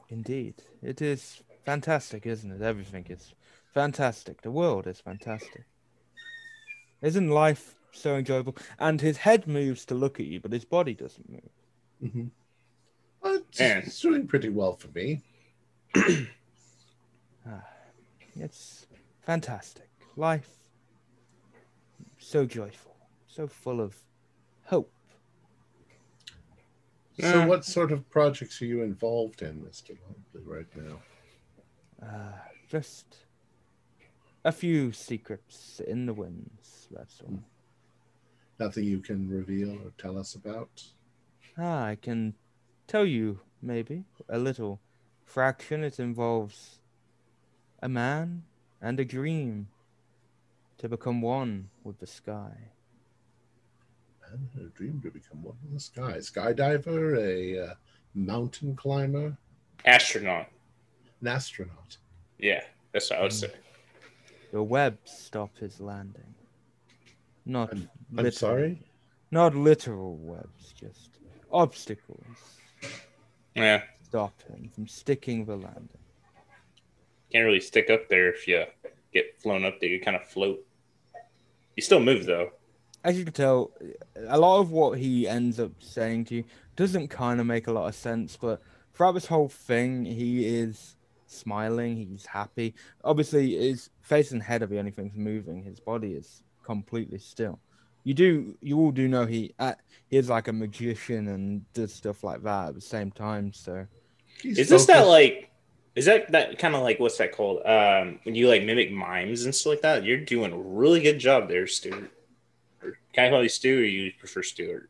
[0.09, 2.61] Indeed, it is fantastic, isn't it?
[2.61, 3.33] Everything is
[3.73, 4.43] fantastic.
[4.43, 5.65] The world is fantastic.
[7.01, 8.55] Isn't life so enjoyable?
[8.79, 11.49] And his head moves to look at you, but his body doesn't move.
[12.03, 12.27] Mm-hmm.
[13.21, 13.77] Well, it's, Man.
[13.85, 15.21] it's doing pretty well for me.
[17.49, 17.63] Ah,
[18.35, 18.87] it's
[19.21, 19.89] fantastic.
[20.17, 20.49] Life
[22.19, 22.93] so joyful,
[23.25, 23.95] so full of
[24.65, 24.91] hope.
[27.21, 29.97] So, Uh, what sort of projects are you involved in, Mr.
[30.35, 30.99] Lightly, right now?
[32.05, 32.33] Uh,
[32.67, 33.15] just
[34.43, 36.87] a few secrets in the winds.
[36.91, 37.39] That's all.
[38.59, 40.83] Nothing you can reveal or tell us about?
[41.57, 42.33] Ah, I can
[42.87, 44.79] tell you maybe a little
[45.25, 45.83] fraction.
[45.83, 46.79] It involves
[47.81, 48.43] a man
[48.81, 49.67] and a dream
[50.79, 52.71] to become one with the sky.
[54.21, 56.17] Man had a dream to become one with the sky.
[56.17, 57.73] Skydiver, a uh,
[58.13, 59.37] mountain climber,
[59.85, 60.47] astronaut.
[61.21, 61.97] an astronaut.
[62.37, 63.37] Yeah, that's what I would Hmm.
[63.37, 63.51] say.
[64.51, 66.33] The web stop his landing.
[67.47, 68.81] Not I'm literal- sorry?
[69.31, 71.19] Not literal webs, just
[71.51, 72.25] obstacles.
[73.55, 75.97] Yeah, stop him from sticking the landing.
[77.31, 78.65] Can't really stick up there if you
[79.13, 79.89] get flown up there.
[79.89, 80.65] You kind of float.
[81.75, 82.51] You still move though.
[83.03, 83.71] As you can tell,
[84.27, 86.43] a lot of what he ends up saying to you
[86.75, 88.61] doesn't kind of make a lot of sense, but
[88.93, 90.95] throughout this whole thing, he is
[91.25, 92.75] smiling, he's happy.
[93.03, 95.63] Obviously, his face and head are the only things moving.
[95.63, 97.59] His body is completely still.
[98.03, 99.73] You do, you all do know he uh,
[100.09, 103.51] he is like a magician and does stuff like that at the same time.
[103.53, 103.87] So
[104.41, 105.49] He's Is this that like?
[105.95, 107.65] Is that that kind of like what's that called?
[107.65, 110.03] Um, when you like mimic mimes and stuff like that.
[110.03, 112.11] You're doing a really good job there, Stuart.
[112.83, 114.89] Or Can I call you Stu, or you prefer Stuart?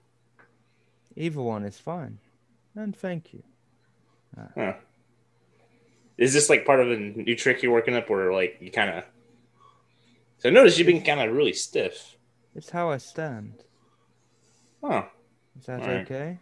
[1.15, 2.19] either one is fine.
[2.75, 3.41] And thank you.
[4.55, 4.73] Huh.
[6.17, 8.89] Is this like part of a new trick you're working up, or like you kind
[8.91, 9.03] of?
[10.39, 12.15] So I noticed you've been kind of really stiff.
[12.55, 13.53] It's how I stand.
[14.83, 15.05] Huh.
[15.59, 16.39] Is that okay?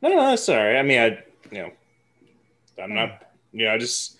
[0.00, 0.76] No, no, that's all right.
[0.76, 1.06] I mean, I,
[1.50, 1.70] you know,
[2.82, 4.18] I'm not, you know, I just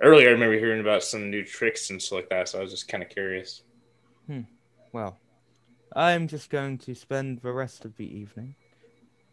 [0.00, 2.70] earlier I remember hearing about some new tricks and stuff like that, so I was
[2.70, 3.62] just kind of curious.
[4.26, 4.42] Hmm.
[4.92, 5.18] Well,
[5.94, 8.56] I'm just going to spend the rest of the evening,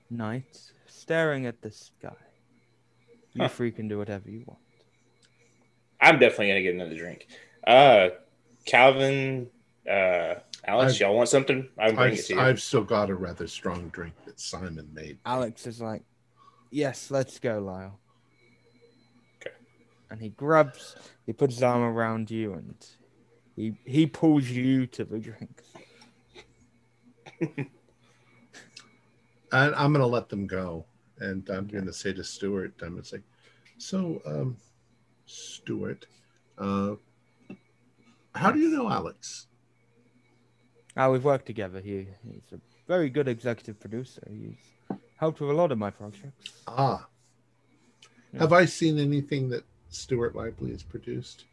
[0.10, 2.15] night, staring at the sky.
[3.34, 3.48] You Huh.
[3.48, 4.60] three can do whatever you want.
[5.99, 7.28] I'm definitely gonna get another drink.
[7.65, 8.10] Uh,
[8.66, 9.50] Calvin,
[9.90, 10.36] uh,
[10.66, 11.68] Alex, I've- y'all want something?
[11.80, 12.40] I'm bringing I've, it to you.
[12.40, 15.20] I've still got a rather strong drink that Simon made.
[15.26, 16.04] Alex is like,
[16.74, 18.00] Yes, let's go, Lyle.
[19.42, 19.54] Okay.
[20.10, 22.76] And he grabs, he puts his arm around you and
[23.58, 25.62] he he pulls you to the drink.
[29.54, 30.86] And I'm going to let them go.
[31.20, 31.74] And I'm Okay.
[31.74, 33.20] going to say to Stuart, I'm going to say,
[33.78, 34.56] so, um,
[35.26, 36.06] Stuart,
[36.58, 36.96] uh,
[38.36, 39.48] how do you know Alex?
[40.98, 41.80] Ah, we've worked together.
[41.80, 44.22] He he's a very good executive producer.
[44.30, 44.58] He's
[45.18, 46.52] helped with a lot of my projects.
[46.68, 47.08] Ah,
[48.34, 48.40] Yeah.
[48.41, 51.45] have I seen anything that Stuart Lively has produced?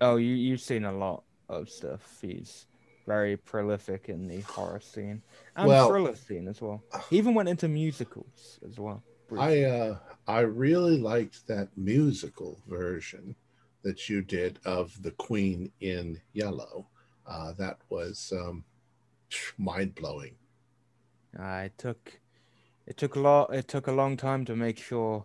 [0.00, 2.18] Oh, you you've seen a lot of stuff.
[2.20, 2.66] He's
[3.06, 5.22] very prolific in the horror scene
[5.56, 6.82] and Well- thriller scene as well.
[7.10, 9.02] He even went into musicals as well.
[9.28, 9.64] briefly.
[9.66, 13.34] I uh, I really liked that musical version
[13.88, 16.86] that you did of the Queen in Yellow.
[17.26, 18.62] Uh, that was um,
[19.56, 20.34] mind blowing.
[21.38, 22.20] I took
[22.86, 23.54] it took a lot.
[23.54, 25.24] It took a long time to make sure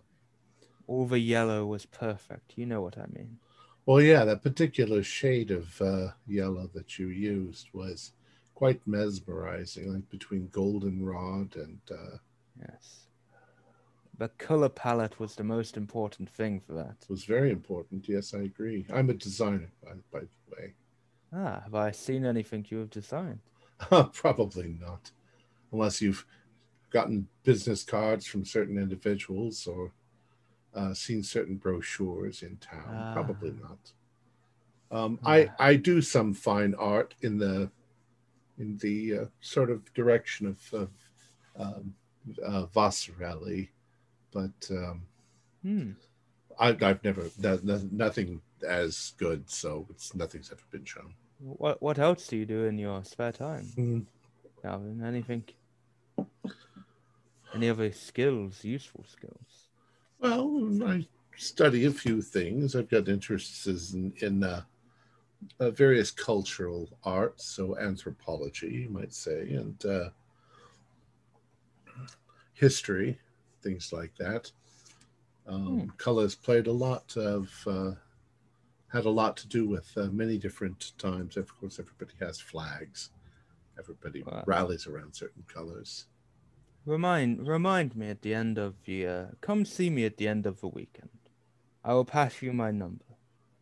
[0.86, 2.54] all the yellow was perfect.
[2.56, 3.36] You know what I mean.
[3.84, 8.12] Well, yeah, that particular shade of uh, yellow that you used was
[8.54, 12.16] quite mesmerizing, like between goldenrod and uh,
[12.58, 13.03] Yes.
[14.18, 16.96] The color palette was the most important thing for that.
[17.02, 18.08] It was very important.
[18.08, 18.86] Yes, I agree.
[18.92, 20.74] I'm a designer, by, by the way.
[21.32, 23.40] Ah, have I seen anything you have designed?
[24.12, 25.10] Probably not,
[25.72, 26.24] unless you've
[26.90, 29.92] gotten business cards from certain individuals or
[30.74, 33.10] uh, seen certain brochures in town.
[33.12, 33.68] Probably Ah.
[33.68, 33.92] not.
[34.96, 35.54] Um, I Ah.
[35.58, 37.70] I do some fine art in the
[38.58, 40.90] in the uh, sort of direction of, of
[41.56, 41.94] um,
[42.44, 43.70] uh, Vasarely,
[44.34, 45.02] but um,
[45.62, 45.92] Hmm.
[46.60, 51.14] I, I've never no, no- nothing as good, so it's nothing's ever been shown.
[51.38, 54.06] What What else do you do in your spare time, Mm.
[54.62, 55.02] Calvin?
[55.02, 55.44] Anything?
[57.54, 58.64] Any other skills?
[58.64, 59.68] Useful skills?
[60.18, 61.06] Well, I
[61.36, 62.74] study a few things.
[62.74, 64.62] I've got interests in, in uh,
[65.60, 70.08] uh, various cultural arts, so anthropology, you might say, and uh,
[72.54, 73.18] history,
[73.64, 74.52] things like that.
[75.46, 77.92] Um, Colors played a lot of, uh,
[78.92, 81.36] had a lot to do with uh, many different times.
[81.36, 83.10] Of course, everybody has flags.
[83.78, 84.44] Everybody Wow.
[84.46, 86.06] rallies around certain colors.
[86.86, 89.06] Remind Remind me at the end of the.
[89.06, 91.08] Uh, come see me at the end of the weekend.
[91.82, 93.04] I will pass you my number.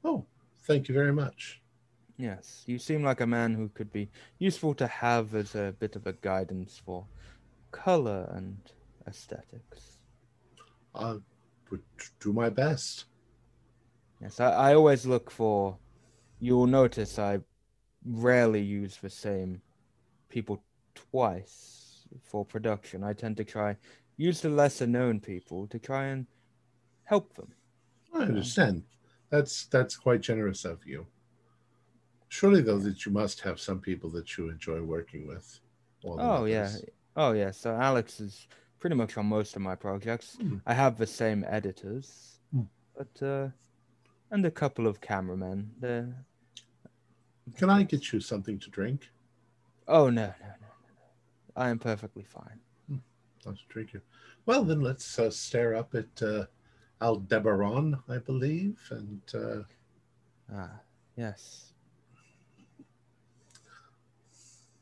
[0.05, 0.27] Oh,
[0.67, 1.61] thank you very much.
[2.19, 5.97] Yes, you seem like a man who could be useful to have as a bit
[5.97, 7.07] of a guidance for
[7.71, 8.59] color and
[9.07, 9.92] aesthetics.
[10.95, 11.17] I
[11.71, 11.83] would
[12.21, 13.07] do my best.
[14.21, 15.77] Yes, I, I always look for.
[16.39, 17.41] You'll notice I
[18.05, 19.63] rarely use the same
[20.29, 20.63] people
[20.95, 23.05] twice for production.
[23.05, 23.77] I tend to try
[24.17, 26.27] use the lesser known people to try and
[27.05, 27.49] help them.
[28.15, 28.85] I understand.
[29.31, 31.07] That's that's quite generous of you.
[32.29, 35.61] Surely, though, that you must have some people that you enjoy working with.
[36.05, 36.71] Oh yeah,
[37.17, 37.51] oh yeah.
[37.51, 38.47] So Alex is
[38.83, 40.37] pretty much on most of my projects.
[40.41, 40.57] Hmm.
[40.67, 42.63] I have the same editors, Hmm.
[42.99, 43.49] but uh,
[44.33, 45.71] and a couple of cameramen.
[45.79, 46.13] They're...
[47.57, 49.09] Can I get you something to drink?
[49.87, 51.07] Oh no, no, no, no.
[51.57, 52.59] I am perfectly fine.
[53.47, 54.01] Not intrigue you.
[54.47, 56.47] Well, then let's uh, stare up at uh,
[57.01, 59.63] Aldebaran, I believe, and uh,
[60.53, 60.81] Ah,
[61.17, 61.73] yes.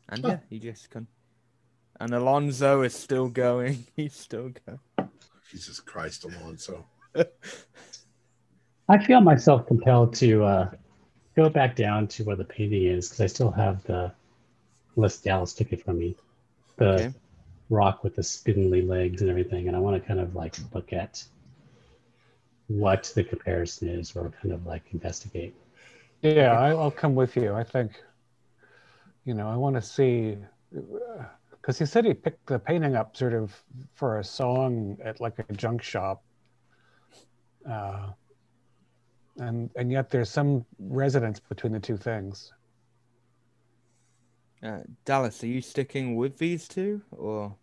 [0.09, 0.29] And Oh.
[0.31, 1.07] yeah, you just can.
[2.01, 3.87] And Alonzo is still going.
[3.97, 4.81] He's still going.
[5.51, 6.87] Jesus Christ, Alonzo.
[8.89, 10.71] I feel myself compelled to uh,
[11.37, 14.13] go back down to where the painting is because I still have the
[14.97, 16.17] unless Dallas took it from me.
[16.79, 17.13] The Okay.
[17.69, 20.93] rock with the spindly legs and everything, and I want to kind of like look
[20.93, 21.23] at
[22.69, 25.55] what the comparison is, or kind of like investigate.
[26.23, 27.55] Yeah, I, I'll come with you.
[27.55, 28.01] I think,
[29.25, 30.37] you know, I want to see,
[31.71, 33.63] because he said he picked the painting up sort of
[33.95, 36.21] for a song at like a junk shop.
[37.65, 38.09] Uh,
[39.37, 42.53] and and yet there's some resonance between the two things.
[44.65, 47.55] Uh, Dallas, are you sticking with these two, or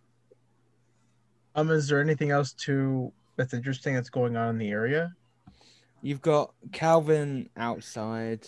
[1.56, 5.14] Um, is there anything else to that's interesting that's going on in the area?
[6.02, 8.48] you've got Calvin outside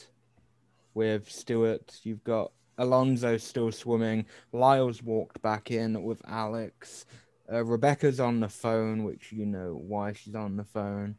[0.93, 1.99] with Stuart?
[2.03, 4.25] You've got Alonzo still swimming.
[4.51, 7.05] Lyle's walked back in with Alex.
[7.51, 11.15] Uh, Rebecca's on the phone, which you know why she's on the phone.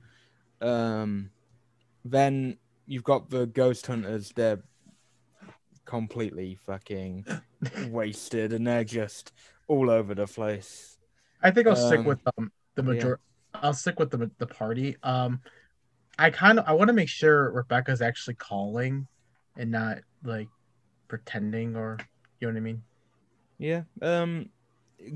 [0.61, 1.31] Um,
[2.05, 2.57] then
[2.87, 4.33] you've got the ghost hunters.
[4.35, 4.63] They're
[5.85, 7.27] completely fucking
[7.89, 9.33] wasted, and they're just
[9.69, 10.99] all over the place.
[11.43, 13.15] I think I'll stick Um, with um the yeah.
[13.55, 14.97] I'll stick with the the party.
[15.03, 15.41] Um,
[16.19, 19.07] I kind of I want to make sure Rebecca's actually calling,
[19.57, 20.49] and not like
[21.11, 21.99] pretending or
[22.39, 22.83] you know what I mean.
[23.59, 23.83] Yeah.
[24.01, 24.49] Um,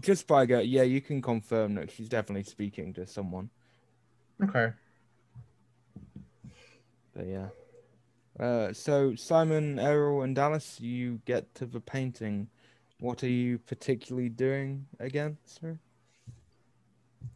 [0.01, 3.49] just by go, yeah, you can confirm that she's definitely speaking to someone.
[4.43, 4.73] Okay.
[7.15, 7.49] But yeah.
[8.39, 12.49] Uh, so Simon, Errol, and Dallas, you get to the painting.
[12.99, 15.79] What are you particularly doing again, sir?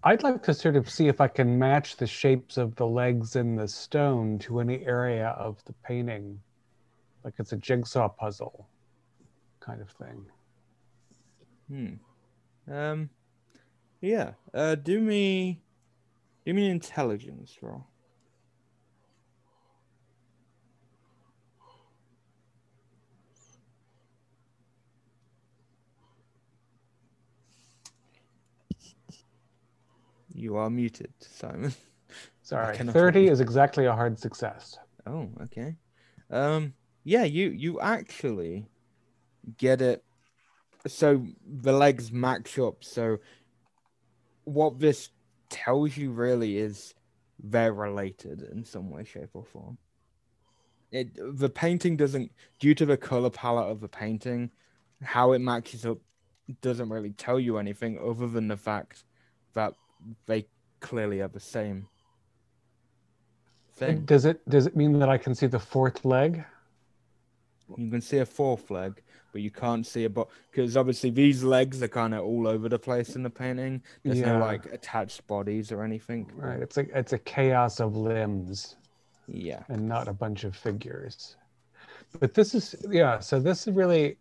[0.03, 3.37] I'd like to sort of see if I can match the shapes of the legs
[3.37, 6.41] in the stone to any area of the painting,
[7.29, 8.67] like it's a jigsaw puzzle
[9.61, 10.25] kind of thing.
[11.69, 12.73] Hmm.
[12.73, 13.11] Um.
[14.01, 14.31] Yeah.
[14.55, 14.77] Uh.
[14.77, 15.61] Do me.
[16.47, 17.85] Do me an intelligence roll.
[30.33, 31.75] You are muted, Simon.
[32.43, 33.31] Sorry, 30 read.
[33.31, 34.79] is exactly a hard success.
[35.07, 35.75] Oh, okay.
[36.31, 36.73] Um,
[37.09, 38.69] yeah, you you actually
[39.57, 40.05] get it.
[40.87, 41.25] So
[41.63, 42.85] the legs match up.
[42.85, 43.19] So
[44.45, 45.09] what this
[45.49, 46.95] tells you really is
[47.43, 49.79] they're related in some way, shape, or form.
[50.91, 51.09] It
[51.39, 54.51] the painting doesn't due to the color palette of the painting,
[55.03, 55.99] how it matches up
[56.61, 59.05] doesn't really tell you anything other than the fact
[59.55, 59.73] that
[60.27, 60.47] they
[60.81, 61.89] clearly are the same
[63.77, 64.05] thing.
[64.05, 66.45] Does it does it mean that I can see the fourth leg?
[67.77, 71.43] You can see a fourth leg, but you can't see a body because obviously these
[71.45, 73.83] legs are kind of all over the place in the painting.
[74.05, 76.31] There's no like attached bodies or anything.
[76.35, 78.77] Right, it's a it's a chaos of limbs
[79.27, 79.63] Yeah.
[79.69, 81.37] and not a bunch of figures.
[82.19, 84.17] But this is yeah, so this is really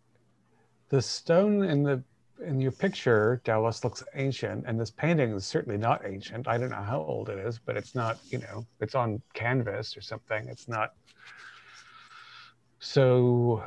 [0.90, 2.02] the stone in the
[2.44, 6.46] in your picture, Dallas looks ancient, and this painting is certainly not ancient.
[6.46, 9.96] I don't know how old it is, but it's not, you know, it's on canvas
[9.96, 10.46] or something.
[10.48, 10.94] It's not
[12.78, 13.62] so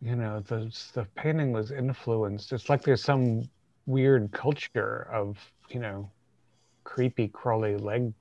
[0.00, 2.52] you know, the the painting was influenced.
[2.52, 3.48] It's like there's some
[3.86, 5.38] weird culture of,
[5.70, 6.10] you know,
[6.84, 8.12] creepy crawly leg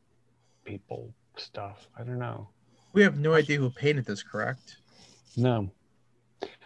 [0.65, 1.87] people stuff.
[1.97, 2.49] I don't know.
[2.93, 4.77] We have no idea who painted this, correct?
[5.35, 5.69] No.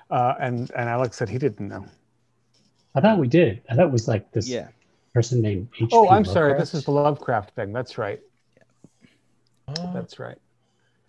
[0.10, 1.86] Uh, and and Alex said he didn't know.
[2.96, 3.62] I thought we did.
[3.70, 4.70] I thought it was like this Yeah.
[5.14, 5.90] person named H.
[5.92, 6.58] Oh, I'm sorry.
[6.58, 7.74] This is the Lovecraft thing.
[7.74, 8.22] That's right.
[9.68, 10.38] Oh, That's right.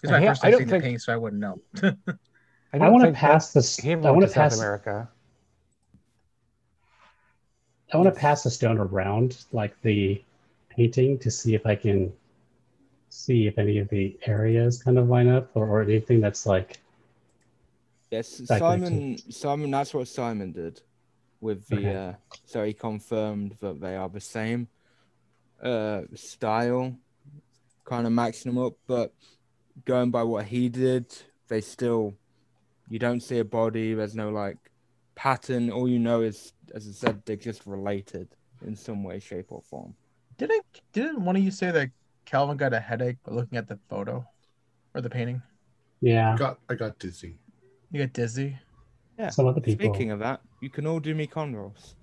[0.02, 1.60] It's my I first time don't the think- so I wouldn't know.
[2.74, 3.76] I don't want to pass this.
[3.76, 4.58] He I want to to South pass.
[4.58, 5.08] America.
[7.92, 10.22] I want to pass the stone around like the
[10.70, 12.10] painting to see if I can
[13.10, 16.78] see if any of the areas kind of line up or, or anything that's like
[18.10, 18.40] Yes.
[18.40, 19.16] Back Simon.
[19.30, 19.70] Simon.
[19.70, 20.80] That's what Simon did
[21.40, 21.76] with the.
[21.76, 21.96] Okay.
[21.96, 22.12] uh
[22.44, 24.68] So he confirmed that they are the same
[25.62, 26.94] uh style,
[27.84, 28.74] kind of matching them up.
[28.86, 29.14] But
[29.84, 31.14] going by what he did,
[31.48, 32.14] they still
[32.88, 33.94] you don't see a body.
[33.94, 34.58] There's no like
[35.14, 35.70] pattern.
[35.70, 38.28] All you know is, as I said, they're just related
[38.66, 39.94] in some way, shape, or form.
[40.36, 41.90] Didn't didn't one of you say that
[42.24, 44.24] Calvin got a headache looking at the photo
[44.94, 45.40] or the painting?
[46.00, 47.38] Yeah, I got I got dizzy.
[47.90, 48.58] You got dizzy.
[49.18, 49.30] Yeah.
[49.30, 49.86] Some other people.
[49.86, 51.94] Speaking of that, you can all do me con rolls.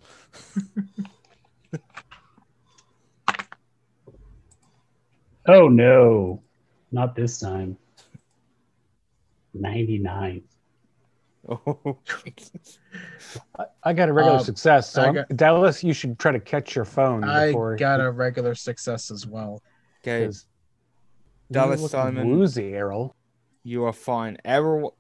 [5.48, 6.42] oh no!
[6.92, 7.78] Not this time.
[9.54, 10.44] 99.
[11.48, 11.98] Oh,
[13.58, 14.92] I, I got a regular Um, success.
[14.92, 17.76] So I I'm- got- Dallas, you should try to catch your phone I before.
[17.76, 19.64] got a regular success as well.
[20.04, 20.46] okay, 'cause
[21.50, 22.30] you Dallas look Simon.
[22.30, 23.16] Woozy, Errol.
[23.64, 24.38] you are fine.
[24.46, 24.96] Errol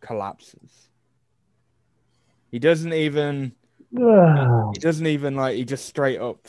[0.00, 0.88] collapses.
[2.50, 3.52] He doesn't even.
[3.92, 5.56] He doesn't even like.
[5.56, 6.46] He just straight up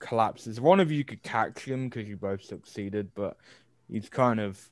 [0.00, 0.60] collapses.
[0.60, 3.36] One of you could catch him because you both succeeded, but
[3.90, 4.70] he's kind of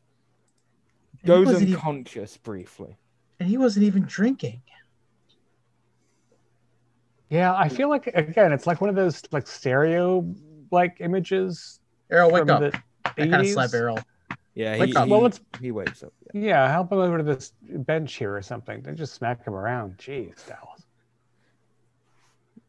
[1.20, 2.97] And goes wasn't even, unconscious briefly.
[3.40, 4.62] and he wasn't even drinking.
[7.28, 10.24] Yeah, I feel like again, it's like one of those like stereo
[10.70, 11.80] like images.
[12.10, 12.60] Errol, wake up.
[12.60, 13.98] the I kind of slap Errol.
[14.55, 16.12] Yeah, he, he, Well, let's- he wakes up.
[16.32, 16.40] Yeah.
[16.40, 18.80] Yeah, help him over to this bench here or something.
[18.80, 19.98] Then just smack him around.
[19.98, 20.82] Jeez, Dallas.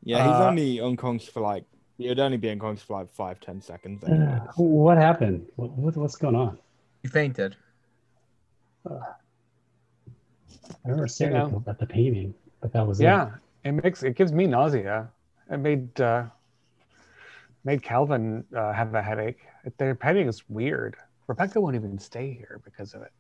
[0.04, 1.64] Yeah, he's Uh, only unconscious for like.
[1.98, 4.04] He'd only be unconscious for like five, ten seconds.
[4.04, 4.40] Anyway.
[4.42, 4.54] Ugh.
[4.58, 5.48] What happened?
[5.56, 6.60] What, what, what's going on?
[7.04, 7.56] You fainted.
[8.88, 9.00] I
[10.86, 11.62] remember staring at, know.
[11.66, 13.04] the, at the painting, but that was it.
[13.04, 13.32] Yeah,
[13.64, 15.10] it makes it gives me nausea.
[15.50, 16.26] It made uh,
[17.64, 19.40] made Calvin uh, have a headache.
[19.78, 20.96] Their painting is weird.
[21.28, 23.12] Rebecca won't even stay here because of it.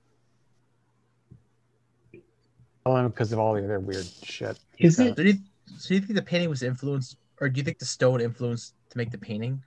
[2.85, 4.57] Well, because of all the other weird shit.
[4.77, 5.07] Is Uh, it?
[5.17, 5.33] So do, you,
[5.77, 8.73] so do you think the painting was influenced, or do you think the stone influenced
[8.89, 9.61] to make the painting?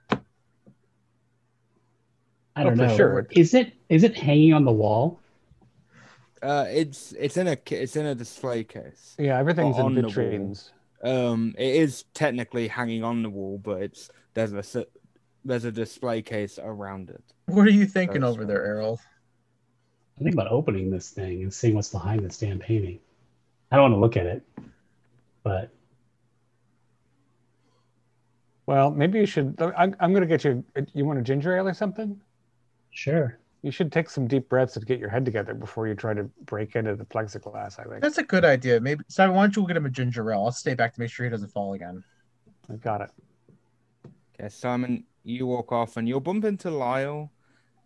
[2.55, 2.97] I don't Oh, for know.
[2.97, 3.27] sure.
[3.31, 3.73] Is it?
[3.89, 5.19] Is it hanging on the wall?
[6.41, 9.15] Uh, it's it's in a it's in a display case.
[9.19, 10.11] Yeah, everything's on in the wall.
[10.11, 10.71] vitrines.
[11.03, 14.75] Um, it is technically hanging on the wall, but it's there's a s-
[15.45, 17.23] there's a display case around it.
[17.45, 18.99] What are you thinking That's over there, Errol?
[20.19, 22.99] I think about opening this thing and seeing what's behind this damn painting.
[23.71, 24.43] I don't want to look at it,
[25.43, 25.71] but
[28.65, 29.59] Well, maybe you should.
[29.77, 30.63] I'm, I'm going to get you.
[30.93, 32.19] You want a ginger ale or something?
[32.91, 33.37] sure.
[33.63, 36.23] You should take some deep breaths to get your head together before you try to
[36.45, 37.79] break into the plexiglass.
[37.79, 38.01] I think.
[38.01, 38.79] That's a good idea.
[38.79, 40.45] Maybe Simon, why don't you go get him a ginger ale?
[40.45, 42.03] I'll stay back to make sure he doesn't fall again.
[42.71, 43.11] I got it.
[44.33, 47.31] Okay, Simon, you walk off and you'll bump into Lyle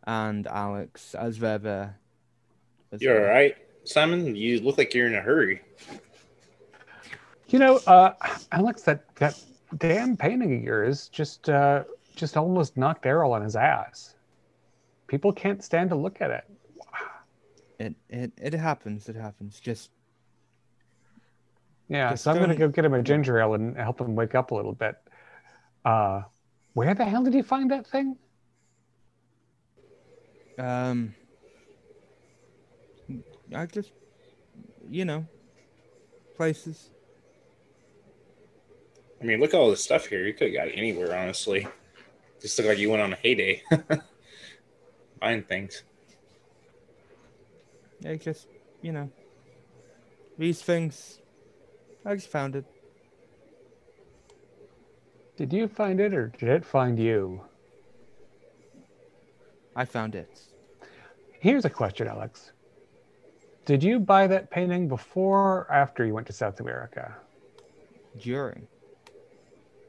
[0.07, 1.99] and Alex as they're there.
[2.93, 4.35] as You're all right, Simon.
[4.35, 5.61] You look like you're in a hurry.
[7.49, 8.13] You know, uh,
[8.53, 9.37] Alex, that that
[9.77, 11.83] damn painting of yours just uh,
[12.15, 14.15] just almost knocked Errol on his ass.
[15.07, 16.43] People can't stand to look at it.
[17.79, 19.09] It it it happens.
[19.09, 19.59] It happens.
[19.59, 19.91] Just
[21.87, 24.35] Yeah, Just so I'm gonna go get him a ginger ale and help him wake
[24.35, 24.95] up a little bit.
[25.83, 26.23] Uh,
[26.73, 28.17] where the hell did he find that thing?
[30.57, 31.13] um,
[33.53, 33.91] I just
[34.89, 35.25] you know
[36.35, 36.94] places.
[39.21, 40.25] I mean, look at all this stuff here.
[40.25, 41.67] You could have got anywhere, honestly.
[42.41, 43.63] Just look like you went on a heyday.
[45.19, 45.83] Buying things.
[48.05, 48.47] I just
[48.81, 49.09] you know
[50.37, 51.19] these things.
[52.05, 52.65] I just found it.
[55.37, 57.41] Did you find it or did it find you?
[59.75, 60.39] I found it.
[61.39, 62.51] Here's a question, Alex.
[63.65, 67.15] Did you buy that painting before or after you went to South America?
[68.19, 68.67] During.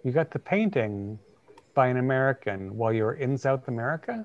[0.06, 1.18] You got the painting
[1.74, 4.24] by an American while you were in South America?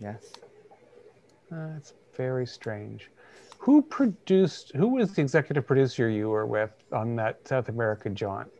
[0.00, 0.32] Yes.
[1.52, 3.12] Uh, That's very strange.
[3.58, 8.50] Who produced, who was the executive producer you were with on that South American jaunt?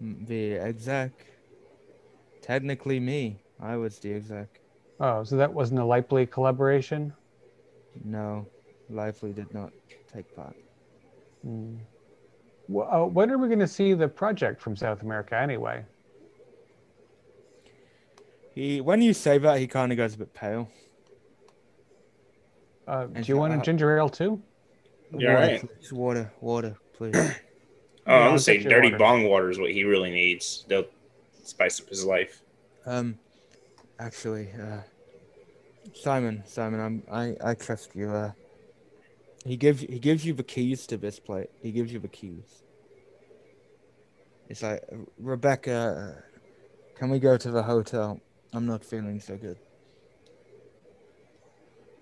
[0.00, 1.12] The exec.
[2.40, 3.36] Technically me.
[3.60, 4.48] I was the exec.
[4.98, 7.12] Oh, so that wasn't a Lively collaboration?
[8.04, 8.48] No,
[8.90, 9.70] Lively did not
[10.12, 10.56] take part.
[11.44, 11.76] Hmm.
[12.68, 15.84] Well, uh, when are we going to see the project from South America anyway?
[18.54, 20.68] He, when you say that, he kind of goes a bit pale.
[22.86, 24.42] Uh, do you want a ginger ale too?
[25.16, 25.60] Yeah, water, right.
[25.60, 25.92] please.
[25.92, 27.14] Water, water, please.
[28.04, 28.98] Oh, Yeah, I'm I'll gonna say dirty water.
[28.98, 30.64] bong water is what he really needs.
[30.66, 30.86] They'll
[31.44, 32.42] spice up his life.
[32.84, 33.16] um,
[34.00, 34.78] actually, uh,
[35.94, 38.10] Simon, Simon, I'm, I, I trust you.
[38.10, 38.32] Uh,
[39.44, 41.48] he gives, he gives you the keys to this place.
[41.62, 42.62] He gives you the keys.
[44.48, 44.82] It's like
[45.18, 46.22] Rebecca.
[46.96, 48.20] Can we go to the hotel?
[48.52, 49.58] I'm not feeling so good.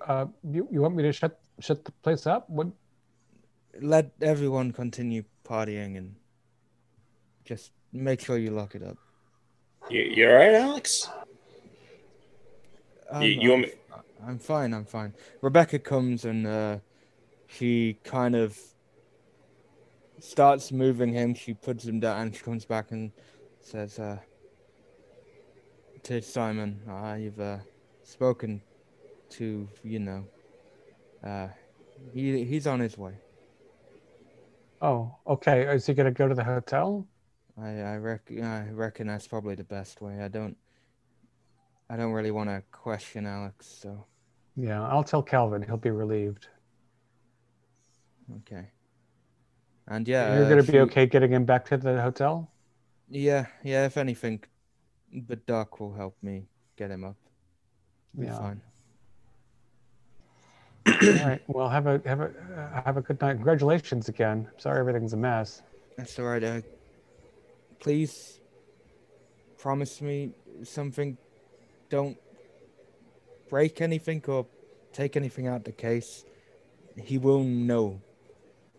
[0.07, 2.49] Uh, you, you want me to shut shut the place up?
[2.51, 2.69] What?
[3.81, 6.17] Let everyone continue partying and
[7.45, 8.97] just make sure you lock it up.
[9.89, 11.09] You, you all right, Alex?
[13.11, 13.73] Um, You, you want me?
[14.27, 14.75] I'm fine.
[14.75, 15.15] I'm fine.
[15.41, 16.79] Rebecca comes and uh,
[17.51, 18.59] she kind of
[20.19, 21.35] starts moving him.
[21.35, 23.13] She puts him down, and she comes back and
[23.61, 24.19] says, uh,
[26.05, 26.81] to Simon.
[26.89, 27.59] I've uh,
[28.03, 28.63] spoken
[29.31, 30.25] to you know.
[31.23, 31.49] Uh,
[32.13, 33.15] he he's on his way.
[34.81, 35.63] Oh, okay.
[35.75, 37.07] Is he gonna go to the hotel?
[37.61, 40.21] I I reckon I reckon that's probably the best way.
[40.21, 40.57] I don't.
[41.91, 44.07] I don't really want to question Alex, so
[44.57, 45.61] Yeah, I'll tell Calvin.
[45.61, 46.47] He'll be relieved.
[48.39, 48.71] Okay.
[49.89, 52.51] And yeah, You're gonna be you- okay getting him back to the hotel.
[53.09, 53.87] Yeah, yeah.
[53.87, 54.45] If anything,
[55.13, 56.47] the doc will help me
[56.77, 57.17] get him up.
[58.19, 58.39] Be Yeah.
[58.39, 58.61] fine.
[60.87, 61.43] All right.
[61.49, 63.35] Well, have a have a uh, have a good night.
[63.35, 64.49] Congratulations again.
[64.59, 65.63] Sorry everything's a mess.
[65.97, 66.43] That's all right.
[66.43, 66.61] Uh,
[67.81, 68.41] please
[69.59, 70.33] promise me
[70.63, 71.17] something.
[71.91, 72.17] Don't
[73.49, 74.47] break anything or
[74.93, 76.25] take anything out of the case.
[76.97, 78.01] He will know.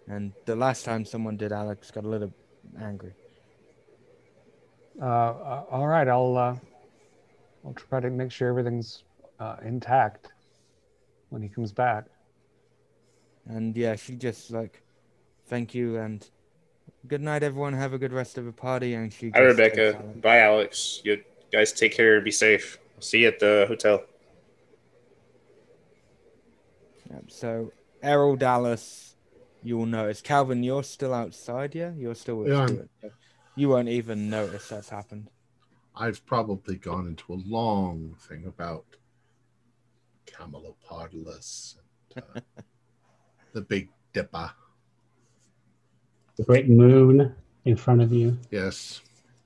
[0.08, 2.34] And the last time someone did, Alex got a little
[2.80, 3.14] angry.
[5.02, 6.08] Uh, uh, all right.
[6.08, 6.56] I'll uh,
[7.66, 9.04] I'll try to make sure everything's
[9.40, 10.32] uh, intact
[11.30, 12.06] when he comes back.
[13.48, 14.82] And yeah, she just like,
[15.48, 16.30] thank you and
[17.08, 17.74] good night, everyone.
[17.74, 18.94] Have a good rest of the party.
[18.94, 19.32] And she.
[19.32, 19.96] Hi, Rebecca.
[19.96, 20.20] Alex.
[20.22, 21.02] Bye, Alex.
[21.04, 22.20] You guys take care.
[22.22, 22.78] Be safe.
[22.96, 24.04] I'll see you at the hotel.
[27.12, 27.72] Yep, so
[28.02, 29.11] Errol Dallas,
[29.64, 30.22] you will notice.
[30.22, 31.92] Calvin, you're still outside, yeah?
[31.96, 32.90] You're still with Yeah, Stuart.
[33.56, 35.30] You won't even notice that's happened.
[35.96, 38.86] I've probably gone into a long thing about
[40.26, 41.76] Camelopardalis
[42.16, 42.40] and uh,
[43.54, 44.52] the Big Dipper.
[46.38, 47.36] The great moon
[47.66, 48.38] in front of you.
[48.50, 49.02] Yes.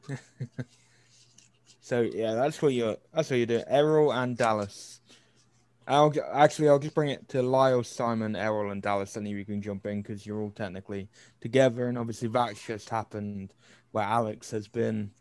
[1.85, 3.63] So yeah, that's what you're that's what you're doing.
[3.67, 5.01] Errol and Dallas.
[5.87, 9.17] I'll actually I'll just bring it to Lyle, Simon, Errol, and Dallas.
[9.17, 11.09] Any of you can jump in because you're all technically
[11.41, 13.53] together, and obviously that's just happened
[13.91, 15.11] where Alex has been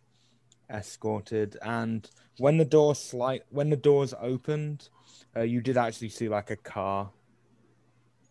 [0.70, 2.08] escorted, and
[2.38, 4.88] when the door slight when the doors opened,
[5.36, 7.10] uh, you did actually see like a car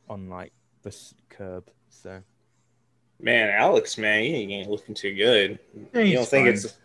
[0.10, 1.70] on like the s- curb.
[1.90, 2.22] So
[3.20, 5.60] Man, Alex, man, you ain't looking too good.
[5.94, 6.54] Yeah, you don't think fine.
[6.56, 6.78] it's.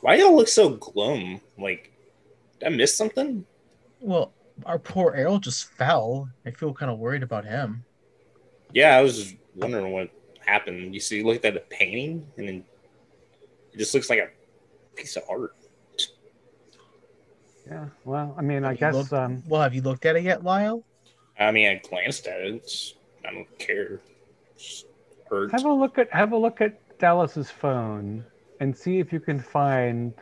[0.00, 1.42] Why y'all look so glum?
[1.58, 1.92] Like,
[2.58, 3.44] did I miss something?
[4.00, 4.32] Well,
[4.66, 6.28] our poor Errol just fell.
[6.46, 7.84] I feel kind of worried about him.
[8.72, 10.10] Yeah, I was just wondering what
[10.44, 10.94] happened.
[10.94, 12.64] You see, look at the painting, and then
[13.72, 14.28] it just looks like a
[14.96, 15.54] piece of art.
[17.66, 17.86] Yeah.
[18.04, 20.24] Well, I mean, I Have you guess looked- um, Well, have you looked at it
[20.24, 20.84] yet, Lyle?
[21.38, 22.54] I mean, I glanced at it.
[22.54, 22.94] It's,
[23.26, 24.00] I don't care.
[25.30, 25.52] Hurt.
[25.52, 28.24] have a look at have a look at Dallas's phone
[28.58, 30.12] and see if you can find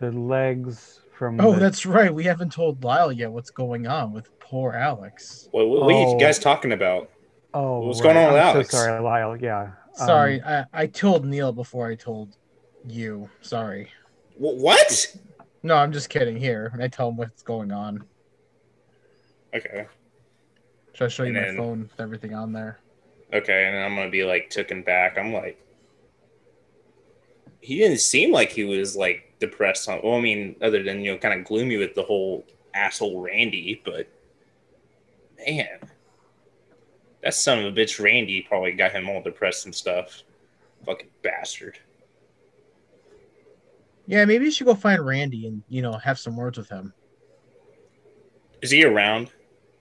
[0.00, 1.40] the legs from.
[1.40, 2.12] Oh, the- that's right.
[2.12, 5.48] We haven't told Lyle yet what's going on with poor Alex.
[5.50, 6.12] What, what, what are Oh.
[6.14, 7.10] you guys talking about?
[7.54, 8.70] Oh, what's going on with I'm Alex?
[8.70, 9.36] So sorry, Lyle.
[9.36, 9.70] Yeah.
[9.98, 12.36] Um, Sorry, I, I told Neil before I told
[12.86, 13.30] you.
[13.40, 13.90] Sorry.
[14.36, 15.16] What?
[15.62, 16.36] No, I'm just kidding.
[16.36, 18.04] Here, I tell him what's going on.
[19.54, 19.86] Okay.
[20.92, 22.78] Should I show you And my then- phone with everything on there?
[23.32, 25.16] Okay, and then I'm gonna be like taken back.
[25.18, 25.58] I'm like,
[27.60, 29.88] he didn't seem like he was like depressed.
[29.88, 32.44] On, well, I mean, other than you know, kind of gloomy with the whole
[32.74, 34.06] asshole Randy, but
[35.46, 35.78] man,
[37.22, 40.22] that son of a bitch Randy probably got him all depressed and stuff.
[40.84, 41.78] Fucking bastard.
[44.06, 46.92] Yeah, maybe you should go find Randy and you know have some words with him.
[48.62, 49.30] Is he around?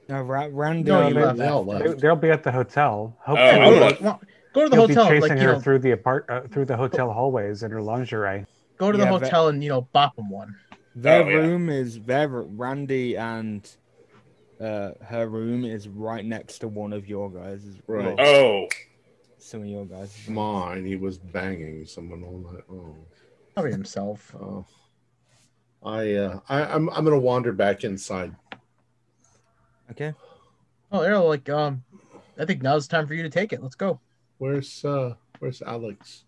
[0.10, 0.90] no, Ra- Randy.
[0.90, 1.38] No, you they- left.
[1.38, 2.00] They all They, left.
[2.02, 3.16] they'll be at the hotel.
[3.28, 4.22] Oh, Hopefully, I'm Go to- well,
[4.54, 6.42] go to the he'll hotel, be chasing like you her know, through the apart uh,
[6.52, 8.46] through the hotel hallways in her lingerie.
[8.78, 10.56] Go to the Yeah, but- hotel and you know bop him one.
[10.98, 11.36] Their Oh, yeah.
[11.36, 13.70] room is their Randy and
[14.62, 18.16] uh, her room is right next to one of your guys' Right.
[18.18, 18.68] Oh,
[19.38, 20.18] some of your guys.
[20.30, 23.06] Mine, he was banging someone all night long.
[23.54, 24.34] Probably himself.
[24.42, 24.66] Oh.
[25.84, 28.36] I, uh, I, I'm, I'm gonna wander back inside.
[29.92, 30.14] Okay.
[30.92, 31.84] Oh, Errol, like um,
[32.40, 33.62] I think now's the time for you to take it.
[33.62, 34.00] Let's go.
[34.40, 36.24] Where's, uh, where's Alex?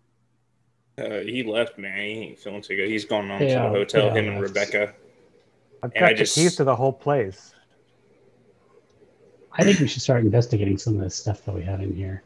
[0.98, 1.96] Uh, he left, man.
[1.98, 2.88] He ain't feeling too good.
[2.88, 4.06] He's gone on Yeah, to the hotel.
[4.06, 4.94] yeah, him and Rebecca.
[5.82, 7.54] I've And got I the just- keys to the whole place.
[9.52, 12.22] I think we should start investigating some of the stuff that we have in here.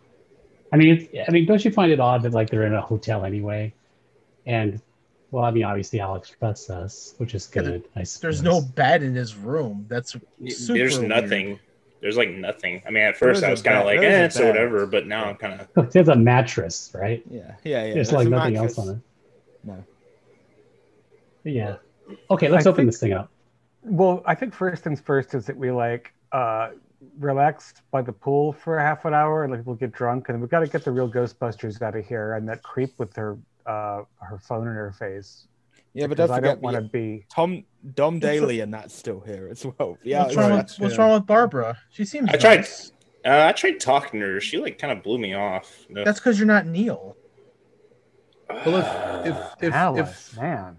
[0.72, 2.80] I mean, it's, I mean, don't you find it odd that like they're in a
[2.80, 3.72] hotel anyway,
[4.46, 4.80] and
[5.30, 7.88] well, I mean, obviously Alex trusts us, which is Yeah, there- good.
[7.96, 9.86] I There's no bed in his room.
[9.88, 11.10] That's super There's weird.
[12.02, 12.08] Nothing.
[12.10, 12.82] There's like nothing.
[12.86, 14.48] I mean, at first There's I a was kind of like, eh, a it's bed.
[14.48, 14.86] whatever.
[14.86, 17.22] But now I'm kind of There's a mattress, right?
[17.30, 17.54] Yeah.
[17.64, 17.84] Yeah.
[17.86, 17.94] Yeah.
[17.94, 18.78] There's there's like nothing mattress.
[18.78, 19.00] else on it.
[19.64, 19.84] No.
[21.44, 21.76] Yeah.
[22.30, 23.30] Okay, let's I open think- this thing up.
[23.84, 26.70] Well, I think first things first is that we like uh
[27.18, 30.40] relaxed by the pool for a half an hour and like we'll get drunk and
[30.40, 33.36] we've got to get the real Ghostbusters out of here and that creep with her
[33.66, 35.46] uh her phone in her face.
[35.94, 37.26] Yeah, but because don't I forget don't want to be.
[37.30, 37.64] Tom
[37.94, 39.98] Dom Daly and that's still here as well.
[40.02, 41.00] Yeah, what's wrong right, with What's yeah.
[41.02, 41.78] wrong with Barbara?
[41.90, 42.30] She seems.
[42.30, 42.66] I tried-
[43.24, 44.40] Uh, I tried talking to her.
[44.40, 45.86] She like kind of blew me off.
[45.88, 46.04] No.
[46.04, 47.16] That's because you're not Neil.
[48.50, 48.76] Well,
[49.24, 50.78] if if if, Alice, if man.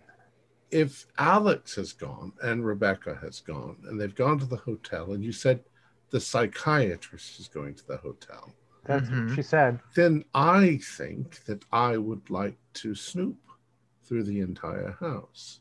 [0.72, 5.23] if Alex has gone and Rebecca has gone and they've gone to the hotel and
[5.23, 5.64] you said
[6.10, 8.52] the psychiatrist is going to the hotel,
[8.85, 9.27] That's Mhm.
[9.30, 9.80] what she said.
[9.95, 13.38] then I think that I would like to snoop
[14.04, 15.60] through the entire house.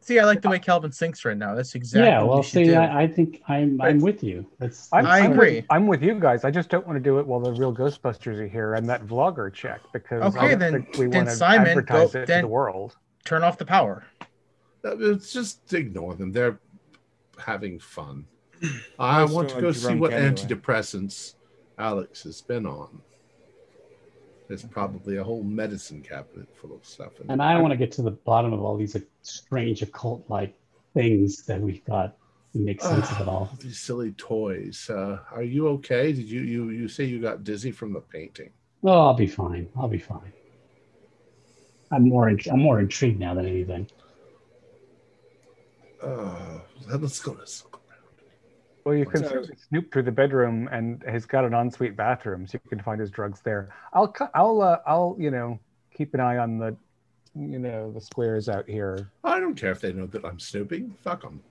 [0.00, 1.54] See, I like the way Calvin thinks right now.
[1.54, 2.08] That's exactly.
[2.08, 2.74] yeah, well, you see.
[2.74, 4.46] I, I think I'm I'm with you.
[4.58, 5.56] That's, I'm, that's I I'm agree.
[5.56, 6.44] With, I'm with you guys.
[6.44, 9.06] I just don't want to do it while the real Ghostbusters are here and that
[9.06, 12.46] vlogger check because Okay, then- we then want to Simon, go- advertise it to the
[12.48, 12.96] world.
[13.26, 14.04] Turn off the power.
[14.82, 16.32] Uh, It's just ignore them.
[16.32, 16.58] They're
[17.38, 18.24] having fun.
[18.98, 20.30] I want to go see what anyway.
[20.32, 21.34] antidepressants
[21.78, 23.02] Alex has been on.
[24.48, 27.20] There's probably a whole medicine cabinet full of stuff.
[27.20, 27.42] In And.
[27.42, 30.54] I want to get to the bottom of all these like, strange occult-like
[30.94, 32.16] things that we've got
[32.54, 33.50] and make sense of it all.
[33.60, 34.88] These silly toys.
[34.88, 36.12] Uh, are you okay?
[36.12, 38.50] Did you you you say you got dizzy from the painting?
[38.82, 39.68] Oh, I'll be fine.
[39.76, 40.32] I'll be fine.
[41.90, 43.86] I'm more int- I'm more intrigued now than anything.
[46.02, 47.34] Uh, let's go.
[47.34, 47.44] Go.
[48.88, 52.58] Well, you can So- snoop through the bedroom, and he's got an ensuite bathroom, so
[52.64, 53.68] you can find his drugs there.
[53.92, 55.58] I'll, I'll, uh, I'll, you know,
[55.92, 56.74] keep an eye on the,
[57.34, 59.10] you know, the squares out here.
[59.24, 60.96] I don't care if they know that I'm snooping.
[61.02, 61.42] Fuck them.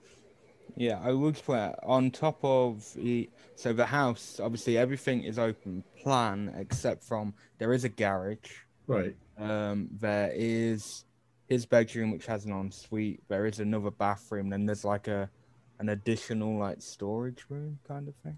[0.75, 4.39] Yeah, I would play on top of the so the house.
[4.39, 8.49] Obviously, everything is open plan except from there is a garage.
[8.87, 9.15] Right.
[9.37, 11.05] Um, there is
[11.47, 13.21] his bedroom, which has an ensuite.
[13.27, 14.49] There is another bathroom.
[14.49, 15.29] Then there's like a
[15.79, 18.37] an additional like storage room kind of thing.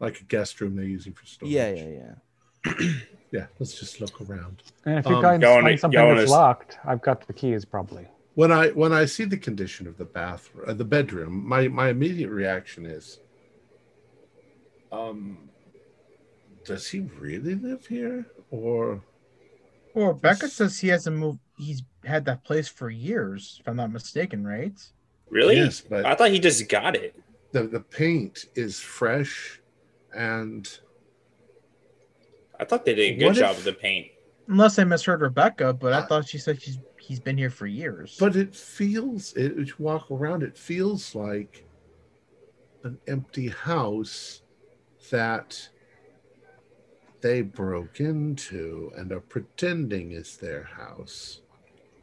[0.00, 1.52] Like a guest room they're using for storage.
[1.52, 1.88] Yeah, yeah,
[2.66, 2.90] yeah.
[3.32, 3.46] Yeah.
[3.58, 4.62] Let's just look around.
[4.84, 6.32] And if you Um, guys go find it- something that's it.
[6.32, 8.06] locked, I've got the keys probably.
[8.34, 11.88] when I when I see the condition of the bathroom, uh, the bedroom, my my
[11.88, 13.18] immediate reaction is,
[14.92, 15.50] um,
[16.64, 19.02] does he really live here, or
[19.94, 21.40] Well, Becca says he hasn't moved.
[21.58, 24.78] He's had that place for years, if I'm not mistaken, right?
[25.30, 25.56] Really?
[25.56, 27.14] yes, but I thought he just got it.
[27.52, 29.60] the the paint is fresh,
[30.14, 30.68] and
[32.58, 34.08] I thought they did a good What job if- of the paint.
[34.48, 38.16] Unless I misheard Rebecca, but I thought she said she's he's been here for years.
[38.20, 39.58] but it feels it.
[39.58, 41.66] If you walk around, it feels like
[42.84, 44.42] an empty house
[45.10, 45.68] that
[47.22, 51.40] they broke into and are pretending is their house.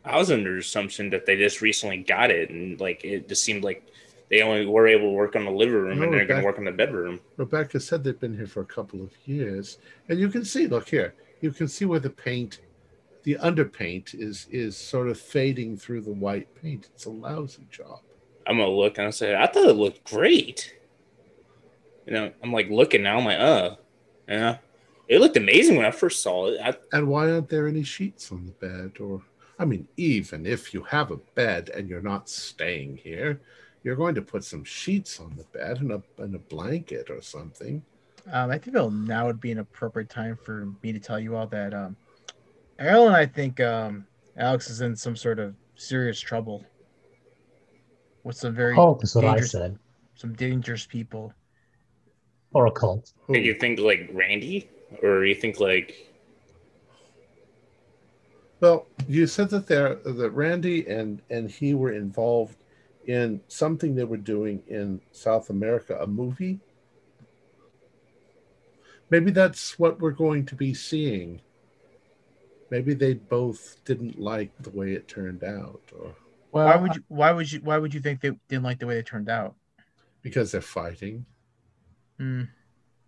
[0.05, 3.43] I was under the assumption that they just recently got it, and like it just
[3.43, 3.87] seemed like
[4.29, 6.45] they only were able to work on the living room, No, and they're going to
[6.45, 7.19] work on the bedroom.
[7.37, 9.77] Rebecca said they've been here for a couple of years,
[10.09, 10.67] and you can see.
[10.67, 12.59] Look here, you can see where the paint,
[13.23, 16.89] the underpaint, is is sort of fading through the white paint.
[16.93, 17.99] It's a lousy job.
[18.45, 20.75] I'm gonna look and I say, I thought it looked great.
[22.05, 23.17] You know, I'm like looking now.
[23.17, 23.75] I'm like, uh,
[24.27, 24.57] yeah,
[25.07, 26.59] it looked amazing when I first saw it.
[26.61, 28.93] I, And why aren't there any sheets on the bed?
[28.99, 29.21] Or,
[29.59, 33.39] I mean, even if you have a bed and you're not staying here,
[33.83, 37.21] you're going to put some sheets on the bed and a and a blanket or
[37.21, 37.83] something.
[38.31, 41.47] Um, I think now would be an appropriate time for me to tell you all
[41.47, 41.95] that um,
[42.79, 44.05] Errol and I think um,
[44.37, 46.65] Alex is in some sort of serious trouble
[48.23, 49.77] with some very Cult is what I said.
[50.15, 51.33] some dangerous people.
[52.53, 53.11] Or a cult.
[53.27, 54.69] Who- you think like Randy,
[55.01, 56.12] or you think like
[58.63, 62.55] Well, you said that there that Randy and and he were involved
[63.05, 66.61] in something they were doing in South America, a movie.
[69.09, 71.41] Maybe that's what we're going to be seeing.
[72.69, 76.15] Maybe they both didn't like the way it turned out, or
[76.53, 77.03] Well, why would you?
[77.09, 77.59] Why would you?
[77.59, 79.55] Why would you think they didn't like the way it turned out?
[80.21, 81.25] because they're fighting.
[82.17, 82.43] Hmm.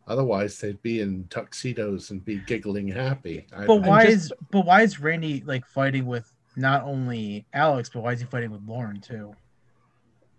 [0.07, 3.47] Otherwise, they'd be in tuxedos and be giggling happy.
[3.55, 4.33] I, But I why just- is?
[4.51, 8.51] But why is Randy like fighting with not only Alex, but why is he fighting
[8.51, 9.35] with Lauren too?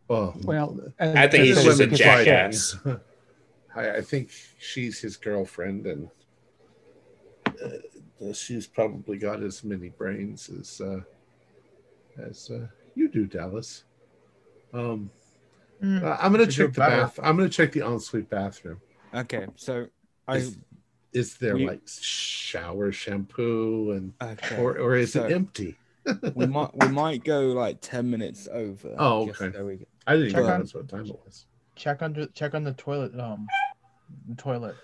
[0.08, 2.76] Well, well, I think he's just a jackass.
[3.74, 6.08] I, I think she's his girlfriend, and
[7.46, 11.00] uh, she's probably got as many brains as uh,
[12.22, 13.82] as uh, you do, Dallas.
[14.72, 15.10] Um,
[15.82, 17.02] uh, I'm gonna check the better.
[17.02, 17.18] bath.
[17.22, 18.80] I'm gonna check the ensuite bathroom.
[19.14, 19.86] Okay, so
[20.28, 20.58] I Is,
[21.12, 24.56] is there We- like shower shampoo and okay.
[24.60, 25.76] or or is So- it empty?
[26.34, 28.94] we might we might go like ten minutes over.
[28.98, 29.56] Oh, just okay.
[29.56, 31.46] so we- I didn't Check even on- notice what time it was.
[31.74, 32.26] Check under.
[32.26, 33.18] Check on the toilet.
[33.18, 33.46] Um,
[34.28, 34.76] the toilet.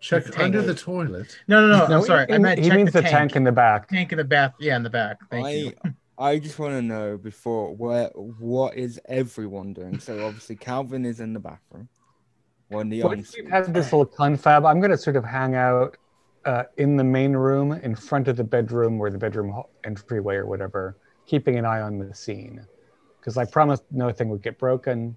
[0.00, 0.38] Check tank.
[0.40, 1.38] under the toilet.
[1.46, 1.86] No, no, no.
[1.86, 2.26] No, I'm sorry.
[2.26, 3.36] he, I meant he check means the, the tank.
[3.36, 3.88] in the back.
[3.88, 4.54] tank in the bath.
[4.58, 5.18] Yeah, in the back.
[5.30, 5.72] Thank I you.
[6.18, 9.98] I just want to know before where what is everyone doing?
[10.00, 11.88] So obviously Calvin is in the bathroom.
[12.72, 13.44] Or in the Once ensuite.
[13.44, 15.96] we've had this little confab, I'm going to sort of hang out
[16.44, 20.46] uh, in the main room in front of the bedroom or the bedroom entryway or
[20.46, 20.96] whatever,
[21.26, 22.66] keeping an eye on the scene.
[23.20, 25.16] Because I promised nothing would get broken.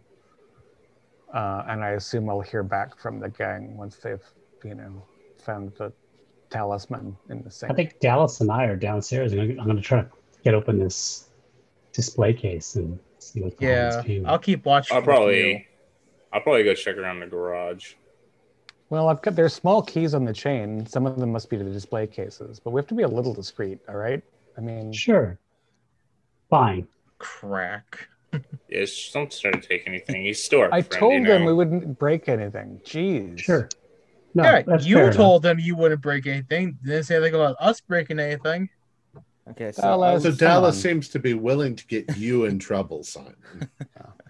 [1.34, 4.24] Uh, and I assume I'll hear back from the gang once they've,
[4.64, 5.06] you know,
[5.44, 5.92] found the
[6.50, 7.72] talisman in the sink.
[7.72, 10.10] I think Dallas and I are downstairs, and I'm, I'm going to try to
[10.44, 11.30] get open this
[11.92, 14.22] display case and see what's behind Yeah, this.
[14.26, 14.96] I'll keep watching.
[14.96, 15.14] I'll with you.
[15.14, 15.68] probably,
[16.36, 17.94] I'll probably go check around the garage.
[18.90, 20.86] Well, I've got there's small keys on the chain.
[20.86, 23.08] Some of them must be to the display cases, but we have to be a
[23.08, 24.22] little discreet, all right?
[24.58, 25.40] I mean, Sure.
[26.50, 26.88] Fine.
[27.18, 28.10] crack.
[28.34, 30.24] Yeah, just don't try to take anything.
[30.26, 32.82] He's still our I friend, told you them we wouldn't break anything.
[32.84, 33.40] Jeez.
[33.40, 33.70] Sure.
[34.34, 35.16] No, yeah, you fair enough.
[35.16, 36.78] told them you wouldn't break anything.
[36.84, 38.70] Didn't say anything about us breaking anything.
[39.52, 40.24] Okay, so Dallas.
[40.24, 43.36] So Dallas seems to be willing to get you in trouble, Simon.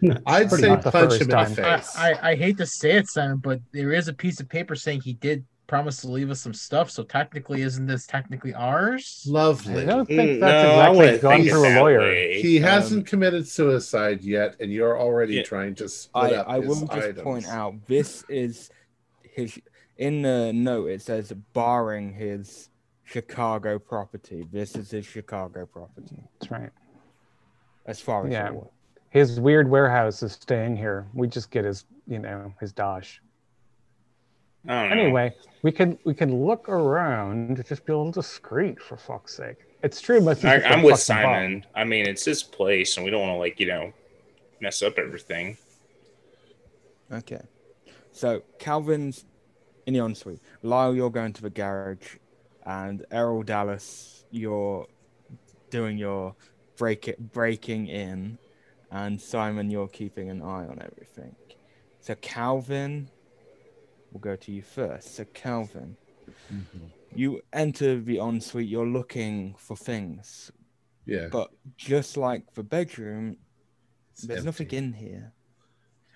[0.02, 1.96] No, I'd say punch first him in the face.
[1.96, 4.76] I, I, I hate to say it, Simon, but there is a piece of paper
[4.76, 6.92] saying he did promise to leave us some stuff.
[6.92, 9.26] So technically, isn't this technically ours?
[9.28, 9.86] I Lovely.
[9.86, 12.00] don't Mm, think no, that's I exactly wouldn't gone think through a lawyer.
[12.00, 12.42] way.
[12.42, 15.44] He Um, hasn't committed suicide yet, and you're already Yeah.
[15.44, 17.22] trying to split I, up I will just items.
[17.22, 18.70] point out this is
[19.24, 19.60] his
[19.98, 22.70] in the note it says barring his
[23.06, 24.46] Chicago property.
[24.52, 26.18] This is his Chicago property.
[26.40, 26.72] That's right.
[27.86, 28.52] As far as Yeah.
[28.52, 28.68] you're.
[29.12, 31.06] His weird warehouse is staying here.
[31.14, 33.22] We just get his, you know, his dosh.
[34.68, 35.04] I don't know.
[35.04, 37.56] Anyway, we can we can look around.
[37.58, 39.58] To just be a little discreet, for fuck's sake.
[39.84, 40.20] It's true.
[40.20, 41.36] Most I, I'm with fucking bombed.
[41.64, 41.66] Simon.
[41.76, 43.94] I mean, it's his place, and we don't want to like you know
[44.60, 45.56] mess up everything.
[47.12, 47.42] Okay.
[48.12, 49.24] So Calvin's
[49.86, 50.40] in the ensuite.
[50.64, 52.16] Lyle, you're going to the garage,
[52.66, 54.88] and Errol Dallas, you're
[55.70, 56.36] doing your
[56.78, 58.38] break it, breaking in,
[58.92, 61.36] and Simon, you're keeping an eye on everything.
[62.00, 63.10] So Calvin,
[64.12, 65.16] we'll go to you first.
[65.16, 65.98] So Calvin,
[66.52, 66.92] Mhm.
[67.14, 68.68] you enter the ensuite.
[68.68, 70.52] You're looking for things,
[71.06, 71.30] Yeah.
[71.32, 73.38] but just like the bedroom,
[74.12, 75.34] it's there's nothing in here.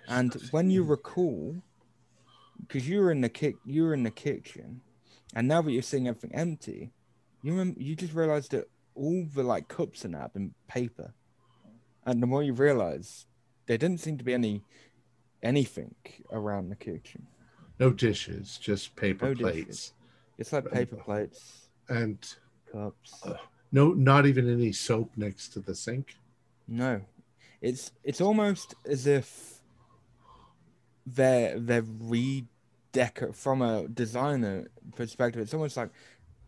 [0.07, 1.61] There's And when you recall,
[2.61, 4.81] because you were in the ki- you were in the kitchen,
[5.35, 6.91] and now that you're seeing everything empty,
[7.43, 11.14] you remember you just realized that all the like cups and that have been paper,
[12.06, 13.26] and the more you realize,
[13.65, 14.64] there didn't seem to be any
[15.41, 15.95] anything
[16.31, 17.27] around the kitchen.
[17.80, 19.51] no dishes, just paper No dishes.
[19.53, 19.93] plates,
[20.38, 22.18] It's like paper plates, and
[22.72, 23.14] cups.
[23.23, 23.35] Uh,
[23.72, 26.15] no, not even any soap next to the sink.
[26.68, 27.01] No,
[27.61, 29.61] it's it's almost as if
[31.06, 31.81] they're they're
[32.93, 35.41] redecor from a designer perspective.
[35.41, 35.89] It's almost like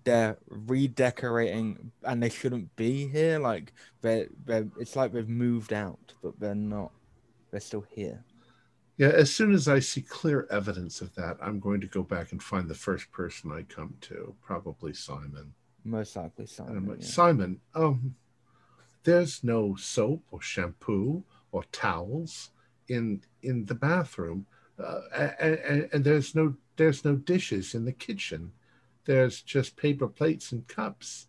[0.03, 3.39] they're redecorating and they shouldn't be here.
[3.39, 6.91] Like they they it's like they've moved out, but they're not.
[7.51, 8.23] They're still here.
[8.97, 12.33] Yeah, as soon as I see clear evidence of that, I'm going to go back
[12.33, 15.53] and find the first person I come to, probably Simon.
[15.83, 16.87] Most likely, Simon.
[16.87, 17.07] like, yeah.
[17.07, 18.15] Simon, um,
[19.03, 22.51] there's no soap or shampoo or towels
[22.87, 24.45] in in the bathroom,
[24.81, 28.51] uh, and, and, and there's no there's no dishes in the kitchen.
[29.05, 31.27] There's just paper plates and cups.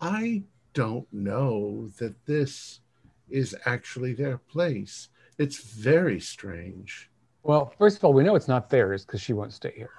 [0.00, 0.42] I
[0.74, 2.80] don't know that this
[3.28, 5.08] is actually their place.
[5.38, 7.10] It's very strange.
[7.42, 9.90] Well, first of all, we know it's not theirs because she won't stay here.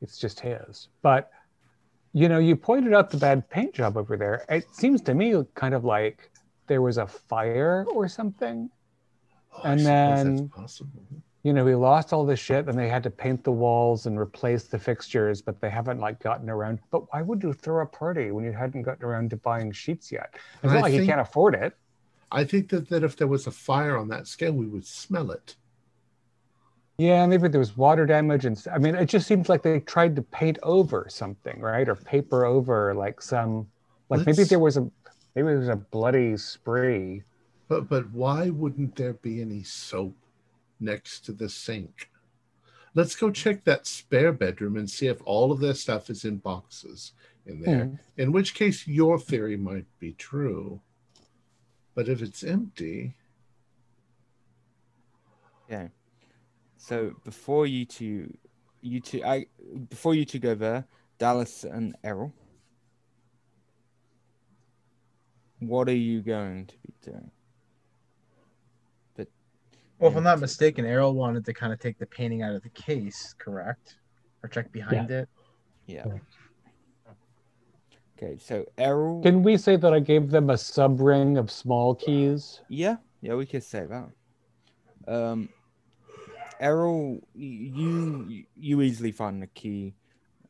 [0.00, 0.88] It's just his.
[1.02, 1.30] But
[2.12, 4.44] you know, you pointed out the bad paint job over there.
[4.48, 6.30] It seems to me kind of like
[6.66, 8.70] there was a fire or something.
[9.52, 11.02] Oh, And then- that's possible.
[11.44, 14.18] You know, we lost all this shit and they had to paint the walls and
[14.18, 16.80] replace the fixtures, but they haven't like gotten around.
[16.90, 20.10] But why would you throw a party when you hadn't gotten around to buying sheets
[20.10, 20.34] yet?
[20.62, 21.76] It's not like you can't afford it.
[22.30, 25.30] I think that, that if there was a fire on that scale, we would smell
[25.30, 25.56] it.
[26.98, 30.16] Yeah, maybe there was water damage, and I mean, it just seems like they tried
[30.16, 33.68] to paint over something, right, or paper over like some,
[34.10, 34.80] like maybe Let's- there was a,
[35.36, 37.22] maybe there was a bloody spree.
[37.68, 40.16] But but why wouldn't there be any soap
[40.80, 42.10] next to the sink?
[42.94, 46.38] Let's go check that spare bedroom and see if all of their stuff is in
[46.38, 47.12] boxes
[47.46, 47.84] in there.
[47.84, 47.94] Hmm.
[48.16, 50.80] In which case, your theory might be true.
[51.94, 53.14] But if it's empty,
[55.68, 55.88] Yeah.
[56.78, 58.32] So before you two,
[58.80, 59.46] you two, I
[59.90, 60.86] before you two go there,
[61.18, 62.32] Dallas and Errol.
[65.58, 67.30] What are you going to be doing?
[69.98, 72.54] But Well, if I'm not mistaken, Errol wanted to kind of take the painting out
[72.54, 73.96] of the case, correct?
[74.42, 75.28] or check behind it.
[75.86, 76.04] Yeah.
[78.16, 79.22] Okay, so Errol.
[79.22, 82.60] Can we say that I gave them a sub ring of small keys?
[82.68, 85.12] Yeah, yeah, we could say that.
[85.12, 85.48] Um,
[86.60, 89.94] Errol, you you easily find the key,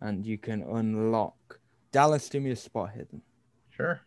[0.01, 1.61] and you can unlock.
[1.93, 3.23] Dallas, do me a spot hidden.
[3.71, 4.01] Sure.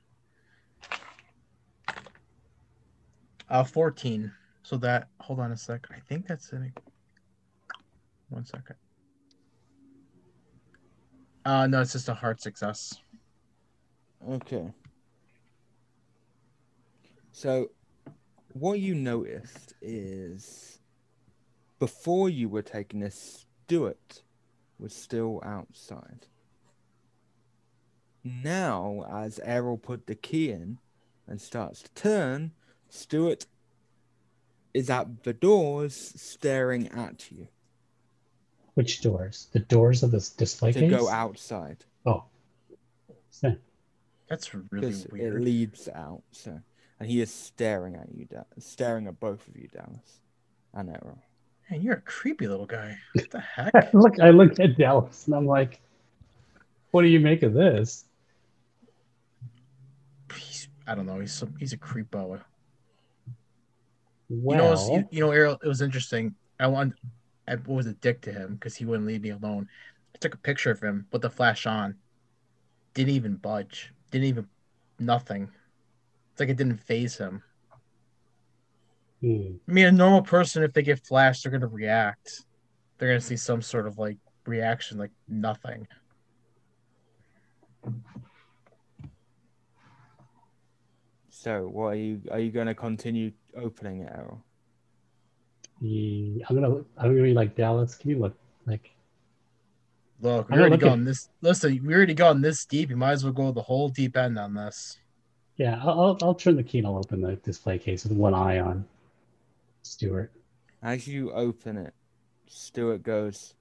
[3.49, 4.31] Uh, 14.
[4.63, 5.87] So that, hold on a sec.
[5.91, 6.71] I think that's in.
[8.29, 8.75] One second.
[11.43, 12.99] Uh, no, it's just a hard success.
[14.29, 14.71] Okay.
[17.31, 17.71] So,
[18.53, 20.79] what you noticed is
[21.79, 24.21] before you were taking this, Stuart
[24.77, 26.27] was still outside.
[28.23, 30.77] Now, as Errol put the key in
[31.25, 32.51] and starts to turn,
[32.89, 33.45] Stuart
[34.73, 37.47] is at the doors staring at you
[38.75, 39.47] Which doors?
[39.53, 40.91] The doors of this display to case?
[40.91, 42.23] go outside Oh.
[43.29, 43.55] So,
[44.29, 45.41] That's really because it weird.
[45.43, 46.23] leads out.
[46.31, 46.59] So,
[46.99, 50.19] and he is staring at you, Da- staring at both of you, Dallas
[50.73, 51.19] and Errol.
[51.69, 52.97] Man, you're a creepy little guy.
[53.13, 53.93] What the heck?
[53.93, 55.79] look, I looked at Dallas and I'm like,
[56.91, 58.03] what do you make of this?
[60.35, 61.19] He's, I don't know.
[61.19, 62.41] He's some, he's a creepo.
[64.33, 65.59] Well, You know, it's- you, you know, Ariel.
[65.61, 66.35] It was interesting.
[66.59, 66.95] I want,
[67.47, 69.67] I was a dick to him because he wouldn't leave me alone.
[70.15, 71.95] I took a picture of him with the flash on.
[72.93, 73.93] Didn't even budge.
[74.09, 74.47] Didn't even
[74.99, 75.49] nothing.
[76.31, 77.43] It's like it didn't phase him.
[79.19, 82.43] hmm, I mean, a normal person, if they get flashed, they're gonna react.
[82.97, 85.87] They're gonna see some sort of like reaction, like nothing.
[91.41, 92.21] So, what are you?
[92.29, 94.43] Are you going to continue opening it, Errol?
[95.79, 97.95] yeah, I'm gonna, I'm gonna be like Dallas.
[97.95, 98.35] Can you look
[98.67, 98.91] like?
[100.21, 101.29] Look, we I'm already looking- gone this.
[101.41, 102.91] Listen, we already gone this deep.
[102.91, 104.99] You might as well go the whole deep end on this.
[105.57, 108.35] Yeah, I'll, I'll, I'll turn the key and I'll open the display case with one
[108.35, 108.85] eye on
[109.81, 110.31] Stuart.
[110.83, 111.95] As you open it,
[112.45, 113.55] Stuart goes,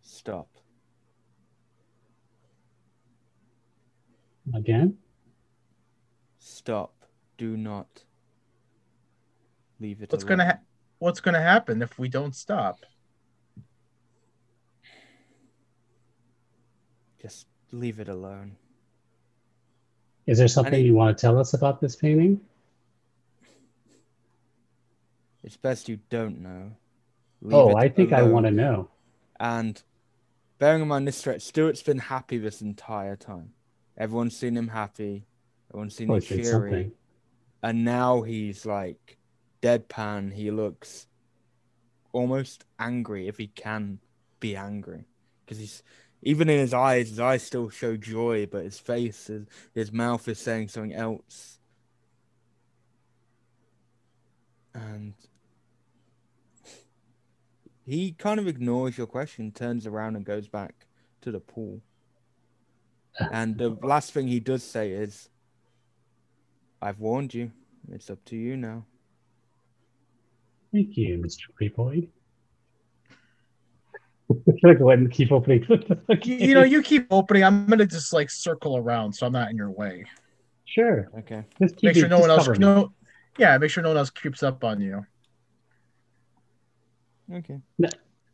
[0.00, 0.48] "Stop."
[4.54, 4.96] Again?
[6.48, 7.04] Stop.
[7.36, 8.04] Do not
[9.78, 10.38] leave it What's alone.
[10.38, 10.60] gonna ha-
[10.98, 12.80] What's gonna happen if we don't stop?
[17.20, 18.56] Just leave it alone.
[20.26, 22.40] Is there something you want to tell us about this painting?
[25.44, 26.72] It's best you don't know.
[27.42, 28.88] Leave oh, I think I want to know.
[29.38, 29.80] And
[30.58, 33.52] bearing in mind this stretch, Stuart's been happy this entire time.
[33.96, 35.26] Everyone's seen him happy.
[35.70, 36.50] Everyone's seen him it's been cheery.
[36.50, 36.92] something.
[37.62, 39.18] And now he's like
[39.62, 40.32] deadpan.
[40.32, 41.06] He looks
[42.12, 43.98] almost angry if he can
[44.40, 45.04] be angry.
[45.44, 45.82] Because he's
[46.22, 50.26] even in his eyes, his eyes still show joy, but his face, his, his mouth
[50.26, 51.58] is saying something else.
[54.74, 55.14] And
[57.84, 60.86] he kind of ignores your question, turns around and goes back
[61.22, 61.80] to the pool.
[63.20, 63.28] Ah.
[63.32, 65.28] And the last thing he does say is,
[66.80, 67.50] I've warned you.
[67.92, 68.84] It's up to you now.
[70.72, 71.44] Thank you, Mr.
[71.60, 72.08] Creepoid.
[74.30, 75.64] I'm gonna go ahead and keep opening.
[76.22, 77.44] You, you know, you keep opening.
[77.44, 80.04] I'm gonna just like circle around, so I'm not in your way.
[80.66, 81.08] sure.
[81.20, 81.44] Okay.
[81.62, 82.46] Just keep Make it- sure no one else.
[82.48, 82.58] me.
[82.58, 82.92] No,
[83.38, 85.04] yeah, make sure no one else creeps up on you.
[87.32, 87.58] Okay.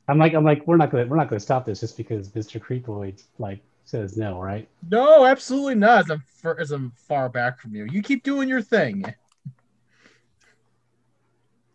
[0.09, 2.61] I'm like, I'm like, we're not gonna, we're not gonna stop this just because Mr.
[2.61, 4.69] Creepoid like says no, right?
[4.91, 6.05] No, absolutely not.
[6.05, 9.05] As I'm, far, as I'm far back from you, you keep doing your thing.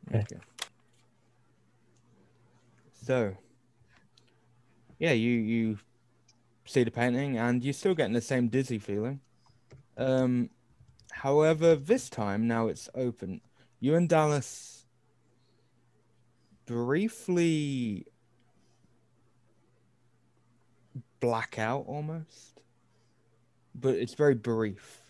[0.09, 0.19] Okay.
[0.19, 0.37] Okay.
[3.05, 3.35] So,
[4.99, 5.79] yeah, you you
[6.65, 9.21] see the painting, and you're still getting the same dizzy feeling.
[9.97, 10.49] Um,
[11.11, 13.41] however, this time now it's open.
[13.79, 14.85] You and Dallas
[16.65, 18.05] briefly
[21.19, 22.61] black out almost,
[23.75, 25.01] but it's very brief,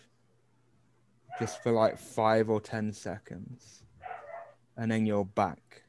[1.38, 3.82] just for like five or ten seconds,
[4.76, 5.82] and then you're back.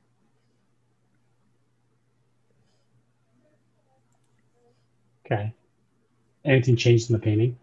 [5.25, 5.53] Okay.
[6.43, 7.57] Anything changed in the painting?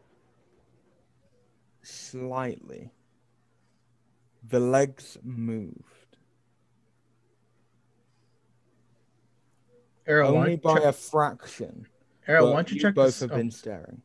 [1.88, 2.90] slightly.
[4.48, 5.84] The legs moved.
[10.06, 11.86] Errol, Only by check, a fraction.
[12.28, 14.02] Errol, but why don't you you check both the, have oh, been staring.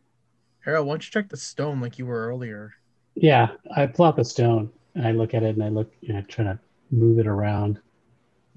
[0.66, 2.74] Errol, why don't you check the stone like you were earlier?
[3.16, 6.18] Yeah, I pull out the stone and I look at it and I look and
[6.18, 6.58] I try to
[6.90, 7.82] move it around,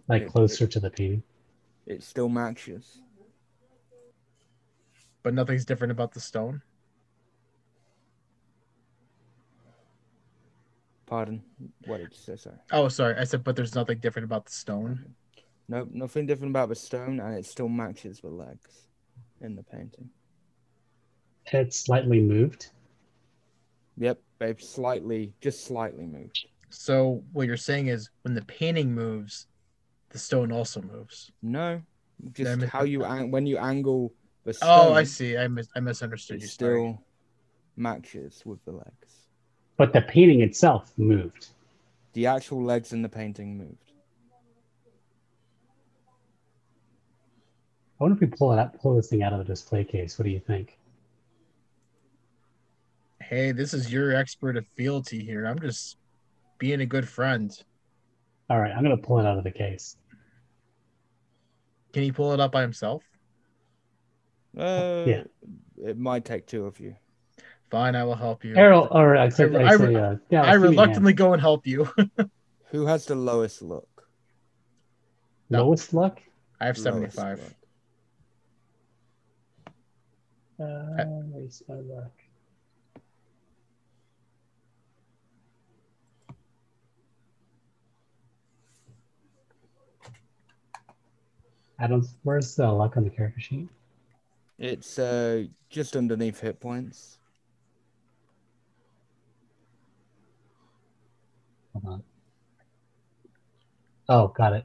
[0.09, 0.31] like Okay.
[0.31, 1.23] closer to the painting.
[1.87, 3.01] It still matches.
[5.23, 6.63] but nothing's different about the stone.
[11.07, 11.43] Pardon.
[11.85, 12.37] What did you say?
[12.37, 12.57] Sorry.
[12.71, 13.17] Oh, sorry.
[13.17, 15.17] I said, but there's nothing different about the stone.
[15.69, 18.87] Nope, nothing different about the stone, and it still matches the legs
[19.41, 20.09] in the painting.
[21.53, 22.71] It's slightly moved.
[23.99, 26.47] Yep, they've slightly, just slightly moved.
[26.71, 29.47] So what you're saying is, when the painting moves,
[30.11, 31.31] the stone also moves.
[31.43, 31.81] No,
[32.33, 34.13] just Damn how you ang- when you angle
[34.45, 34.69] the stone.
[34.73, 35.37] Oh, I see.
[35.37, 36.49] I mis- I misunderstood you.
[36.49, 36.99] still Sorry.
[37.77, 39.27] matches with the legs.
[39.77, 41.49] But the painting itself moved.
[42.15, 43.86] The actual legs in the painting moved.
[47.99, 50.19] I wonder if we pull it out, pull this thing out of the display case.
[50.19, 50.79] What do you think?
[53.21, 55.47] Hey, this is your expert of fealty here.
[55.47, 55.97] I'm just
[56.59, 57.51] being a good friend.
[58.51, 59.97] All right, I'm gonna pull it out of the case.
[61.93, 63.03] Can he pull it up by himself?
[64.57, 65.25] Uh, Yeah.
[65.85, 66.95] It might take two of you.
[67.71, 68.55] Fine, I will help you.
[68.57, 70.63] Errol, or I said, I- I, I- say, uh, yeah, I give me a hand.
[70.63, 71.89] reluctantly go and help you.
[72.71, 73.89] Who has the lowest look?
[75.49, 76.21] lowest luck.
[76.61, 77.39] I have Lowest 75.
[77.43, 77.53] look.
[80.59, 82.11] Uh, where's my?
[91.79, 92.07] I don't.
[92.23, 93.69] Where's the luck on the character sheet?
[94.59, 97.19] It's uh just underneath hit points.
[101.75, 102.03] Hold on.
[104.09, 104.65] Oh, got it.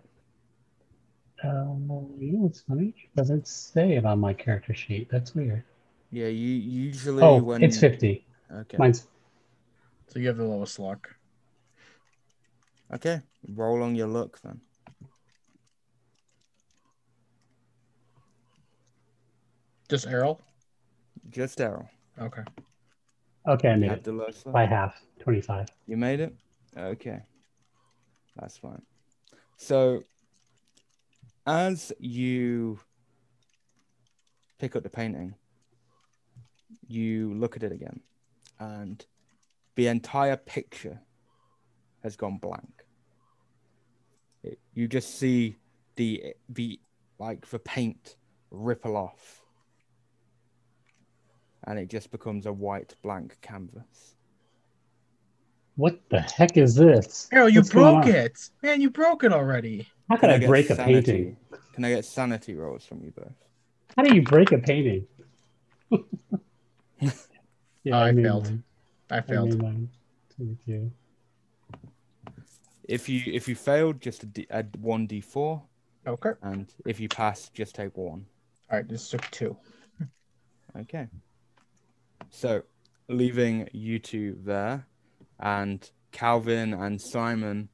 [1.43, 2.93] Um, you know what's funny?
[2.97, 5.09] It doesn't say it on my character sheet.
[5.11, 5.63] That's weird.
[6.11, 8.25] Yeah, you usually Oh, when it's 50.
[8.51, 8.77] Okay.
[8.77, 9.07] Mine's
[10.07, 11.15] So you have the lowest luck.
[12.93, 13.21] Okay.
[13.47, 14.59] Roll on your luck then.
[19.89, 20.41] Just Errol?
[21.29, 21.89] Just Errol.
[22.19, 22.43] Okay.
[23.47, 23.69] okay.
[23.69, 24.53] I made had it the lowest luck.
[24.53, 25.67] by half, 25.
[25.87, 26.35] You made it?
[26.77, 27.21] Okay.
[28.37, 28.81] That's fine.
[29.57, 30.03] So,
[31.45, 32.79] as you
[34.59, 35.35] pick up the painting,
[36.91, 37.99] you look at it again,
[38.59, 39.03] and
[39.75, 40.99] the entire picture
[42.03, 42.85] has gone blank.
[44.43, 45.57] It- you just see
[45.95, 46.79] the the
[47.19, 48.15] like the paint
[48.49, 49.41] ripple off,
[51.65, 54.15] and it just becomes a white blank canvas.
[55.75, 57.29] What the heck is this?
[57.31, 58.49] Errol, you What's broke it.
[58.61, 59.87] Man, you broke it already.
[60.09, 61.37] How can I, get break a sanity- painting?
[61.73, 63.31] Can I get sanity rolls from you both?
[63.95, 65.07] How do you break a painting?
[67.83, 68.43] yeah, I made failed.
[68.45, 68.63] mine.
[69.09, 69.49] I I failed.
[69.49, 69.89] made mine.
[70.37, 70.91] Thank you.
[72.87, 75.63] If you if you failed, just add- add one d four,
[76.05, 76.31] Okay.
[76.41, 78.25] and if you pass, just take one.
[78.69, 79.57] All right, this took two.
[80.77, 81.07] Okay.
[82.29, 82.63] So,
[83.09, 84.87] leaving you two there,
[85.37, 87.67] and Calvin and Simon,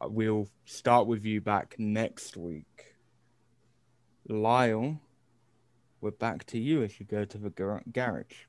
[0.00, 2.94] uh, we'll start with you back next week.
[4.28, 5.00] Lyle,
[6.04, 8.44] we're back to you as you go to the gar- garage.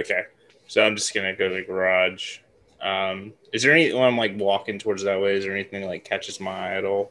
[0.00, 0.22] Okay.
[0.68, 2.38] So I'm just gonna go to the garage.
[2.80, 5.36] Um, is there any when I'm like walking towards that way?
[5.36, 7.10] Is there anything that, like catches my eye at all?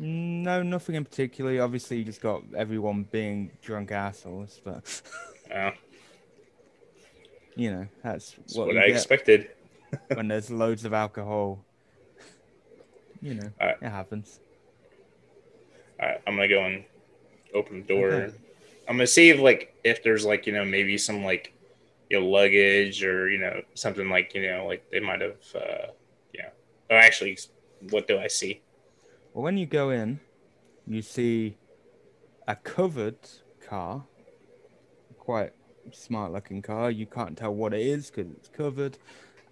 [0.00, 1.62] No, nothing in particular.
[1.62, 5.02] Obviously, you just got everyone being drunk assholes, but
[5.54, 5.70] Uh,
[7.54, 9.50] you know that's that's what, what, I expected.
[10.14, 11.64] when there's loads of alcohol.
[13.20, 13.78] You know, Alright.
[13.82, 14.40] it happens.
[16.00, 16.84] All right, I'm gonna go and
[17.54, 18.12] open the door.
[18.12, 18.34] Okay.
[18.88, 21.52] I'm gonna see if like if there's like you know maybe some like
[22.08, 25.92] you know luggage or you know something like you know like they might have uh
[26.32, 26.50] yeah.
[26.90, 27.38] Oh, actually,
[27.90, 28.62] what do I see?
[29.34, 30.20] Well, when you go in,
[30.86, 31.58] you see
[32.46, 33.18] a covered
[33.68, 34.06] car,
[35.18, 35.52] quite
[35.92, 36.90] smart looking car.
[36.90, 38.96] You can't tell what it is because it's covered,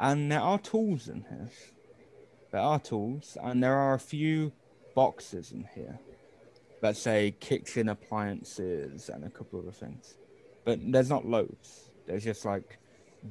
[0.01, 1.51] and there are tools in here.
[2.52, 4.52] There are tools, and there are a few
[4.94, 5.98] boxes in here
[6.81, 10.15] that say kitchen appliances and a couple other things.
[10.65, 11.90] But there's not loads.
[12.07, 12.78] There's just like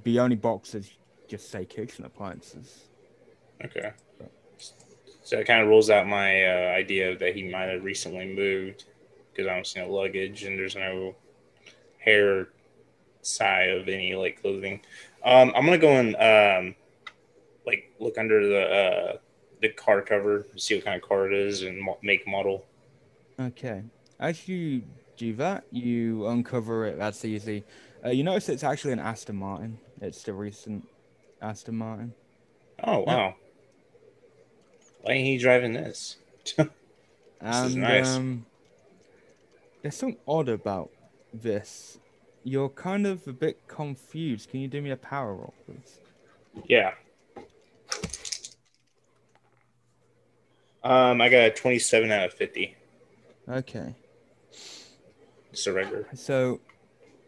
[0.03, 0.89] the only boxes
[1.27, 2.85] just say kitchen appliances.
[3.63, 3.91] Okay.
[5.23, 8.85] So it kind of rules out my uh, idea that he might have recently moved
[9.31, 11.15] because I don't see no luggage and there's no
[11.97, 12.49] hair
[13.23, 14.81] side of any like clothing.
[15.23, 16.76] Um, I'm gonna go and um,
[17.65, 19.17] like look under the uh,
[19.61, 22.63] the car cover, see what kind of car it is and make model.
[23.40, 23.84] Okay.
[24.20, 24.84] As you
[25.18, 26.98] do that, you uncover it.
[26.98, 27.64] That's easy.
[28.03, 29.80] Uh, you notice it's actually an Aston Martin.
[30.02, 30.88] It's the recent
[31.41, 32.14] Aston Martin.
[32.84, 33.36] Oh wow!
[35.02, 36.18] Why ain't he driving this?
[37.41, 38.16] And is nice.
[38.16, 38.45] um,
[39.82, 40.90] there's something odd about
[41.32, 41.99] this.
[42.44, 44.49] You're kind of a bit confused.
[44.49, 45.99] Can you do me a power roll, please?
[46.66, 46.94] Yeah.
[50.84, 52.76] Um, I got a 27 out of 50.
[53.47, 53.95] Okay.
[55.53, 56.07] Surrender.
[56.13, 56.59] So,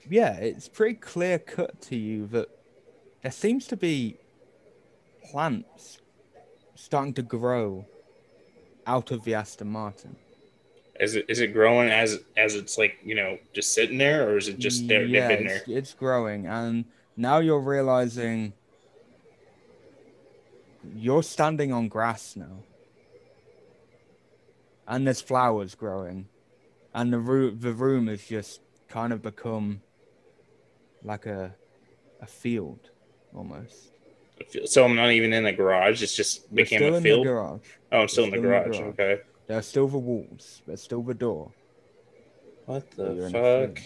[0.10, 2.50] yeah, it's pretty clear cut to you that
[3.22, 4.18] there seems to be
[5.32, 6.00] plants
[6.76, 7.86] starting to grow
[8.86, 10.16] out of the Aston Martin.
[11.00, 14.38] Is it is it growing as as it's like you know just sitting there, or
[14.38, 15.04] is it just there?
[15.04, 15.58] yeah, they've there?
[15.58, 16.86] it's, it's growing, and
[17.16, 18.54] now you're realizing
[20.96, 22.64] you're standing on grass now,
[24.88, 26.28] and there's flowers growing,
[26.94, 29.82] and the room the room has just kind of become
[31.04, 31.54] like a
[32.22, 32.90] a field
[33.36, 33.92] almost.
[34.66, 36.02] So I'm not even in the garage.
[36.04, 37.26] It's just You're became still a in field.
[37.26, 37.60] the garage.
[37.92, 38.80] oh, I'm still in the You're in the garage.
[38.80, 38.94] garage.
[39.00, 39.22] Okay.
[39.48, 40.62] There are still the walls.
[40.68, 41.52] There's still the door.
[42.66, 43.84] What You're the fuck?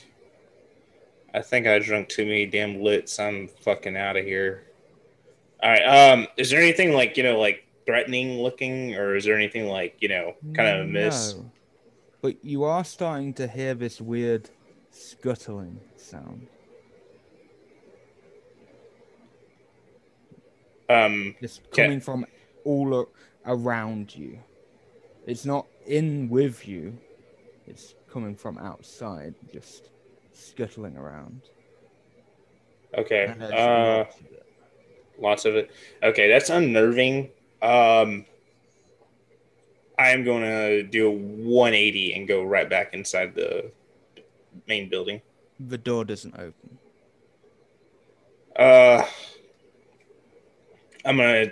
[1.34, 3.20] I think I drank too many damn lits.
[3.20, 4.64] I'm fucking out of here.
[5.64, 5.82] All right.
[5.84, 9.98] Um, is there anything like you know like threatening looking, or is there anything like
[10.00, 11.36] you know kind of a miss?
[11.36, 11.52] No.
[12.22, 14.50] But you are starting to hear this weird
[14.92, 16.48] scuttling sound.
[20.90, 22.26] Um, Just coming from
[22.64, 23.10] all
[23.46, 24.40] around you.
[25.26, 26.98] It's not in with you.
[27.68, 29.90] It's coming from outside, just
[30.32, 31.42] scuttling around.
[32.98, 33.34] okay.
[33.40, 34.26] Uh, lots of
[35.20, 35.72] lots of it.
[36.04, 37.32] Okay, that's unnerving.
[37.62, 38.26] Um,
[40.00, 43.72] I am going to do a 180 and go right back inside the
[44.68, 45.22] main building.
[45.60, 46.80] The door doesn't open.
[48.56, 49.06] Uh,
[51.06, 51.52] I'm gonna,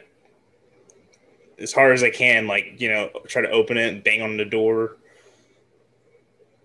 [1.59, 4.37] as hard as I can, like you know, try to open it and bang on
[4.37, 4.97] the door.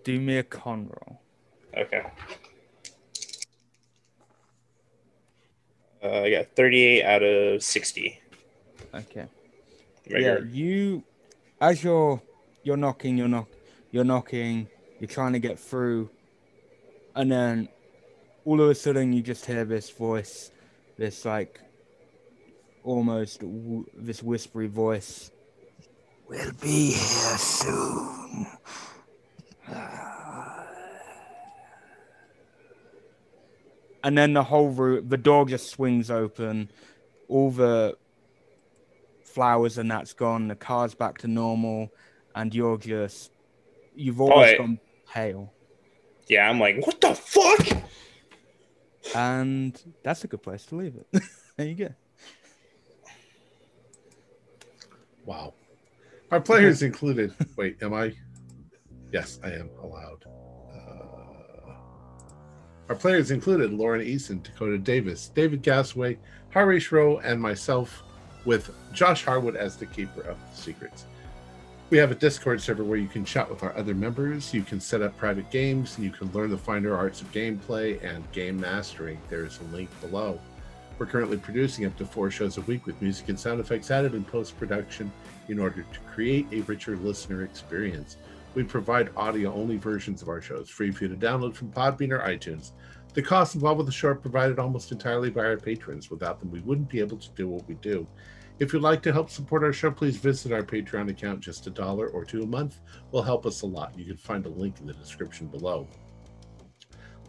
[0.03, 1.19] Do me a con roll.
[1.77, 2.03] Okay.
[6.03, 8.21] Uh, I got 38 out of 60.
[8.93, 9.25] Okay.
[10.09, 10.39] Regular.
[10.39, 11.03] Yeah, you
[11.61, 12.21] as you're
[12.63, 13.49] you're knocking, you're knock
[13.91, 14.67] you're knocking,
[14.99, 16.09] you're trying to get through,
[17.15, 17.69] and then
[18.45, 20.51] all of a sudden you just hear this voice,
[20.97, 21.59] this like
[22.83, 25.31] almost w- this whispery voice.
[26.27, 28.47] We'll be here soon.
[34.03, 36.69] And then the whole room, the door just swings open.
[37.27, 37.97] All the
[39.35, 40.47] flowers and that's gone.
[40.47, 41.91] The car's back to normal,
[42.35, 43.31] and you're just
[43.93, 44.57] you've always Boy.
[44.57, 44.79] gone
[45.13, 45.53] pale.
[46.27, 47.83] Yeah, I'm like, what the fuck?
[49.13, 51.21] And that's a good place to leave it.
[51.57, 51.89] there you go.
[55.25, 55.53] Wow.
[56.31, 57.35] Our players included.
[57.57, 58.13] Wait, am I?
[59.11, 60.25] Yes, I am allowed.
[60.73, 61.73] Uh,
[62.89, 66.17] our players included Lauren Eason, Dakota Davis, David Gasway,
[66.49, 68.03] Harish Rowe, and myself,
[68.45, 71.05] with Josh Harwood as the keeper of the secrets.
[71.91, 74.53] We have a Discord server where you can chat with our other members.
[74.53, 78.03] You can set up private games, and you can learn the finer arts of gameplay
[78.03, 79.19] and game mastery.
[79.29, 80.39] There is a link below.
[80.97, 84.15] We're currently producing up to four shows a week with music and sound effects added
[84.15, 85.11] in post production
[85.49, 88.17] in order to create a richer listener experience.
[88.55, 92.11] We provide audio only versions of our shows, free for you to download from Podbean
[92.11, 92.71] or iTunes.
[93.15, 96.11] The costs involved with the show are provided almost entirely by our patrons.
[96.11, 98.05] Without them, we wouldn't be able to do what we do.
[98.59, 101.39] If you'd like to help support our show, please visit our Patreon account.
[101.39, 102.81] Just a dollar or two a month
[103.11, 103.97] will help us a lot.
[103.97, 105.87] You can find a link in the description below.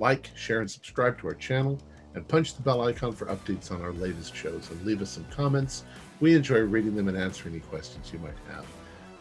[0.00, 1.80] Like, share, and subscribe to our channel,
[2.14, 4.68] and punch the bell icon for updates on our latest shows.
[4.72, 5.84] And leave us some comments.
[6.18, 8.66] We enjoy reading them and answering any questions you might have.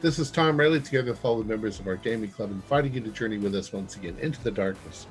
[0.02, 3.02] This is Tom Riley, together with all the members of our gaming club, inviting you
[3.02, 5.06] to journey with us once again into the darkness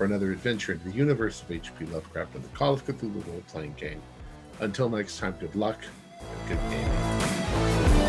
[0.00, 1.84] for another adventure into the universe of H.P.
[1.84, 4.00] Lovecraft and the Call of Cthulhu role playing game.
[4.60, 5.76] Until next time, good luck
[6.18, 7.99] and good gaming.